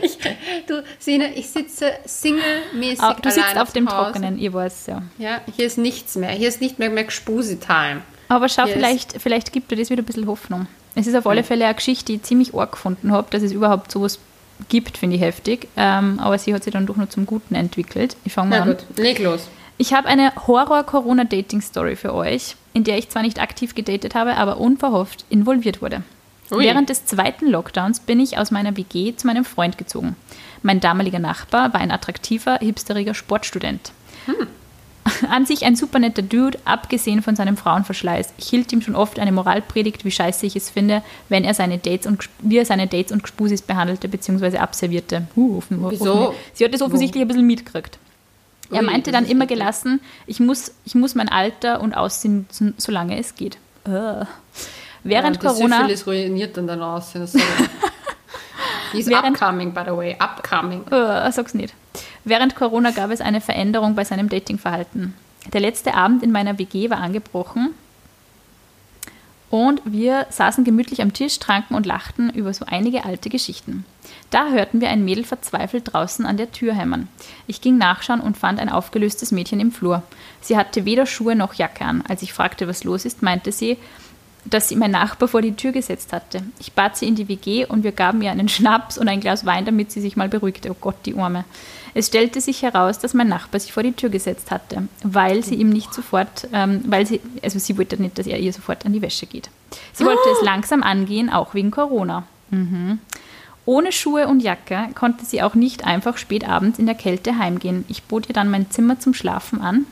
Ich, 0.02 0.18
du, 0.66 0.82
Sina, 0.98 1.26
ich 1.34 1.48
sitze 1.48 1.92
single-mäßig 2.04 3.00
Ah, 3.00 3.14
du 3.14 3.30
sitzt 3.30 3.56
auf 3.56 3.72
dem 3.72 3.88
Hause. 3.88 4.12
Trockenen, 4.12 4.38
ich 4.38 4.52
weiß 4.52 4.86
ja. 4.86 5.02
Ja, 5.18 5.40
hier 5.54 5.66
ist 5.66 5.78
nichts 5.78 6.16
mehr. 6.16 6.30
Hier 6.30 6.48
ist 6.48 6.60
nicht 6.60 6.78
mehr 6.78 6.90
McSpusi-Time. 6.90 8.02
Aber 8.28 8.48
schau, 8.48 8.64
Yes. 8.64 8.72
vielleicht, 8.74 9.22
vielleicht 9.22 9.52
gibt 9.52 9.70
dir 9.70 9.76
das 9.76 9.90
wieder 9.90 10.02
ein 10.02 10.06
bisschen 10.06 10.26
Hoffnung. 10.26 10.66
Es 10.94 11.06
ist 11.06 11.14
auf 11.14 11.26
alle 11.26 11.44
Fälle 11.44 11.64
eine 11.66 11.74
Geschichte, 11.74 12.06
die 12.06 12.14
ich 12.16 12.22
ziemlich 12.22 12.54
arg 12.54 12.72
gefunden 12.72 13.12
habe, 13.12 13.28
dass 13.30 13.42
es 13.42 13.52
überhaupt 13.52 13.92
sowas 13.92 14.18
gibt, 14.68 14.96
finde 14.98 15.16
ich 15.16 15.22
heftig. 15.22 15.68
Ähm, 15.76 16.18
aber 16.18 16.38
sie 16.38 16.54
hat 16.54 16.64
sich 16.64 16.72
dann 16.72 16.86
doch 16.86 16.96
nur 16.96 17.10
zum 17.10 17.26
Guten 17.26 17.54
entwickelt. 17.54 18.16
Ich 18.24 18.32
fange 18.32 18.50
mal 18.50 18.56
Na 18.58 18.62
an. 18.62 18.68
gut, 18.70 18.84
leg 18.98 19.18
los. 19.18 19.48
Ich 19.78 19.92
habe 19.92 20.08
eine 20.08 20.32
Horror-Corona-Dating-Story 20.46 21.96
für 21.96 22.14
euch, 22.14 22.56
in 22.72 22.84
der 22.84 22.96
ich 22.98 23.10
zwar 23.10 23.22
nicht 23.22 23.40
aktiv 23.40 23.74
gedatet 23.74 24.14
habe, 24.14 24.36
aber 24.36 24.56
unverhofft 24.56 25.26
involviert 25.28 25.82
wurde. 25.82 26.02
Ui. 26.50 26.64
Während 26.64 26.88
des 26.88 27.04
zweiten 27.04 27.48
Lockdowns 27.50 28.00
bin 28.00 28.18
ich 28.20 28.38
aus 28.38 28.50
meiner 28.50 28.76
WG 28.76 29.14
zu 29.16 29.26
meinem 29.26 29.44
Freund 29.44 29.76
gezogen. 29.78 30.16
Mein 30.62 30.80
damaliger 30.80 31.18
Nachbar 31.18 31.72
war 31.74 31.80
ein 31.80 31.90
attraktiver, 31.90 32.58
hipsteriger 32.60 33.14
Sportstudent. 33.14 33.92
An 35.30 35.46
sich 35.46 35.64
ein 35.64 35.76
super 35.76 35.98
netter 35.98 36.22
Dude, 36.22 36.58
abgesehen 36.64 37.22
von 37.22 37.36
seinem 37.36 37.56
Frauenverschleiß. 37.56 38.34
Ich 38.38 38.48
hielt 38.48 38.72
ihm 38.72 38.82
schon 38.82 38.96
oft 38.96 39.18
eine 39.18 39.32
Moralpredigt, 39.32 40.04
wie 40.04 40.10
scheiße 40.10 40.46
ich 40.46 40.56
es 40.56 40.68
finde, 40.70 41.02
wenn 41.28 41.44
er 41.44 41.54
seine 41.54 41.78
Dates 41.78 42.06
und 42.06 42.28
wie 42.40 42.58
er 42.58 42.66
seine 42.66 42.86
Dates 42.86 43.12
und 43.12 43.22
Gspusis 43.22 43.62
behandelte 43.62 44.08
bzw. 44.08 44.58
abservierte. 44.58 45.26
Uh, 45.36 45.58
offen, 45.58 45.84
Wieso? 45.90 46.12
Offen, 46.28 46.36
sie 46.54 46.64
hat 46.64 46.74
es 46.74 46.82
offensichtlich 46.82 47.22
ein 47.22 47.28
bisschen 47.28 47.46
mitgekriegt. 47.46 47.98
Er 48.70 48.82
meinte 48.82 49.12
dann 49.12 49.26
immer 49.26 49.46
gelassen, 49.46 50.00
ich 50.26 50.40
muss, 50.40 50.72
ich 50.84 50.96
muss 50.96 51.14
mein 51.14 51.28
Alter 51.28 51.80
und 51.80 51.94
Aussehen 51.96 52.38
nutzen, 52.38 52.74
solange 52.78 53.18
es 53.18 53.36
geht. 53.36 53.58
Äh. 53.84 54.24
Während 55.04 55.40
ja, 55.40 55.50
Corona. 55.50 55.76
Syphilis 55.78 56.06
ruiniert 56.06 56.56
dann 56.56 56.66
dein 56.66 56.82
Aussehen. 56.82 57.28
Die 58.92 58.98
ist 58.98 59.08
Während- 59.08 59.40
upcoming, 59.40 59.72
by 59.72 59.82
the 59.84 59.96
way. 59.96 60.16
Upcoming. 60.18 60.84
Äh, 60.88 61.30
sag's 61.30 61.54
nicht. 61.54 61.74
Während 62.26 62.56
Corona 62.56 62.90
gab 62.90 63.12
es 63.12 63.20
eine 63.20 63.40
Veränderung 63.40 63.94
bei 63.94 64.02
seinem 64.02 64.28
Datingverhalten. 64.28 65.14
Der 65.52 65.60
letzte 65.60 65.94
Abend 65.94 66.24
in 66.24 66.32
meiner 66.32 66.58
WG 66.58 66.90
war 66.90 66.98
angebrochen 66.98 67.70
und 69.48 69.80
wir 69.84 70.26
saßen 70.30 70.64
gemütlich 70.64 71.02
am 71.02 71.12
Tisch, 71.12 71.38
tranken 71.38 71.76
und 71.76 71.86
lachten 71.86 72.30
über 72.30 72.52
so 72.52 72.64
einige 72.66 73.04
alte 73.04 73.28
Geschichten. 73.30 73.84
Da 74.30 74.48
hörten 74.48 74.80
wir 74.80 74.90
ein 74.90 75.04
Mädel 75.04 75.22
verzweifelt 75.22 75.92
draußen 75.92 76.26
an 76.26 76.36
der 76.36 76.50
Tür 76.50 76.74
hämmern. 76.74 77.06
Ich 77.46 77.60
ging 77.60 77.78
nachschauen 77.78 78.20
und 78.20 78.36
fand 78.36 78.58
ein 78.58 78.70
aufgelöstes 78.70 79.30
Mädchen 79.30 79.60
im 79.60 79.70
Flur. 79.70 80.02
Sie 80.40 80.56
hatte 80.56 80.84
weder 80.84 81.06
Schuhe 81.06 81.36
noch 81.36 81.54
Jacke 81.54 81.84
an. 81.84 82.02
Als 82.08 82.22
ich 82.22 82.32
fragte, 82.32 82.66
was 82.66 82.82
los 82.82 83.04
ist, 83.04 83.22
meinte 83.22 83.52
sie, 83.52 83.78
dass 84.44 84.68
sie 84.68 84.76
mein 84.76 84.90
Nachbar 84.90 85.28
vor 85.28 85.42
die 85.42 85.54
Tür 85.54 85.70
gesetzt 85.70 86.12
hatte. 86.12 86.42
Ich 86.58 86.72
bat 86.72 86.96
sie 86.96 87.06
in 87.06 87.14
die 87.14 87.28
WG 87.28 87.66
und 87.66 87.84
wir 87.84 87.92
gaben 87.92 88.20
ihr 88.22 88.32
einen 88.32 88.48
Schnaps 88.48 88.98
und 88.98 89.06
ein 89.08 89.20
Glas 89.20 89.46
Wein, 89.46 89.64
damit 89.64 89.92
sie 89.92 90.00
sich 90.00 90.16
mal 90.16 90.28
beruhigte. 90.28 90.72
Oh 90.72 90.76
Gott, 90.80 90.96
die 91.04 91.16
Arme. 91.16 91.44
Es 91.98 92.08
stellte 92.08 92.42
sich 92.42 92.60
heraus, 92.60 92.98
dass 92.98 93.14
mein 93.14 93.28
Nachbar 93.28 93.58
sich 93.58 93.72
vor 93.72 93.82
die 93.82 93.92
Tür 93.94 94.10
gesetzt 94.10 94.50
hatte, 94.50 94.86
weil 95.02 95.42
sie 95.42 95.54
ihm 95.54 95.70
nicht 95.70 95.94
sofort, 95.94 96.46
ähm, 96.52 96.82
weil 96.84 97.06
sie, 97.06 97.22
also 97.42 97.58
sie 97.58 97.78
wollte 97.78 97.96
nicht, 98.00 98.18
dass 98.18 98.26
er 98.26 98.38
ihr 98.38 98.52
sofort 98.52 98.84
an 98.84 98.92
die 98.92 99.00
Wäsche 99.00 99.24
geht. 99.24 99.48
Sie 99.94 100.04
wollte 100.04 100.20
es 100.30 100.44
langsam 100.44 100.82
angehen, 100.82 101.30
auch 101.30 101.54
wegen 101.54 101.70
Corona. 101.70 102.24
Mhm. 102.50 102.98
Ohne 103.64 103.92
Schuhe 103.92 104.28
und 104.28 104.40
Jacke 104.40 104.88
konnte 104.94 105.24
sie 105.24 105.42
auch 105.42 105.54
nicht 105.54 105.86
einfach 105.86 106.18
spät 106.18 106.46
abends 106.46 106.78
in 106.78 106.84
der 106.84 106.94
Kälte 106.96 107.38
heimgehen. 107.38 107.86
Ich 107.88 108.02
bot 108.02 108.28
ihr 108.28 108.34
dann 108.34 108.50
mein 108.50 108.70
Zimmer 108.70 109.00
zum 109.00 109.14
Schlafen 109.14 109.62
an 109.62 109.86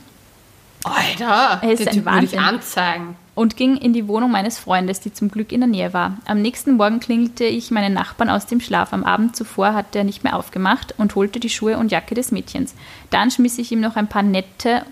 Alter, 0.83 1.59
Er 1.63 1.71
ist 1.71 1.79
den 1.79 1.87
ein 1.87 1.93
Typ 1.95 2.05
würde 2.05 2.25
ich 2.25 2.33
Wahnsinn. 2.33 2.39
anzeigen. 2.39 3.15
Und 3.35 3.57
ging 3.57 3.75
in 3.75 3.93
die 3.93 4.07
Wohnung 4.07 4.31
meines 4.31 4.57
Freundes, 4.57 5.01
die 5.01 5.13
zum 5.13 5.29
Glück 5.29 5.51
in 5.51 5.59
der 5.59 5.67
Nähe 5.67 5.93
war. 5.93 6.17
Am 6.25 6.41
nächsten 6.41 6.77
Morgen 6.77 7.01
klingelte 7.01 7.43
ich 7.43 7.69
meinen 7.69 7.93
Nachbarn 7.93 8.29
aus 8.29 8.45
dem 8.45 8.61
Schlaf. 8.61 8.93
Am 8.93 9.03
Abend 9.03 9.35
zuvor 9.35 9.73
hatte 9.73 9.99
er 9.99 10.03
nicht 10.05 10.23
mehr 10.23 10.35
aufgemacht 10.35 10.95
und 10.97 11.13
holte 11.15 11.39
die 11.41 11.49
Schuhe 11.49 11.77
und 11.77 11.91
Jacke 11.91 12.15
des 12.15 12.31
Mädchens. 12.31 12.73
Dann 13.09 13.29
schmiss 13.29 13.57
ich 13.57 13.71
ihm 13.71 13.81
noch 13.81 13.97
ein 13.97 14.07
paar 14.07 14.23
nette 14.23 14.83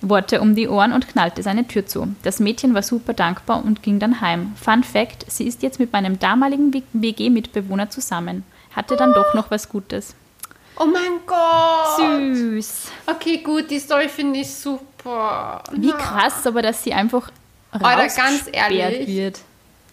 Worte 0.00 0.40
um 0.40 0.54
die 0.54 0.68
Ohren 0.68 0.92
und 0.92 1.08
knallte 1.08 1.42
seine 1.42 1.68
Tür 1.68 1.86
zu. 1.86 2.08
Das 2.22 2.40
Mädchen 2.40 2.74
war 2.74 2.82
super 2.82 3.12
dankbar 3.12 3.62
und 3.64 3.82
ging 3.82 3.98
dann 3.98 4.20
heim. 4.22 4.54
Fun 4.56 4.82
Fact, 4.82 5.30
sie 5.30 5.46
ist 5.46 5.62
jetzt 5.62 5.78
mit 5.78 5.92
meinem 5.92 6.18
damaligen 6.18 6.72
WG-Mitbewohner 6.94 7.90
zusammen. 7.90 8.44
Hatte 8.74 8.96
dann 8.96 9.12
doch 9.12 9.34
noch 9.34 9.50
was 9.50 9.68
Gutes. 9.68 10.14
Oh 10.78 10.86
mein 10.86 11.20
Gott. 11.26 12.36
Süß. 12.36 12.90
Okay, 13.06 13.38
gut, 13.38 13.70
die 13.70 13.78
Story 13.78 14.08
finde 14.08 14.40
ich 14.40 14.54
super. 14.54 15.62
Wie 15.72 15.92
krass, 15.92 16.46
aber 16.46 16.62
dass 16.62 16.82
sie 16.82 16.92
einfach 16.92 17.30
ganz 17.72 17.84
rausgesperrt 17.84 18.72
ehrlich. 18.72 19.08
wird. 19.08 19.40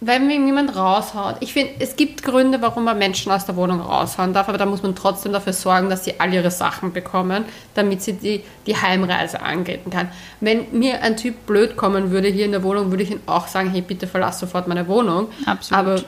Wenn 0.05 0.27
mir 0.27 0.35
jemand 0.35 0.75
raushaut. 0.75 1.37
Ich 1.39 1.53
finde, 1.53 1.75
es 1.79 1.95
gibt 1.95 2.23
Gründe, 2.23 2.61
warum 2.61 2.83
man 2.83 2.97
Menschen 2.97 3.31
aus 3.31 3.45
der 3.45 3.55
Wohnung 3.55 3.79
raushauen 3.79 4.33
darf, 4.33 4.49
aber 4.49 4.57
da 4.57 4.65
muss 4.65 4.83
man 4.83 4.95
trotzdem 4.95 5.31
dafür 5.31 5.53
sorgen, 5.53 5.89
dass 5.89 6.03
sie 6.03 6.19
all 6.19 6.33
ihre 6.33 6.51
Sachen 6.51 6.91
bekommen, 6.91 7.45
damit 7.73 8.01
sie 8.01 8.13
die, 8.13 8.43
die 8.67 8.75
Heimreise 8.75 9.41
angehen 9.41 9.89
kann. 9.89 10.11
Wenn 10.41 10.67
mir 10.77 11.01
ein 11.03 11.15
Typ 11.15 11.45
blöd 11.45 11.77
kommen 11.77 12.11
würde 12.11 12.27
hier 12.27 12.43
in 12.43 12.51
der 12.51 12.63
Wohnung, 12.63 12.91
würde 12.91 13.03
ich 13.03 13.11
ihm 13.11 13.21
auch 13.27 13.47
sagen, 13.47 13.69
hey, 13.69 13.79
bitte 13.79 14.05
verlass 14.07 14.39
sofort 14.39 14.67
meine 14.67 14.89
Wohnung. 14.89 15.29
Absolut. 15.45 15.79
Aber 15.79 16.03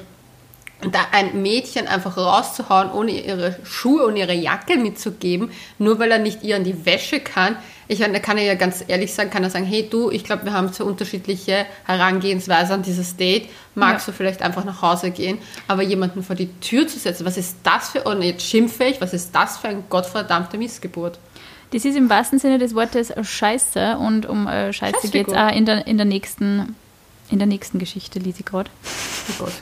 da 0.91 0.99
ein 1.11 1.41
Mädchen 1.41 1.87
einfach 1.87 2.17
rauszuhauen, 2.17 2.91
ohne 2.91 3.11
ihre 3.11 3.55
Schuhe 3.63 4.05
und 4.05 4.15
ihre 4.15 4.33
Jacke 4.33 4.77
mitzugeben, 4.77 5.51
nur 5.77 5.99
weil 5.99 6.11
er 6.11 6.19
nicht 6.19 6.43
ihr 6.43 6.55
an 6.55 6.63
die 6.63 6.85
Wäsche 6.85 7.19
kann. 7.19 7.55
Ich 7.87 7.99
meine, 7.99 8.13
da 8.13 8.19
kann 8.19 8.37
er 8.37 8.43
ja 8.45 8.55
ganz 8.55 8.83
ehrlich 8.87 9.13
sagen, 9.13 9.29
kann 9.29 9.43
er 9.43 9.49
sagen, 9.51 9.65
hey 9.65 9.87
du, 9.89 10.09
ich 10.09 10.23
glaube, 10.23 10.45
wir 10.45 10.53
haben 10.53 10.73
zwei 10.73 10.85
unterschiedliche 10.85 11.65
Herangehensweise 11.85 12.73
an 12.73 12.81
dieses 12.81 13.15
Date. 13.15 13.47
Magst 13.75 14.07
Ja. 14.07 14.11
du 14.11 14.17
vielleicht 14.17 14.41
einfach 14.41 14.65
nach 14.65 14.81
Hause 14.81 15.11
gehen? 15.11 15.37
Aber 15.67 15.83
jemanden 15.83 16.23
vor 16.23 16.35
die 16.35 16.49
Tür 16.61 16.87
zu 16.87 16.97
setzen, 16.97 17.25
was 17.25 17.37
ist 17.37 17.57
das 17.63 17.89
für, 17.89 18.01
und 18.03 18.21
jetzt 18.23 18.43
schimpfe 18.43 18.85
ich, 18.85 19.01
was 19.01 19.13
ist 19.13 19.35
das 19.35 19.57
für 19.57 19.67
ein 19.67 19.83
gottverdammte 19.89 20.57
Missgeburt? 20.57 21.19
Das 21.71 21.85
ist 21.85 21.95
im 21.97 22.09
wahrsten 22.09 22.39
Sinne 22.39 22.57
des 22.57 22.73
Wortes 22.73 23.11
Scheiße 23.21 23.97
und 23.97 24.25
um 24.25 24.47
äh, 24.47 24.71
Scheiße 24.71 25.09
geht 25.09 25.27
es 25.27 25.33
auch 25.33 25.51
in 25.51 25.65
der, 25.65 25.85
in, 25.87 25.97
der 25.97 26.05
nächsten, 26.05 26.75
in 27.29 27.39
der 27.39 27.47
nächsten 27.47 27.79
Geschichte, 27.79 28.19
ich 28.19 28.45
gerade. 28.45 28.69
Oh 29.39 29.45
Gott. 29.45 29.53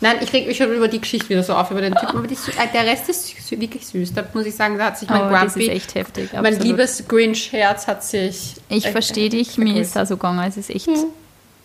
Nein, 0.00 0.16
ich 0.20 0.32
reg 0.32 0.46
mich 0.46 0.56
schon 0.56 0.72
über 0.72 0.88
die 0.88 1.00
Geschichte 1.00 1.28
wieder 1.30 1.42
so 1.42 1.54
auf, 1.54 1.70
über 1.70 1.80
den 1.80 1.94
Typen. 1.94 2.18
Aber 2.18 2.26
die, 2.26 2.34
äh, 2.34 2.72
der 2.72 2.84
Rest 2.84 3.08
ist 3.08 3.50
wirklich 3.50 3.86
süß. 3.86 4.12
Da 4.12 4.24
muss 4.34 4.44
ich 4.44 4.54
sagen, 4.54 4.76
da 4.76 4.86
hat 4.86 4.98
sich 4.98 5.08
mein 5.08 5.30
das 5.30 5.54
Grumpy, 5.54 5.66
ist 5.66 5.72
echt 5.72 5.94
heftig. 5.94 6.32
mein 6.32 6.46
absolut. 6.46 6.64
liebes 6.64 7.08
Grinch-Herz 7.08 7.86
hat 7.86 8.04
sich... 8.04 8.54
Ich 8.68 8.86
äh, 8.86 8.92
verstehe 8.92 9.30
dich, 9.30 9.56
mir 9.56 9.80
ist 9.80 9.96
auch 9.96 10.06
so 10.06 10.16
gegangen. 10.16 10.46
Es 10.46 10.56
ist 10.56 10.70
echt 10.70 10.88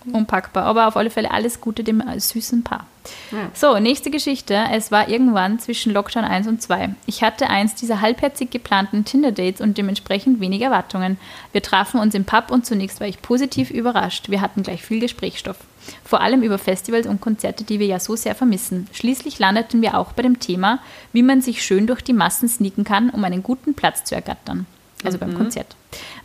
unpackbar. 0.05 0.63
Aber 0.63 0.87
auf 0.87 0.97
alle 0.97 1.09
Fälle 1.09 1.31
alles 1.31 1.61
Gute 1.61 1.83
dem 1.83 2.01
äh, 2.01 2.19
süßen 2.19 2.63
Paar. 2.63 2.85
Ja. 3.31 3.49
So, 3.53 3.79
nächste 3.79 4.11
Geschichte. 4.11 4.65
Es 4.71 4.91
war 4.91 5.09
irgendwann 5.09 5.59
zwischen 5.59 5.93
Lockdown 5.93 6.23
1 6.23 6.47
und 6.47 6.61
2. 6.61 6.95
Ich 7.05 7.23
hatte 7.23 7.49
eins 7.49 7.75
dieser 7.75 8.01
halbherzig 8.01 8.51
geplanten 8.51 9.05
Tinder-Dates 9.05 9.61
und 9.61 9.77
dementsprechend 9.77 10.39
wenig 10.39 10.61
Erwartungen. 10.61 11.17
Wir 11.51 11.63
trafen 11.63 11.99
uns 11.99 12.13
im 12.13 12.25
Pub 12.25 12.51
und 12.51 12.65
zunächst 12.65 12.99
war 12.99 13.07
ich 13.07 13.21
positiv 13.21 13.71
überrascht. 13.71 14.29
Wir 14.29 14.41
hatten 14.41 14.63
gleich 14.63 14.83
viel 14.83 14.99
Gesprächsstoff. 14.99 15.57
Vor 16.03 16.21
allem 16.21 16.43
über 16.43 16.59
Festivals 16.59 17.07
und 17.07 17.21
Konzerte, 17.21 17.63
die 17.63 17.79
wir 17.79 17.87
ja 17.87 17.99
so 17.99 18.15
sehr 18.15 18.35
vermissen. 18.35 18.87
Schließlich 18.93 19.39
landeten 19.39 19.81
wir 19.81 19.97
auch 19.97 20.13
bei 20.13 20.21
dem 20.21 20.39
Thema, 20.39 20.79
wie 21.11 21.23
man 21.23 21.41
sich 21.41 21.63
schön 21.63 21.87
durch 21.87 22.01
die 22.01 22.13
Massen 22.13 22.47
sneaken 22.47 22.83
kann, 22.83 23.09
um 23.09 23.23
einen 23.23 23.41
guten 23.41 23.73
Platz 23.73 24.03
zu 24.03 24.13
ergattern. 24.13 24.67
Also 25.03 25.17
beim 25.17 25.33
Konzert. 25.35 25.75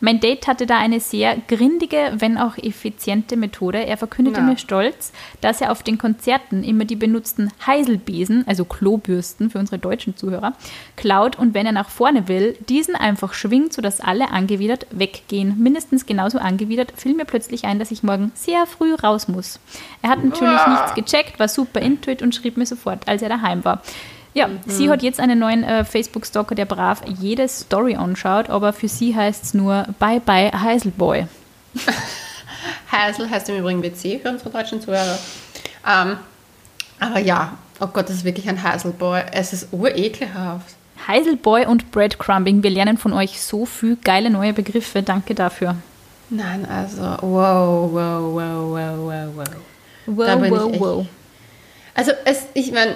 Mein 0.00 0.20
Date 0.20 0.46
hatte 0.46 0.66
da 0.66 0.78
eine 0.78 1.00
sehr 1.00 1.36
grindige, 1.48 2.12
wenn 2.18 2.36
auch 2.38 2.56
effiziente 2.58 3.36
Methode. 3.36 3.84
Er 3.84 3.96
verkündete 3.96 4.40
Ja. 4.40 4.46
mir 4.46 4.58
stolz, 4.58 5.12
dass 5.40 5.60
er 5.60 5.72
auf 5.72 5.82
den 5.82 5.98
Konzerten 5.98 6.62
immer 6.62 6.84
die 6.84 6.94
benutzten 6.96 7.50
Heiselbesen, 7.66 8.44
also 8.46 8.64
Klobürsten 8.64 9.50
für 9.50 9.58
unsere 9.58 9.78
deutschen 9.78 10.16
Zuhörer, 10.16 10.52
klaut 10.96 11.36
und 11.38 11.54
wenn 11.54 11.66
er 11.66 11.72
nach 11.72 11.88
vorne 11.88 12.28
will, 12.28 12.56
diesen 12.68 12.94
einfach 12.94 13.32
schwingt, 13.34 13.72
sodass 13.72 14.00
alle 14.00 14.30
angewidert 14.30 14.86
weggehen. 14.90 15.56
Mindestens 15.58 16.06
genauso 16.06 16.38
angewidert 16.38 16.92
fiel 16.96 17.14
mir 17.14 17.24
plötzlich 17.24 17.64
ein, 17.64 17.78
dass 17.78 17.90
ich 17.90 18.02
morgen 18.02 18.32
sehr 18.34 18.66
früh 18.66 18.94
raus 18.94 19.26
muss. 19.28 19.58
Er 20.02 20.10
hat 20.10 20.22
natürlich 20.22 20.60
Ah. 20.60 20.70
nichts 20.70 20.94
gecheckt, 20.94 21.38
war 21.40 21.48
super 21.48 21.80
intuit 21.80 22.22
und 22.22 22.34
schrieb 22.34 22.56
mir 22.56 22.66
sofort, 22.66 23.08
als 23.08 23.22
er 23.22 23.28
daheim 23.30 23.64
war. 23.64 23.82
Ja, 24.36 24.50
sie 24.66 24.90
hat 24.90 25.02
jetzt 25.02 25.18
einen 25.18 25.38
neuen 25.38 25.64
äh, 25.64 25.82
Facebook-Stalker, 25.82 26.54
der 26.54 26.66
brav 26.66 27.00
jede 27.20 27.48
Story 27.48 27.94
anschaut, 27.96 28.50
aber 28.50 28.74
für 28.74 28.86
sie 28.86 29.16
heißt 29.16 29.44
es 29.44 29.54
nur 29.54 29.86
Bye 29.98 30.20
Bye 30.20 30.50
Heiselboy. 30.52 31.26
Heisel 32.92 33.30
heißt 33.30 33.48
im 33.48 33.56
Übrigen 33.58 33.82
WC 33.82 34.18
für 34.18 34.28
unsere 34.28 34.50
deutschen 34.50 34.80
Zuhörer. 34.82 35.18
Ähm, 35.88 36.18
aber 37.00 37.18
ja, 37.18 37.56
oh 37.80 37.86
Gott, 37.86 38.08
das 38.10 38.16
ist 38.16 38.24
wirklich 38.24 38.46
ein 38.48 38.62
Heiselboy. 38.62 39.22
Es 39.32 39.52
ist 39.54 39.68
urekelhaft. 39.72 40.74
Heiselboy 41.06 41.66
und 41.66 41.90
Breadcrumbing, 41.90 42.62
wir 42.62 42.70
lernen 42.70 42.98
von 42.98 43.12
euch 43.12 43.40
so 43.40 43.64
viel 43.66 43.96
geile 43.96 44.28
neue 44.30 44.52
Begriffe. 44.52 45.02
Danke 45.02 45.34
dafür. 45.34 45.76
Nein, 46.28 46.66
also, 46.68 47.02
wow, 47.22 47.90
wow, 47.90 48.34
wow, 48.34 48.70
wow, 48.70 48.98
wow, 48.98 49.36
wow. 49.36 49.44
Wow, 50.06 50.26
Da 50.26 50.36
bin 50.36 50.44
ich 50.46 50.50
wow, 50.60 50.72
echt- 50.72 50.80
wow. 50.80 51.06
Also, 51.94 52.12
es, 52.24 52.42
ich 52.54 52.72
meine, 52.72 52.94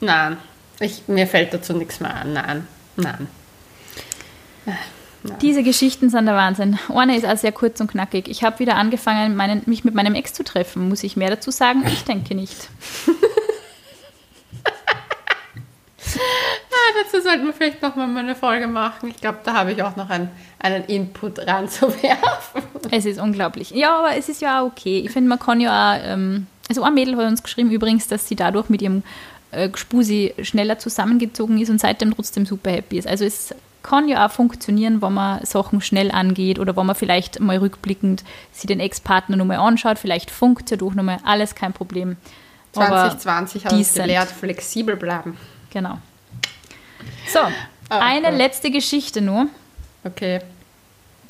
nein, 0.00 0.36
ich, 0.80 1.08
mir 1.08 1.26
fällt 1.26 1.52
dazu 1.54 1.72
nichts 1.72 2.00
mehr 2.00 2.14
an. 2.14 2.32
Nein, 2.32 2.66
nein. 2.96 3.28
Diese 5.42 5.62
Geschichten 5.62 6.10
sind 6.10 6.26
der 6.26 6.34
Wahnsinn. 6.34 6.78
Eine 6.94 7.16
ist 7.16 7.26
auch 7.26 7.36
sehr 7.36 7.52
kurz 7.52 7.80
und 7.80 7.90
knackig. 7.90 8.28
Ich 8.28 8.44
habe 8.44 8.60
wieder 8.60 8.76
angefangen, 8.76 9.34
meinen, 9.34 9.62
mich 9.66 9.84
mit 9.84 9.94
meinem 9.94 10.14
Ex 10.14 10.32
zu 10.32 10.44
treffen. 10.44 10.88
Muss 10.88 11.02
ich 11.02 11.16
mehr 11.16 11.30
dazu 11.30 11.50
sagen? 11.50 11.84
Ich 11.86 12.04
denke 12.04 12.34
nicht. 12.34 12.68
Ah, 16.70 17.02
dazu 17.02 17.22
sollten 17.22 17.44
wir 17.44 17.52
vielleicht 17.52 17.82
nochmal 17.82 18.06
mal 18.06 18.20
eine 18.20 18.34
Folge 18.34 18.66
machen. 18.66 19.10
Ich 19.10 19.20
glaube, 19.20 19.38
da 19.44 19.52
habe 19.52 19.72
ich 19.72 19.82
auch 19.82 19.96
noch 19.96 20.08
einen, 20.08 20.30
einen 20.58 20.84
Input 20.84 21.38
reinzuwerfen. 21.40 22.62
Es 22.90 23.04
ist 23.04 23.20
unglaublich. 23.20 23.72
Ja, 23.72 23.98
aber 23.98 24.16
es 24.16 24.30
ist 24.30 24.40
ja 24.40 24.62
auch 24.62 24.66
okay. 24.66 25.00
Ich 25.04 25.10
finde, 25.10 25.28
man 25.28 25.38
kann 25.38 25.60
ja 25.60 25.92
auch, 25.92 26.00
ähm, 26.02 26.46
also 26.68 26.82
ein 26.82 26.94
Mädel 26.94 27.16
hat 27.16 27.26
uns 27.26 27.42
geschrieben 27.42 27.70
übrigens, 27.70 28.08
dass 28.08 28.26
sie 28.26 28.36
dadurch 28.36 28.70
mit 28.70 28.80
ihrem 28.80 29.02
äh, 29.50 29.70
Spusi 29.74 30.34
schneller 30.42 30.78
zusammengezogen 30.78 31.58
ist 31.60 31.70
und 31.70 31.80
seitdem 31.80 32.14
trotzdem 32.14 32.46
super 32.46 32.70
happy 32.70 32.98
ist. 32.98 33.06
Also 33.06 33.24
es 33.24 33.54
kann 33.82 34.08
ja 34.08 34.26
auch 34.26 34.30
funktionieren, 34.30 35.00
wenn 35.00 35.14
man 35.14 35.44
Sachen 35.44 35.80
schnell 35.80 36.10
angeht 36.10 36.58
oder 36.58 36.76
wenn 36.76 36.86
man 36.86 36.96
vielleicht 36.96 37.40
mal 37.40 37.56
rückblickend 37.58 38.24
sich 38.52 38.66
den 38.66 38.80
Ex-Partner 38.80 39.36
nochmal 39.36 39.58
anschaut. 39.58 39.98
Vielleicht 39.98 40.30
funkt 40.30 40.70
ja 40.70 40.76
doch 40.76 40.94
nochmal, 40.94 41.18
alles 41.24 41.54
kein 41.54 41.72
Problem. 41.72 42.16
Aber 42.74 43.10
2020 43.10 43.64
hat 43.64 43.72
uns 43.72 43.94
gelehrt, 43.94 44.28
flexibel 44.28 44.96
bleiben. 44.96 45.38
Genau. 45.70 45.98
So, 47.32 47.40
eine 47.88 48.28
Gott. 48.28 48.38
letzte 48.38 48.70
Geschichte 48.70 49.20
nur. 49.20 49.46
Okay. 50.04 50.40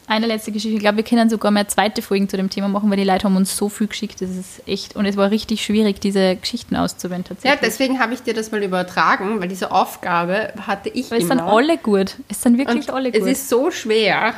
Eine 0.08 0.26
letzte 0.26 0.52
Geschichte. 0.52 0.74
Ich 0.74 0.80
glaube, 0.80 0.96
wir 0.96 1.04
können 1.04 1.28
sogar 1.28 1.50
mal 1.50 1.66
zweite 1.66 2.00
Folgen 2.00 2.30
zu 2.30 2.38
dem 2.38 2.48
Thema 2.48 2.68
machen, 2.68 2.88
weil 2.90 2.96
die 2.96 3.04
Leute 3.04 3.24
haben 3.24 3.36
uns 3.36 3.54
so 3.54 3.68
viel 3.68 3.88
geschickt. 3.88 4.22
Das 4.22 4.30
ist 4.30 4.66
echt. 4.66 4.96
Und 4.96 5.04
es 5.04 5.18
war 5.18 5.30
richtig 5.30 5.62
schwierig, 5.62 6.00
diese 6.00 6.36
Geschichten 6.36 6.76
auszuwählen 6.76 7.24
Ja, 7.44 7.56
deswegen 7.60 8.00
habe 8.00 8.14
ich 8.14 8.22
dir 8.22 8.32
das 8.32 8.50
mal 8.50 8.62
übertragen, 8.62 9.38
weil 9.38 9.48
diese 9.48 9.70
Aufgabe 9.70 10.54
hatte 10.66 10.88
ich 10.88 11.10
weil 11.10 11.20
es 11.20 11.28
sind 11.28 11.40
alle 11.40 11.76
gut. 11.76 12.16
Es 12.28 12.40
sind 12.42 12.56
wirklich 12.56 12.88
Und 12.88 12.94
alle 12.94 13.10
es 13.12 13.18
gut. 13.20 13.28
ist 13.28 13.48
so 13.50 13.70
schwer. 13.70 14.32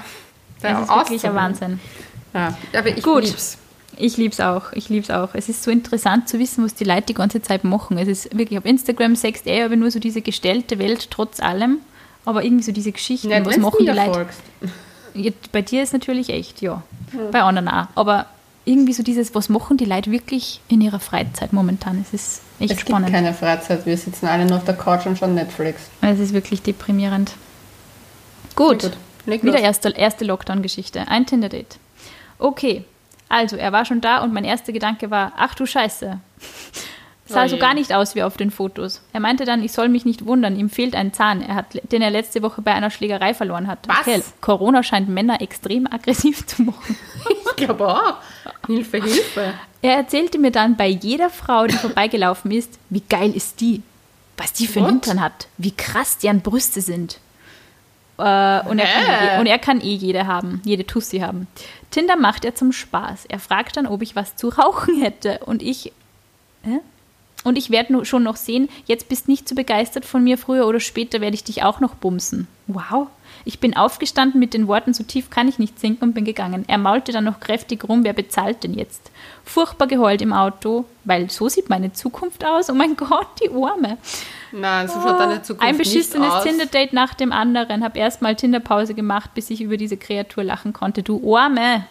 es 0.56 0.62
da 0.62 0.82
ist 0.82 0.88
wirklich 0.88 1.24
ein. 1.24 1.34
Wahnsinn. 1.36 1.80
Ja, 2.34 2.56
aber 2.76 2.88
ich 2.88 3.02
Gut. 3.04 3.24
lieb's. 3.24 3.56
Ich 3.96 4.16
liebe 4.16 4.32
es 4.32 4.40
auch. 4.40 4.72
Ich 4.72 4.88
liebe 4.88 5.04
es 5.04 5.10
auch. 5.10 5.30
Es 5.34 5.48
ist 5.48 5.62
so 5.62 5.70
interessant 5.70 6.28
zu 6.28 6.38
wissen, 6.40 6.64
was 6.64 6.74
die 6.74 6.84
Leute 6.84 7.02
die 7.06 7.14
ganze 7.14 7.42
Zeit 7.42 7.62
machen. 7.64 7.96
Es 7.98 8.08
ist 8.08 8.36
wirklich 8.36 8.58
auf 8.58 8.64
Instagram 8.64 9.14
sechst 9.14 9.46
eh 9.46 9.62
aber 9.62 9.76
nur 9.76 9.90
so 9.90 9.98
diese 10.00 10.20
gestellte 10.22 10.78
Welt 10.80 11.08
trotz 11.10 11.38
allem. 11.40 11.78
Aber 12.24 12.42
irgendwie 12.44 12.64
so 12.64 12.72
diese 12.72 12.90
Geschichten, 12.92 13.30
Ja, 13.30 13.44
was 13.46 13.56
machen 13.58 13.76
die 13.80 13.86
Leute? 13.86 14.12
folgst. 14.12 14.40
Ja, 15.14 15.30
bei 15.52 15.62
dir 15.62 15.82
ist 15.82 15.92
natürlich 15.92 16.30
echt, 16.30 16.62
ja. 16.62 16.82
Bei 17.32 17.42
anderen 17.42 17.68
auch. 17.68 17.86
Aber 17.94 18.26
irgendwie 18.64 18.92
so 18.92 19.02
dieses, 19.02 19.34
was 19.34 19.48
machen 19.48 19.76
die 19.76 19.84
Leute 19.84 20.10
wirklich 20.10 20.60
in 20.68 20.80
ihrer 20.80 21.00
Freizeit 21.00 21.52
momentan? 21.52 22.00
Es 22.06 22.12
ist 22.14 22.42
echt 22.60 22.70
Es 22.72 22.76
gibt 22.78 22.88
spannend. 22.90 23.10
keine 23.10 23.34
Freizeit. 23.34 23.86
Wir 23.86 23.96
sitzen 23.96 24.26
alle 24.26 24.44
nur 24.46 24.58
auf 24.58 24.64
der 24.64 24.76
Couch 24.76 25.06
und 25.06 25.18
schauen 25.18 25.34
Netflix. 25.34 25.82
Es 26.02 26.18
ist 26.18 26.32
wirklich 26.32 26.62
deprimierend. 26.62 27.32
Gut, 28.54 28.82
Gut, 29.26 29.42
wieder 29.42 29.58
erste, 29.60 29.90
erste 29.90 30.24
Lockdown-Geschichte. 30.24 31.08
Ein 31.08 31.26
Tinder-Date. 31.26 31.78
Okay, 32.38 32.84
also 33.28 33.56
er 33.56 33.72
war 33.72 33.84
schon 33.84 34.00
da 34.00 34.22
und 34.22 34.32
mein 34.32 34.44
erster 34.44 34.72
Gedanke 34.72 35.10
war, 35.10 35.32
ach 35.36 35.54
du 35.54 35.66
Scheiße. 35.66 36.18
Sah 37.32 37.44
Oh 37.44 37.48
so 37.48 37.54
je. 37.56 37.60
gar 37.60 37.74
nicht 37.74 37.92
aus 37.94 38.14
wie 38.14 38.22
auf 38.22 38.36
den 38.36 38.50
Fotos. 38.50 39.00
Er 39.12 39.20
meinte 39.20 39.44
dann, 39.44 39.62
ich 39.62 39.72
soll 39.72 39.88
mich 39.88 40.04
nicht 40.04 40.26
wundern, 40.26 40.58
ihm 40.58 40.68
fehlt 40.70 40.94
ein 40.94 41.12
Zahn, 41.12 41.42
er 41.42 41.54
hat, 41.54 41.66
den 41.92 42.02
er 42.02 42.10
letzte 42.10 42.42
Woche 42.42 42.60
bei 42.62 42.72
einer 42.74 42.90
Schlägerei 42.90 43.34
verloren 43.34 43.66
hat. 43.66 43.86
Was? 43.88 44.00
Okay, 44.00 44.22
Corona 44.40 44.82
scheint 44.82 45.08
Männer 45.08 45.40
extrem 45.40 45.86
aggressiv 45.86 46.46
zu 46.46 46.62
machen. 46.62 46.96
Ich 47.50 47.66
glaube 47.66 47.86
auch. 47.88 48.14
Hilfe, 48.66 49.02
Hilfe. 49.02 49.52
Er 49.82 49.96
erzählte 49.96 50.38
mir 50.38 50.50
dann 50.50 50.76
bei 50.76 50.86
jeder 50.88 51.28
Frau, 51.28 51.66
die 51.66 51.76
vorbeigelaufen 51.76 52.50
ist, 52.52 52.78
wie 52.88 53.02
geil 53.06 53.34
ist 53.36 53.60
die, 53.60 53.82
was 54.38 54.52
die 54.54 54.66
für 54.66 54.78
einen? 54.80 54.88
Hintern 54.88 55.20
hat, 55.20 55.48
wie 55.58 55.72
krass 55.72 56.16
deren 56.18 56.40
Brüste 56.40 56.80
sind. 56.80 57.18
Äh, 58.16 58.22
und, 58.66 58.78
er 58.78 58.86
eh- 59.36 59.40
und 59.40 59.46
er 59.46 59.58
kann 59.58 59.80
eh 59.82 59.92
jede 59.94 60.26
haben, 60.26 60.62
jede 60.64 60.86
Tussi 60.86 61.18
haben. 61.20 61.48
Tinder 61.90 62.16
macht 62.16 62.44
er 62.46 62.54
zum 62.54 62.72
Spaß. 62.72 63.26
Er 63.26 63.38
fragt 63.40 63.76
dann, 63.76 63.86
ob 63.86 64.00
ich 64.00 64.16
was 64.16 64.36
zu 64.36 64.48
rauchen 64.48 65.00
hätte. 65.02 65.40
Und 65.44 65.62
ich. 65.62 65.92
Hä? 66.62 66.80
Und 67.42 67.56
ich 67.56 67.70
werde 67.70 68.04
schon 68.04 68.22
noch 68.22 68.36
sehen, 68.36 68.68
jetzt 68.86 69.08
bist 69.08 69.26
nicht 69.26 69.48
so 69.48 69.54
begeistert 69.54 70.04
von 70.04 70.22
mir, 70.22 70.36
früher 70.36 70.66
oder 70.66 70.80
später 70.80 71.20
werde 71.20 71.34
ich 71.34 71.44
dich 71.44 71.62
auch 71.62 71.80
noch 71.80 71.94
bumsen. 71.94 72.48
Wow. 72.66 73.08
Ich 73.46 73.58
bin 73.58 73.74
aufgestanden 73.74 74.38
mit 74.38 74.52
den 74.52 74.68
Worten, 74.68 74.92
so 74.92 75.02
tief 75.02 75.30
kann 75.30 75.48
ich 75.48 75.58
nicht 75.58 75.80
sinken 75.80 76.04
und 76.04 76.12
bin 76.12 76.26
gegangen. 76.26 76.64
Er 76.68 76.76
maulte 76.76 77.12
dann 77.12 77.24
noch 77.24 77.40
kräftig 77.40 77.88
rum, 77.88 78.04
wer 78.04 78.12
bezahlt 78.12 78.62
denn 78.62 78.74
jetzt? 78.74 79.10
Furchtbar 79.44 79.86
geheult 79.86 80.20
im 80.20 80.34
Auto, 80.34 80.84
weil 81.04 81.30
so 81.30 81.48
sieht 81.48 81.70
meine 81.70 81.92
Zukunft 81.94 82.44
aus. 82.44 82.68
Oh 82.68 82.74
mein 82.74 82.96
Gott, 82.96 83.28
die 83.42 83.48
Arme. 83.48 83.96
Nein, 84.52 84.88
so 84.88 85.00
schaut 85.00 85.18
deine 85.18 85.42
Zukunft 85.42 85.66
Ein 85.66 85.78
beschissenes. 85.78 86.42
Tinder-Date 86.42 86.92
nach 86.92 87.14
dem 87.14 87.32
anderen. 87.32 87.82
Hab 87.82 87.96
erstmal 87.96 88.36
Tinderpause 88.36 88.92
gemacht, 88.92 89.30
bis 89.34 89.48
ich 89.48 89.62
über 89.62 89.78
diese 89.78 89.96
Kreatur 89.96 90.44
lachen 90.44 90.74
konnte. 90.74 91.02
Du 91.02 91.34
Arme. 91.36 91.86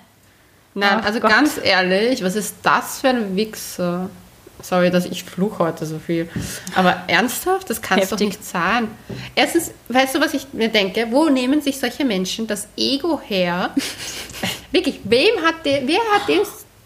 Nein, 0.76 1.00
Ach 1.02 1.06
also 1.06 1.20
Gott. 1.20 1.32
ganz 1.32 1.60
ehrlich, 1.62 2.24
was 2.24 2.36
ist 2.36 2.58
das 2.62 3.00
für 3.00 3.10
ein 3.10 3.36
Wichser? 3.36 4.10
Sorry, 4.62 4.92
dass 4.92 5.06
ich 5.06 5.24
fluch 5.24 5.60
heute 5.60 5.86
so 5.86 6.00
viel. 6.00 6.28
Aber 6.76 7.04
ernsthaft, 7.08 7.70
das 7.70 7.82
kann 7.82 8.00
es 8.00 8.10
doch 8.10 8.20
nicht 8.20 8.44
sein. 8.44 8.90
Erstens, 9.36 9.72
weißt 9.88 10.16
du, 10.16 10.22
was 10.22 10.34
ich 10.34 10.48
mir 10.52 10.68
denke? 10.70 11.08
Wo 11.12 11.30
nehmen 11.30 11.62
sich 11.62 11.80
solche 11.80 12.04
Menschen 12.04 12.46
das 12.46 12.68
Ego 12.76 13.22
her? 13.24 13.72
Wirklich, 14.72 15.00
wem 15.06 15.42
hat 15.46 15.66
der, 15.66 15.88
wer 15.88 16.00
hat 16.14 16.28
dem, 16.28 16.42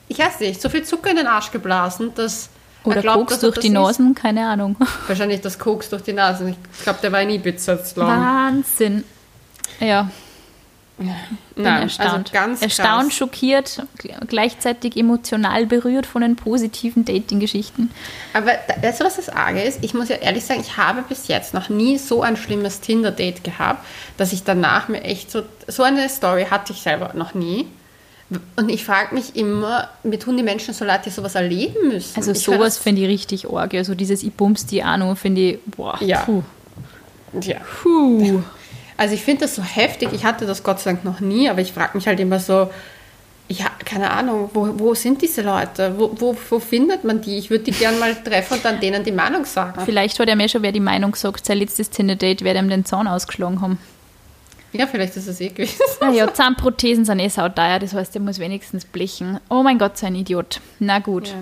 ich 0.08 0.20
weiß 0.20 0.40
nicht, 0.42 0.62
so 0.62 0.70
viel 0.70 0.84
Zucker 0.84 1.10
in 1.10 1.18
den 1.18 1.28
Arsch 1.28 1.52
geblasen, 1.52 2.14
dass 2.16 2.50
er 2.84 2.88
Oder 2.92 3.02
glaubt, 3.02 3.30
Koks 3.30 3.40
durch 3.40 3.56
das 3.56 3.64
die? 3.64 3.70
Nasen, 3.70 4.14
keine 4.14 4.48
Ahnung. 4.48 4.76
Wahrscheinlich 5.08 5.42
das 5.42 5.58
Koks 5.58 5.90
durch 5.90 6.04
die 6.04 6.14
Nase. 6.14 6.56
Ich 6.78 6.84
glaube, 6.84 7.00
der 7.02 7.12
war 7.12 7.22
in 7.22 7.32
Ibiza 7.32 7.74
jetzt 7.74 7.98
lang. 7.98 8.08
Wahnsinn. 8.08 9.04
Ja, 9.80 10.10
bin 10.98 11.64
Nein, 11.64 11.84
erstaunt. 11.84 12.10
also 12.12 12.34
ganz 12.34 12.62
erstaunt, 12.62 13.04
krass. 13.10 13.14
schockiert, 13.18 13.84
gl- 14.00 14.26
gleichzeitig 14.28 14.96
emotional 14.96 15.66
berührt 15.66 16.06
von 16.06 16.22
den 16.22 16.36
positiven 16.36 17.04
Dating-Geschichten. 17.04 17.90
Aber 18.34 18.52
weißt 18.82 19.02
du, 19.02 19.06
was 19.06 19.16
das 19.16 19.30
Arge 19.30 19.62
ist? 19.62 19.80
Ich 19.84 19.94
muss 19.96 20.10
ja 20.10 20.18
ehrlich 20.18 20.46
sagen, 20.46 20.62
ich 20.62 20.78
habe 20.78 21.02
bis 21.02 21.28
jetzt 21.28 21.54
noch 21.56 21.70
nie 21.70 21.98
so 21.98 22.22
ein 22.22 22.38
schlimmes 22.38 22.80
Tinder-Date 22.80 23.44
gehabt, 23.44 23.84
dass 24.18 24.34
ich 24.34 24.44
danach 24.44 24.88
mir 24.88 25.02
echt 25.04 25.32
so, 25.32 25.42
so 25.68 25.82
eine 25.84 26.08
Story 26.10 26.46
hatte 26.50 26.74
ich 26.74 26.82
selber 26.82 27.12
noch 27.16 27.34
nie. 27.34 27.68
Und 28.56 28.70
ich 28.70 28.84
frage 28.86 29.14
mich 29.14 29.36
immer, 29.36 29.90
mir 30.04 30.18
tun 30.20 30.38
die 30.38 30.44
Menschen 30.44 30.74
so 30.74 30.86
leid, 30.86 31.06
die 31.06 31.10
sowas 31.12 31.36
erleben 31.36 31.90
müssen. 31.90 32.16
Also 32.16 32.32
ich 32.32 32.40
sowas 32.40 32.78
finde 32.78 33.02
ich 33.02 33.08
richtig 33.08 33.50
arg. 33.50 33.74
Also 33.74 33.94
dieses 33.96 34.24
Ich 34.24 34.34
bums 34.34 34.66
die 34.66 34.82
Ahnung 34.82 35.16
finde 35.16 35.42
ich, 35.42 35.60
boah, 35.66 35.98
Ja. 36.02 36.20
puh. 36.22 36.42
Ja. 37.42 37.58
puh. 37.82 38.42
Also 38.98 39.16
ich 39.16 39.24
finde 39.24 39.42
das 39.42 39.56
so 39.56 39.64
heftig. 39.64 40.10
Ich 40.14 40.26
hatte 40.26 40.46
das 40.46 40.64
Gott 40.64 40.80
sei 40.80 40.92
Dank 40.92 41.06
noch 41.06 41.20
nie, 41.20 41.50
aber 41.50 41.62
ich 41.62 41.74
frage 41.74 41.98
mich 41.98 42.08
halt 42.08 42.20
immer 42.20 42.40
so, 42.40 42.70
ja, 43.50 43.66
keine 43.84 44.12
Ahnung, 44.12 44.50
wo, 44.54 44.70
wo 44.78 44.94
sind 44.94 45.22
diese 45.22 45.42
Leute? 45.42 45.94
Wo, 45.98 46.12
wo, 46.16 46.36
wo 46.50 46.60
findet 46.60 47.04
man 47.04 47.22
die? 47.22 47.38
Ich 47.38 47.50
würde 47.50 47.66
die 47.66 47.72
gern 47.72 48.00
mal 48.00 48.16
treffen 48.16 48.56
und 48.56 48.66
dann 48.66 48.80
denen 48.80 49.04
die 49.04 49.12
Meinung 49.12 49.46
sagen. 49.46 49.82
Vielleicht 49.86 50.20
hat 50.20 50.30
er 50.30 50.36
mir 50.36 50.48
schon 50.48 50.64
wer 50.64 50.72
die 50.72 50.80
Meinung 50.80 51.12
gesagt, 51.12 51.46
sein 51.46 51.58
letztes 51.58 51.90
Tinder-Date 51.90 52.44
werde 52.44 52.60
ihm 52.60 52.70
den 52.70 52.86
Zahn 52.86 53.08
ausgeschlagen 53.08 53.62
haben. 53.62 53.78
Ja, 54.72 54.88
vielleicht 54.88 55.16
ist 55.18 55.28
es 55.28 55.40
eh 55.40 55.50
gewesen. 55.50 55.76
Naja, 56.02 56.34
Zahnprothesen 56.34 57.06
sind 57.06 57.20
eh 57.20 57.30
sauteuer, 57.30 57.78
das 57.80 57.94
heißt, 57.94 58.16
er 58.16 58.22
muss 58.22 58.40
wenigstens 58.40 58.86
blechen. 58.86 59.40
Oh 59.50 59.62
mein 59.62 59.78
Gott, 59.78 59.98
so 59.98 60.08
ein 60.08 60.16
Idiot. 60.16 60.62
Na 60.80 61.00
gut. 61.00 61.28
Ja. 61.28 61.36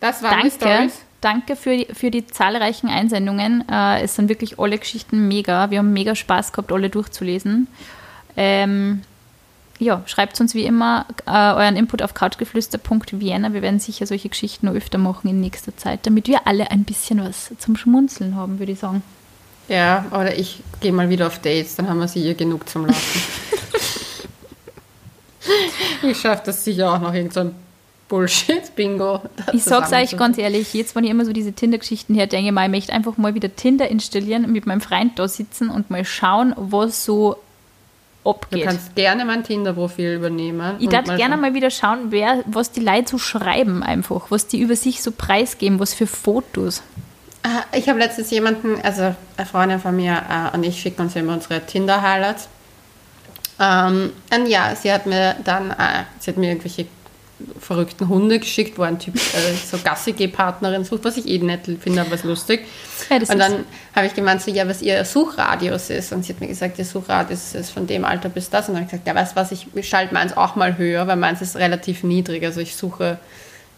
Das 0.00 0.22
waren 0.22 0.42
die 0.42 0.50
Danke, 0.58 0.86
Stories. 0.88 0.92
Danke 1.20 1.56
für 1.56 1.76
die, 1.76 1.86
für 1.92 2.10
die 2.10 2.26
zahlreichen 2.26 2.88
Einsendungen. 2.88 3.64
Äh, 3.68 4.02
es 4.02 4.16
sind 4.16 4.28
wirklich 4.28 4.58
alle 4.58 4.78
Geschichten 4.78 5.28
mega. 5.28 5.70
Wir 5.70 5.78
haben 5.78 5.92
mega 5.92 6.14
Spaß 6.14 6.52
gehabt, 6.52 6.72
alle 6.72 6.90
durchzulesen. 6.90 7.68
Ähm, 8.36 9.02
ja, 9.78 10.02
schreibt 10.06 10.40
uns 10.40 10.54
wie 10.54 10.64
immer 10.64 11.06
äh, 11.26 11.30
euren 11.30 11.76
Input 11.76 12.02
auf 12.02 12.14
couchgeflüster.vienna. 12.14 13.52
Wir 13.52 13.62
werden 13.62 13.78
sicher 13.78 14.06
solche 14.06 14.28
Geschichten 14.28 14.66
noch 14.66 14.74
öfter 14.74 14.98
machen 14.98 15.28
in 15.28 15.40
nächster 15.40 15.76
Zeit, 15.76 16.00
damit 16.06 16.26
wir 16.26 16.46
alle 16.46 16.70
ein 16.70 16.84
bisschen 16.84 17.22
was 17.22 17.52
zum 17.58 17.76
Schmunzeln 17.76 18.34
haben, 18.34 18.58
würde 18.58 18.72
ich 18.72 18.80
sagen. 18.80 19.02
Ja, 19.68 20.06
oder 20.10 20.36
ich 20.36 20.62
gehe 20.80 20.92
mal 20.92 21.10
wieder 21.10 21.26
auf 21.26 21.38
Dates, 21.40 21.76
dann 21.76 21.88
haben 21.88 22.00
wir 22.00 22.08
sie 22.08 22.24
ihr 22.24 22.34
genug 22.34 22.68
zum 22.68 22.86
Lachen. 22.86 23.22
ich 26.02 26.18
schaffe 26.18 26.42
das 26.46 26.64
sicher 26.64 26.92
auch 26.92 27.00
noch 27.00 27.14
irgend 27.14 27.34
so 27.34 27.40
ein 27.40 27.54
Bullshit, 28.08 28.74
Bingo. 28.74 29.20
Ich 29.52 29.64
sag's 29.64 29.92
euch 29.92 30.16
ganz 30.16 30.38
ehrlich, 30.38 30.72
jetzt, 30.74 30.96
wenn 30.96 31.04
ich 31.04 31.10
immer 31.10 31.24
so 31.24 31.32
diese 31.32 31.52
Tinder-Geschichten 31.52 32.14
her 32.14 32.26
denke, 32.26 32.52
mal, 32.52 32.64
ich 32.64 32.70
möchte 32.70 32.92
einfach 32.92 33.16
mal 33.18 33.34
wieder 33.34 33.54
Tinder 33.54 33.88
installieren, 33.88 34.50
mit 34.50 34.66
meinem 34.66 34.80
Freund 34.80 35.18
da 35.18 35.28
sitzen 35.28 35.68
und 35.68 35.90
mal 35.90 36.04
schauen, 36.04 36.54
was 36.56 37.04
so 37.04 37.36
abgeht. 38.24 38.62
Du 38.62 38.66
kannst 38.66 38.94
gerne 38.94 39.24
mein 39.24 39.44
Tinder-Profil 39.44 40.14
übernehmen. 40.14 40.76
Ich 40.78 40.88
darf 40.88 41.04
gerne 41.04 41.36
mal 41.36 41.54
wieder 41.54 41.70
schauen, 41.70 42.10
wer, 42.10 42.42
was 42.46 42.72
die 42.72 42.80
Leute 42.80 43.10
so 43.10 43.18
schreiben 43.18 43.82
einfach, 43.82 44.30
was 44.30 44.46
die 44.46 44.60
über 44.60 44.76
sich 44.76 45.02
so 45.02 45.10
preisgeben, 45.10 45.78
was 45.78 45.94
für 45.94 46.06
Fotos. 46.06 46.82
Äh, 47.42 47.78
ich 47.78 47.88
habe 47.88 47.98
letztens 47.98 48.30
jemanden, 48.30 48.80
also 48.82 49.14
eine 49.36 49.46
Freundin 49.46 49.80
von 49.80 49.94
mir 49.94 50.22
äh, 50.28 50.56
und 50.56 50.64
ich 50.64 50.80
schicken 50.80 51.02
uns 51.02 51.16
immer 51.16 51.34
unsere 51.34 51.64
Tinder-Highlights. 51.64 52.48
Ähm, 53.60 54.12
und 54.34 54.46
ja, 54.46 54.74
sie 54.74 54.92
hat 54.92 55.06
mir 55.06 55.36
dann, 55.44 55.70
äh, 55.70 56.04
sie 56.20 56.30
hat 56.30 56.36
mir 56.36 56.50
irgendwelche 56.50 56.86
verrückten 57.60 58.08
Hunde 58.08 58.38
geschickt, 58.38 58.78
wo 58.78 58.82
ein 58.82 58.98
Typ 58.98 59.14
äh, 59.16 59.54
so 59.54 59.78
Gassi-Partnerin 59.78 60.84
sucht, 60.84 61.04
was 61.04 61.16
ich 61.16 61.28
eh 61.28 61.38
nett 61.38 61.68
finde, 61.80 62.00
aber 62.00 62.14
es 62.14 62.24
lustig. 62.24 62.66
Ja, 63.10 63.16
und 63.16 63.38
dann 63.38 63.64
habe 63.94 64.06
ich 64.06 64.14
gemeint, 64.14 64.42
so, 64.42 64.50
ja, 64.50 64.68
was 64.68 64.82
ihr 64.82 65.04
Suchradius 65.04 65.90
ist. 65.90 66.12
Und 66.12 66.24
sie 66.24 66.32
hat 66.32 66.40
mir 66.40 66.48
gesagt, 66.48 66.78
ihr 66.78 66.84
Suchradius 66.84 67.54
ist 67.54 67.70
von 67.70 67.86
dem 67.86 68.04
Alter 68.04 68.28
bis 68.28 68.50
das. 68.50 68.68
Und 68.68 68.74
dann 68.74 68.82
habe 68.82 68.86
ich 68.86 68.90
gesagt, 68.90 69.06
ja, 69.06 69.14
weißt 69.14 69.32
du 69.32 69.36
was, 69.36 69.52
ich 69.52 69.88
schalte 69.88 70.14
meins 70.14 70.36
auch 70.36 70.56
mal 70.56 70.76
höher, 70.78 71.06
weil 71.06 71.16
meins 71.16 71.40
ist 71.40 71.56
relativ 71.56 72.02
niedrig. 72.02 72.44
Also 72.44 72.60
ich 72.60 72.74
suche 72.74 73.18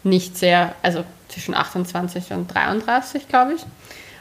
nicht 0.03 0.37
sehr, 0.37 0.73
also 0.81 1.03
zwischen 1.29 1.53
28 1.53 2.31
und 2.33 2.53
33, 2.53 3.27
glaube 3.27 3.53
ich. 3.53 3.61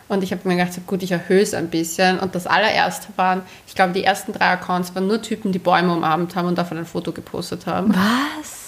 Und 0.08 0.24
ich 0.24 0.32
habe 0.32 0.46
mir 0.48 0.56
gedacht, 0.56 0.74
so, 0.74 0.80
gut, 0.82 1.02
ich 1.02 1.12
erhöhe 1.12 1.40
es 1.40 1.54
ein 1.54 1.70
bisschen. 1.70 2.18
Und 2.18 2.34
das 2.34 2.46
allererste 2.46 3.08
waren, 3.16 3.42
ich 3.66 3.74
glaube, 3.74 3.92
die 3.92 4.02
ersten 4.02 4.32
drei 4.32 4.50
Accounts 4.50 4.94
waren 4.94 5.06
nur 5.06 5.22
Typen, 5.22 5.52
die 5.52 5.60
Bäume 5.60 5.92
umarmt 5.92 6.34
haben 6.34 6.48
und 6.48 6.58
davon 6.58 6.78
ein 6.78 6.86
Foto 6.86 7.12
gepostet 7.12 7.66
haben. 7.66 7.94
Was? 7.94 8.59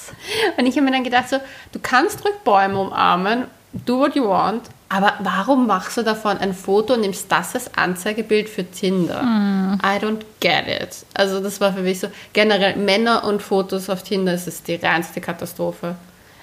Und 0.57 0.67
ich 0.67 0.77
habe 0.77 0.85
mir 0.85 0.93
dann 0.93 1.05
gedacht, 1.05 1.29
so, 1.29 1.37
du 1.73 1.79
kannst 1.81 2.25
ruhig 2.25 2.35
Bäume 2.45 2.79
umarmen, 2.79 3.45
do 3.73 3.99
what 3.99 4.15
you 4.15 4.27
want, 4.27 4.63
aber 4.89 5.15
warum 5.21 5.67
machst 5.67 5.97
du 5.97 6.03
davon 6.03 6.37
ein 6.37 6.53
Foto 6.53 6.95
und 6.95 7.01
nimmst 7.01 7.33
das 7.33 7.55
als 7.55 7.75
Anzeigebild 7.75 8.49
für 8.49 8.71
Tinder? 8.71 9.23
Mm. 9.23 9.79
I 9.83 9.99
don't 9.99 10.21
get 10.41 10.67
it. 10.69 11.07
Also 11.15 11.41
das 11.41 11.61
war 11.63 11.73
für 11.73 11.81
mich 11.81 12.01
so, 12.01 12.09
generell 12.35 12.77
Männer 12.77 13.25
und 13.25 13.41
Fotos 13.41 13.89
auf 13.89 14.03
Tinder 14.03 14.35
ist 14.35 14.47
es 14.47 14.63
die 14.63 14.75
reinste 14.75 15.23
Katastrophe. 15.23 15.97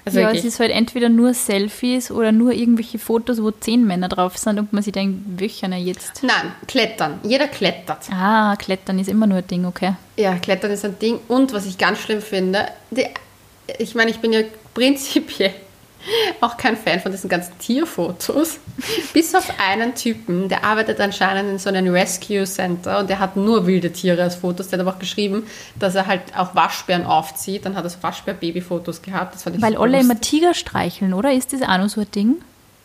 Also 0.06 0.20
ja, 0.20 0.28
wirklich. 0.28 0.46
es 0.46 0.54
ist 0.54 0.60
halt 0.60 0.72
entweder 0.72 1.10
nur 1.10 1.36
Selfies 1.36 2.10
oder 2.10 2.32
nur 2.32 2.52
irgendwelche 2.54 2.98
Fotos, 2.98 3.44
wo 3.44 3.52
zehn 3.52 3.86
Männer 3.86 4.10
drauf 4.10 4.36
sind 4.38 4.58
und 4.58 4.74
man 4.74 4.82
sich 4.82 4.94
denkt, 4.94 5.40
welcher 5.40 5.68
jetzt? 5.76 6.24
Nein, 6.24 6.54
klettern. 6.68 7.20
Jeder 7.22 7.48
klettert. 7.48 8.10
Ah, 8.12 8.56
klettern 8.56 8.98
ist 8.98 9.10
immer 9.10 9.28
nur 9.28 9.38
ein 9.40 9.48
Ding, 9.48 9.66
okay. 9.66 9.94
Ja, 10.18 10.36
klettern 10.38 10.72
ist 10.72 10.84
ein 10.84 10.98
Ding. 10.98 11.20
Und 11.28 11.54
was 11.54 11.68
ich 11.68 11.78
ganz 11.78 12.00
schlimm 12.00 12.24
finde, 12.24 12.68
die, 12.90 13.06
ich 13.78 13.96
meine, 13.96 14.12
ich 14.12 14.20
bin 14.20 14.34
ja 14.34 14.42
prinzipiell 14.74 15.54
auch 16.42 16.58
kein 16.58 16.78
Fan 16.78 17.00
von 17.00 17.12
diesen 17.12 17.30
ganzen 17.30 17.58
Tierfotos. 17.60 18.60
Bis 19.14 19.36
auf 19.36 19.52
einen 19.60 19.96
Typen, 19.96 20.50
der 20.50 20.64
arbeitet 20.64 21.00
anscheinend 21.00 21.52
in 21.52 21.60
so 21.60 21.70
einem 21.70 21.94
Rescue 21.94 22.46
Center 22.46 23.00
und 23.00 23.10
der 23.10 23.20
hat 23.20 23.36
nur 23.36 23.68
wilde 23.68 23.92
Tiere 23.92 24.24
als 24.24 24.36
Fotos. 24.36 24.70
Der 24.70 24.80
hat 24.80 24.86
aber 24.86 24.96
auch 24.96 25.00
geschrieben, 25.00 25.44
dass 25.78 25.96
er 25.96 26.08
halt 26.08 26.22
auch 26.36 26.56
Waschbären 26.56 27.06
aufzieht. 27.06 27.66
Dann 27.66 27.76
hat 27.76 27.84
er 27.84 27.90
so 27.90 27.98
Waschbär-Baby-Fotos 28.02 29.02
gehabt. 29.02 29.36
Weil 29.46 29.76
alle 29.76 29.98
lustig. 29.98 30.02
immer 30.02 30.22
Tiger 30.22 30.54
streicheln, 30.54 31.14
oder? 31.14 31.34
Ist 31.34 31.54
das 31.54 31.62
auch 31.62 31.78
noch 31.78 31.90
so 31.90 32.02
ein 32.02 32.12
Ding? 32.12 32.36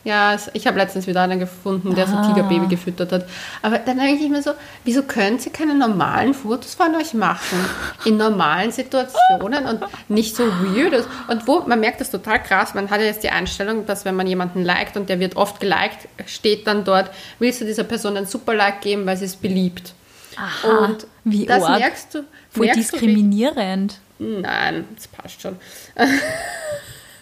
Ja, 0.05 0.37
ich 0.53 0.67
habe 0.67 0.79
letztens 0.79 1.07
wieder 1.07 1.23
einen 1.23 1.41
gefunden, 1.41 1.95
der 1.95 2.07
ah. 2.07 2.23
so 2.23 2.29
Tigerbaby 2.29 2.69
gefüttert 2.69 3.11
hat. 3.11 3.27
Aber 3.63 3.79
dann 3.79 3.99
denke 3.99 4.23
ich 4.23 4.31
mir 4.31 4.43
so, 4.43 4.53
wieso 4.85 5.03
könnt 5.03 5.45
ihr 5.47 5.53
keine 5.53 5.75
normalen 5.75 6.35
Fotos 6.35 6.75
von 6.75 6.95
euch 6.95 7.15
machen? 7.15 7.59
In 8.05 8.19
normalen 8.19 8.71
Situationen 8.71 9.65
und 9.65 9.81
nicht 10.09 10.37
so 10.37 10.45
weird. 10.45 11.07
Und 11.29 11.47
wo, 11.47 11.61
man 11.61 11.81
merkt 11.81 12.03
das 12.03 12.11
total 12.11 12.43
krass, 12.43 12.75
man 12.75 12.91
hat 12.91 13.01
ja 13.01 13.07
jetzt 13.07 13.23
die 13.23 13.31
Einstellung, 13.31 13.87
dass 13.87 14.05
wenn 14.05 14.15
man 14.15 14.27
jemanden 14.27 14.63
liked 14.63 14.99
und 14.99 15.09
der 15.09 15.21
wird 15.21 15.37
oft 15.37 15.59
geliked, 15.59 16.07
steht 16.27 16.67
dann 16.67 16.85
dort, 16.85 17.11
willst 17.39 17.63
du 17.63 17.65
dieser 17.65 17.85
Person 17.85 18.19
ein 18.19 18.27
super 18.27 18.55
Like 18.55 18.83
geben, 18.83 19.07
weil 19.07 19.17
sie 19.17 19.25
es 19.25 19.37
beliebt. 19.37 19.95
Aha, 20.37 20.87
und 20.87 21.07
wie 21.25 21.47
das 21.47 21.63
arg. 21.63 21.81
merkst 21.81 22.15
du. 22.15 22.25
Voll 22.51 22.69
diskriminierend. 22.69 23.99
Du, 24.19 24.41
nein, 24.41 24.85
das 24.95 25.09
passt 25.09 25.41
schon. 25.41 25.57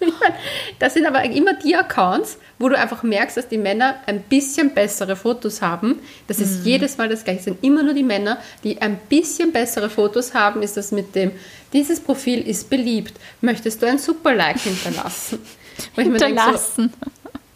meine, 0.07 0.35
das 0.79 0.95
sind 0.95 1.07
aber 1.07 1.23
immer 1.25 1.55
die 1.55 1.75
Accounts, 1.77 2.39
wo 2.59 2.69
du 2.69 2.79
einfach 2.79 3.03
merkst, 3.03 3.37
dass 3.37 3.49
die 3.49 3.59
Männer 3.59 3.97
ein 4.07 4.23
bisschen 4.23 4.75
bessere 4.75 5.17
Fotos 5.17 5.63
haben. 5.63 6.01
Das 6.27 6.39
ist 6.39 6.61
mhm. 6.61 6.67
jedes 6.67 6.99
Mal 6.99 7.09
das 7.09 7.25
Gleiche. 7.25 7.39
Es 7.39 7.45
sind 7.45 7.65
immer 7.65 7.83
nur 7.83 7.95
die 7.95 8.03
Männer, 8.03 8.39
die 8.65 8.81
ein 8.81 8.99
bisschen 9.09 9.53
bessere 9.53 9.91
Fotos 9.91 10.35
haben. 10.35 10.63
Ist 10.63 10.77
das 10.77 10.93
mit 10.93 11.15
dem, 11.15 11.33
dieses 11.73 12.01
Profil 12.01 12.47
ist 12.47 12.71
beliebt. 12.71 13.15
Möchtest 13.41 13.83
du 13.83 13.87
ein 13.87 13.99
Super-Like 13.99 14.61
hinterlassen? 14.61 15.41
hinterlassen. 15.95 16.93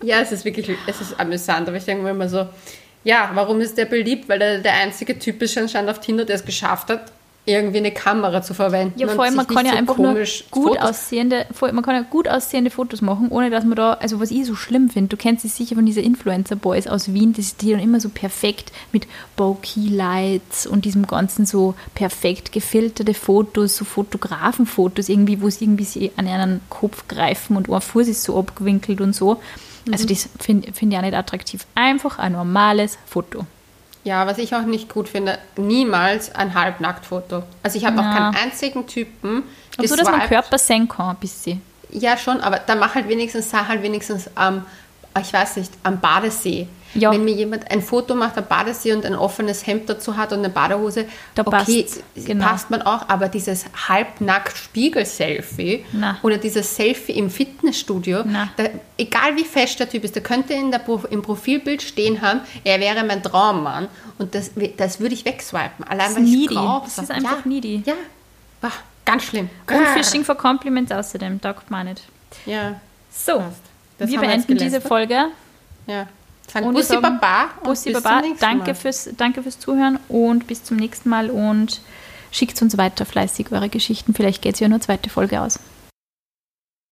So, 0.01 0.07
ja, 0.07 0.21
es 0.21 0.33
ist 0.33 0.45
wirklich, 0.45 0.77
es 0.87 1.01
ist 1.01 1.19
amüsant, 1.19 1.69
aber 1.69 1.77
ich 1.77 1.85
denke 1.85 2.03
mir 2.03 2.11
immer 2.11 2.29
so, 2.29 2.47
ja, 3.05 3.31
warum 3.35 3.61
ist 3.61 3.79
der 3.79 3.85
beliebt? 3.85 4.29
Weil 4.29 4.43
er 4.43 4.59
der 4.59 4.75
einzige 4.75 5.19
Typ 5.19 5.41
ist 5.43 5.57
anscheinend 5.57 5.91
auf 5.91 6.01
Tinder, 6.01 6.25
der 6.25 6.37
es 6.37 6.45
geschafft 6.45 6.89
hat, 6.91 7.13
irgendwie 7.47 7.79
eine 7.79 7.93
Kamera 7.93 8.43
zu 8.43 8.55
verwenden. 8.55 8.99
Ja, 8.99 9.07
vor 9.07 9.25
allem, 9.25 9.37
man 9.37 9.47
kann 9.47 9.65
ja 9.65 9.73
so 9.73 9.79
einfach 9.79 9.97
nur 9.99 10.17
gut 10.51 10.79
aussehende, 10.81 11.47
vor, 11.53 11.71
man 11.73 11.85
kann 11.85 11.95
ja 11.95 12.03
gut 12.03 12.27
aussehende 12.27 12.71
Fotos 12.71 13.03
machen, 13.03 13.29
ohne 13.31 13.51
dass 13.51 13.65
man 13.65 13.77
da, 13.77 13.95
also 13.95 14.19
was 14.19 14.33
ich 14.33 14.45
so 14.45 14.57
schlimm 14.57 14.91
finde, 14.91 15.11
du 15.11 15.17
kennst 15.17 15.43
sie 15.43 15.49
sicher 15.49 15.77
von 15.77 15.87
dieser 15.87 16.03
Influencer-Boys 16.03 16.89
aus 16.89 17.13
Wien, 17.15 17.33
die 17.33 17.43
sind 17.43 17.63
dann 17.63 17.81
immer 17.81 18.01
so 18.01 18.09
perfekt 18.09 18.73
mit 18.93 19.07
Bokeh-Lights 19.37 20.67
und 20.67 20.85
diesem 20.85 21.07
ganzen 21.07 21.47
so 21.47 21.75
perfekt 21.95 22.51
gefilterte 22.51 23.15
Fotos, 23.15 23.77
so 23.77 23.85
Fotografenfotos 23.85 25.09
irgendwie, 25.09 25.41
wo 25.41 25.49
sie 25.49 25.65
irgendwie 25.65 25.85
sie 25.85 26.11
an 26.17 26.27
einen 26.27 26.61
Kopf 26.69 27.07
greifen 27.07 27.57
und 27.57 27.71
ein 27.71 27.81
Fuß 27.81 28.09
ist 28.09 28.25
so 28.25 28.37
abgewinkelt 28.37 29.01
und 29.01 29.15
so. 29.15 29.41
Also 29.93 30.05
mhm. 30.05 30.09
das 30.09 30.29
finde 30.41 30.73
find 30.73 30.93
ich 30.93 30.99
auch 30.99 31.03
nicht 31.03 31.15
attraktiv. 31.15 31.65
Einfach 31.77 32.19
ein 32.19 32.33
normales 32.33 32.99
Foto. 33.07 33.47
Ja, 34.07 34.25
was 34.29 34.39
ich 34.39 34.55
auch 34.55 34.63
nicht 34.63 34.89
gut 34.89 35.09
finde, 35.09 35.37
niemals 35.57 36.33
ein 36.33 36.55
Halbnacktfoto. 36.55 37.43
Also 37.65 37.77
ich 37.77 37.85
habe 37.85 37.99
auch 37.99 38.05
keinen 38.05 38.37
einzigen 38.37 38.87
Typen. 38.87 39.43
Und 39.77 39.89
so, 39.89 39.97
dass 39.97 40.09
man 40.09 40.21
Körper 40.29 40.59
sehen 40.59 40.87
kann, 40.87 41.11
ein 41.11 41.17
bisschen. 41.17 41.61
Ja, 41.91 42.17
schon, 42.17 42.41
aber 42.41 42.61
dann 42.61 42.79
mach 42.79 42.95
halt 42.95 43.09
wenigstens, 43.09 43.51
sag 43.51 43.67
halt 43.67 43.83
wenigstens 43.83 44.31
am, 44.37 44.65
ähm, 45.17 45.23
ich 45.23 45.33
weiß 45.33 45.57
nicht, 45.57 45.73
am 45.83 45.99
Badesee 45.99 46.69
ja. 46.97 47.11
Wenn 47.13 47.25
mir 47.25 47.35
jemand 47.35 47.71
ein 47.71 47.83
Foto 47.83 48.15
macht 48.15 48.37
am 48.39 48.47
Badesee 48.47 48.93
und 48.93 49.05
ein 49.05 49.15
offenes 49.15 49.67
Hemd 49.67 49.89
dazu 49.89 50.17
hat 50.17 50.33
und 50.33 50.39
eine 50.39 50.49
Badehose, 50.49 51.07
da 51.35 51.43
okay, 51.45 51.51
passt, 51.85 52.03
genau. 52.15 52.45
passt 52.45 52.71
man 52.71 52.83
auch, 52.83 53.09
aber 53.09 53.29
dieses 53.29 53.67
halbnackt 53.89 54.57
Spiegel-Selfie 54.57 55.85
oder 56.23 56.39
dieses 56.39 56.77
Selfie 56.77 57.13
im 57.13 57.31
Fitnessstudio, 57.31 58.25
da, 58.57 58.65
egal 58.99 59.37
wie 59.37 59.45
fest 59.45 59.81
der 59.81 59.89
Typ 59.89 60.05
ist, 60.05 60.15
der 60.15 60.23
könnte 60.23 60.55
in 60.55 60.71
der, 60.71 60.83
im 61.11 61.23
Profilbild 61.23 61.83
stehen 61.83 62.23
haben, 62.23 62.41
er 62.65 62.81
wäre 62.81 63.05
mein 63.05 63.23
Traummann 63.23 63.89
und 64.19 64.35
das, 64.35 64.53
das 64.77 65.01
würde 65.01 65.15
ich 65.15 65.25
wegswipen. 65.25 65.85
Allein 65.87 66.15
weil 66.15 66.25
ich 66.25 66.49
brauche. 66.49 66.85
Das 66.85 66.99
ist 66.99 67.11
einfach 67.11 67.45
ja, 67.45 67.49
needy. 67.49 67.83
Ja, 67.85 67.95
Ach, 68.63 68.81
ganz 69.05 69.25
schlimm. 69.25 69.49
Und 69.71 69.87
Fishing 69.89 70.25
for 70.25 70.35
Compliments 70.37 70.91
außerdem, 70.91 71.41
taugt 71.41 71.71
man 71.71 71.87
nicht. 71.87 72.03
Ja. 72.47 72.81
So, 73.11 73.43
wir 73.99 74.21
beenden 74.21 74.57
diese 74.57 74.81
Folge. 74.81 75.27
Ja. 75.87 76.07
Sagen 76.53 76.73
Bussi 76.73 76.89
sagen, 76.89 77.03
Baba. 77.03 77.51
Bussi 77.63 77.93
Baba. 77.93 78.23
Danke 78.41 78.75
fürs, 78.75 79.11
danke 79.17 79.43
fürs 79.43 79.59
Zuhören 79.59 79.99
und 80.09 80.47
bis 80.47 80.63
zum 80.63 80.77
nächsten 80.77 81.09
Mal 81.09 81.31
und 81.31 81.81
schickt 82.31 82.61
uns 82.63 82.77
weiter 82.79 83.05
fleißig 83.05 83.53
eure 83.53 83.69
Geschichten. 83.69 84.15
Vielleicht 84.15 84.43
geht 84.43 84.55
es 84.55 84.61
ja 84.61 84.69
nur 84.69 84.81
zweite 84.81 85.11
Folge 85.11 85.41
aus. 85.41 85.59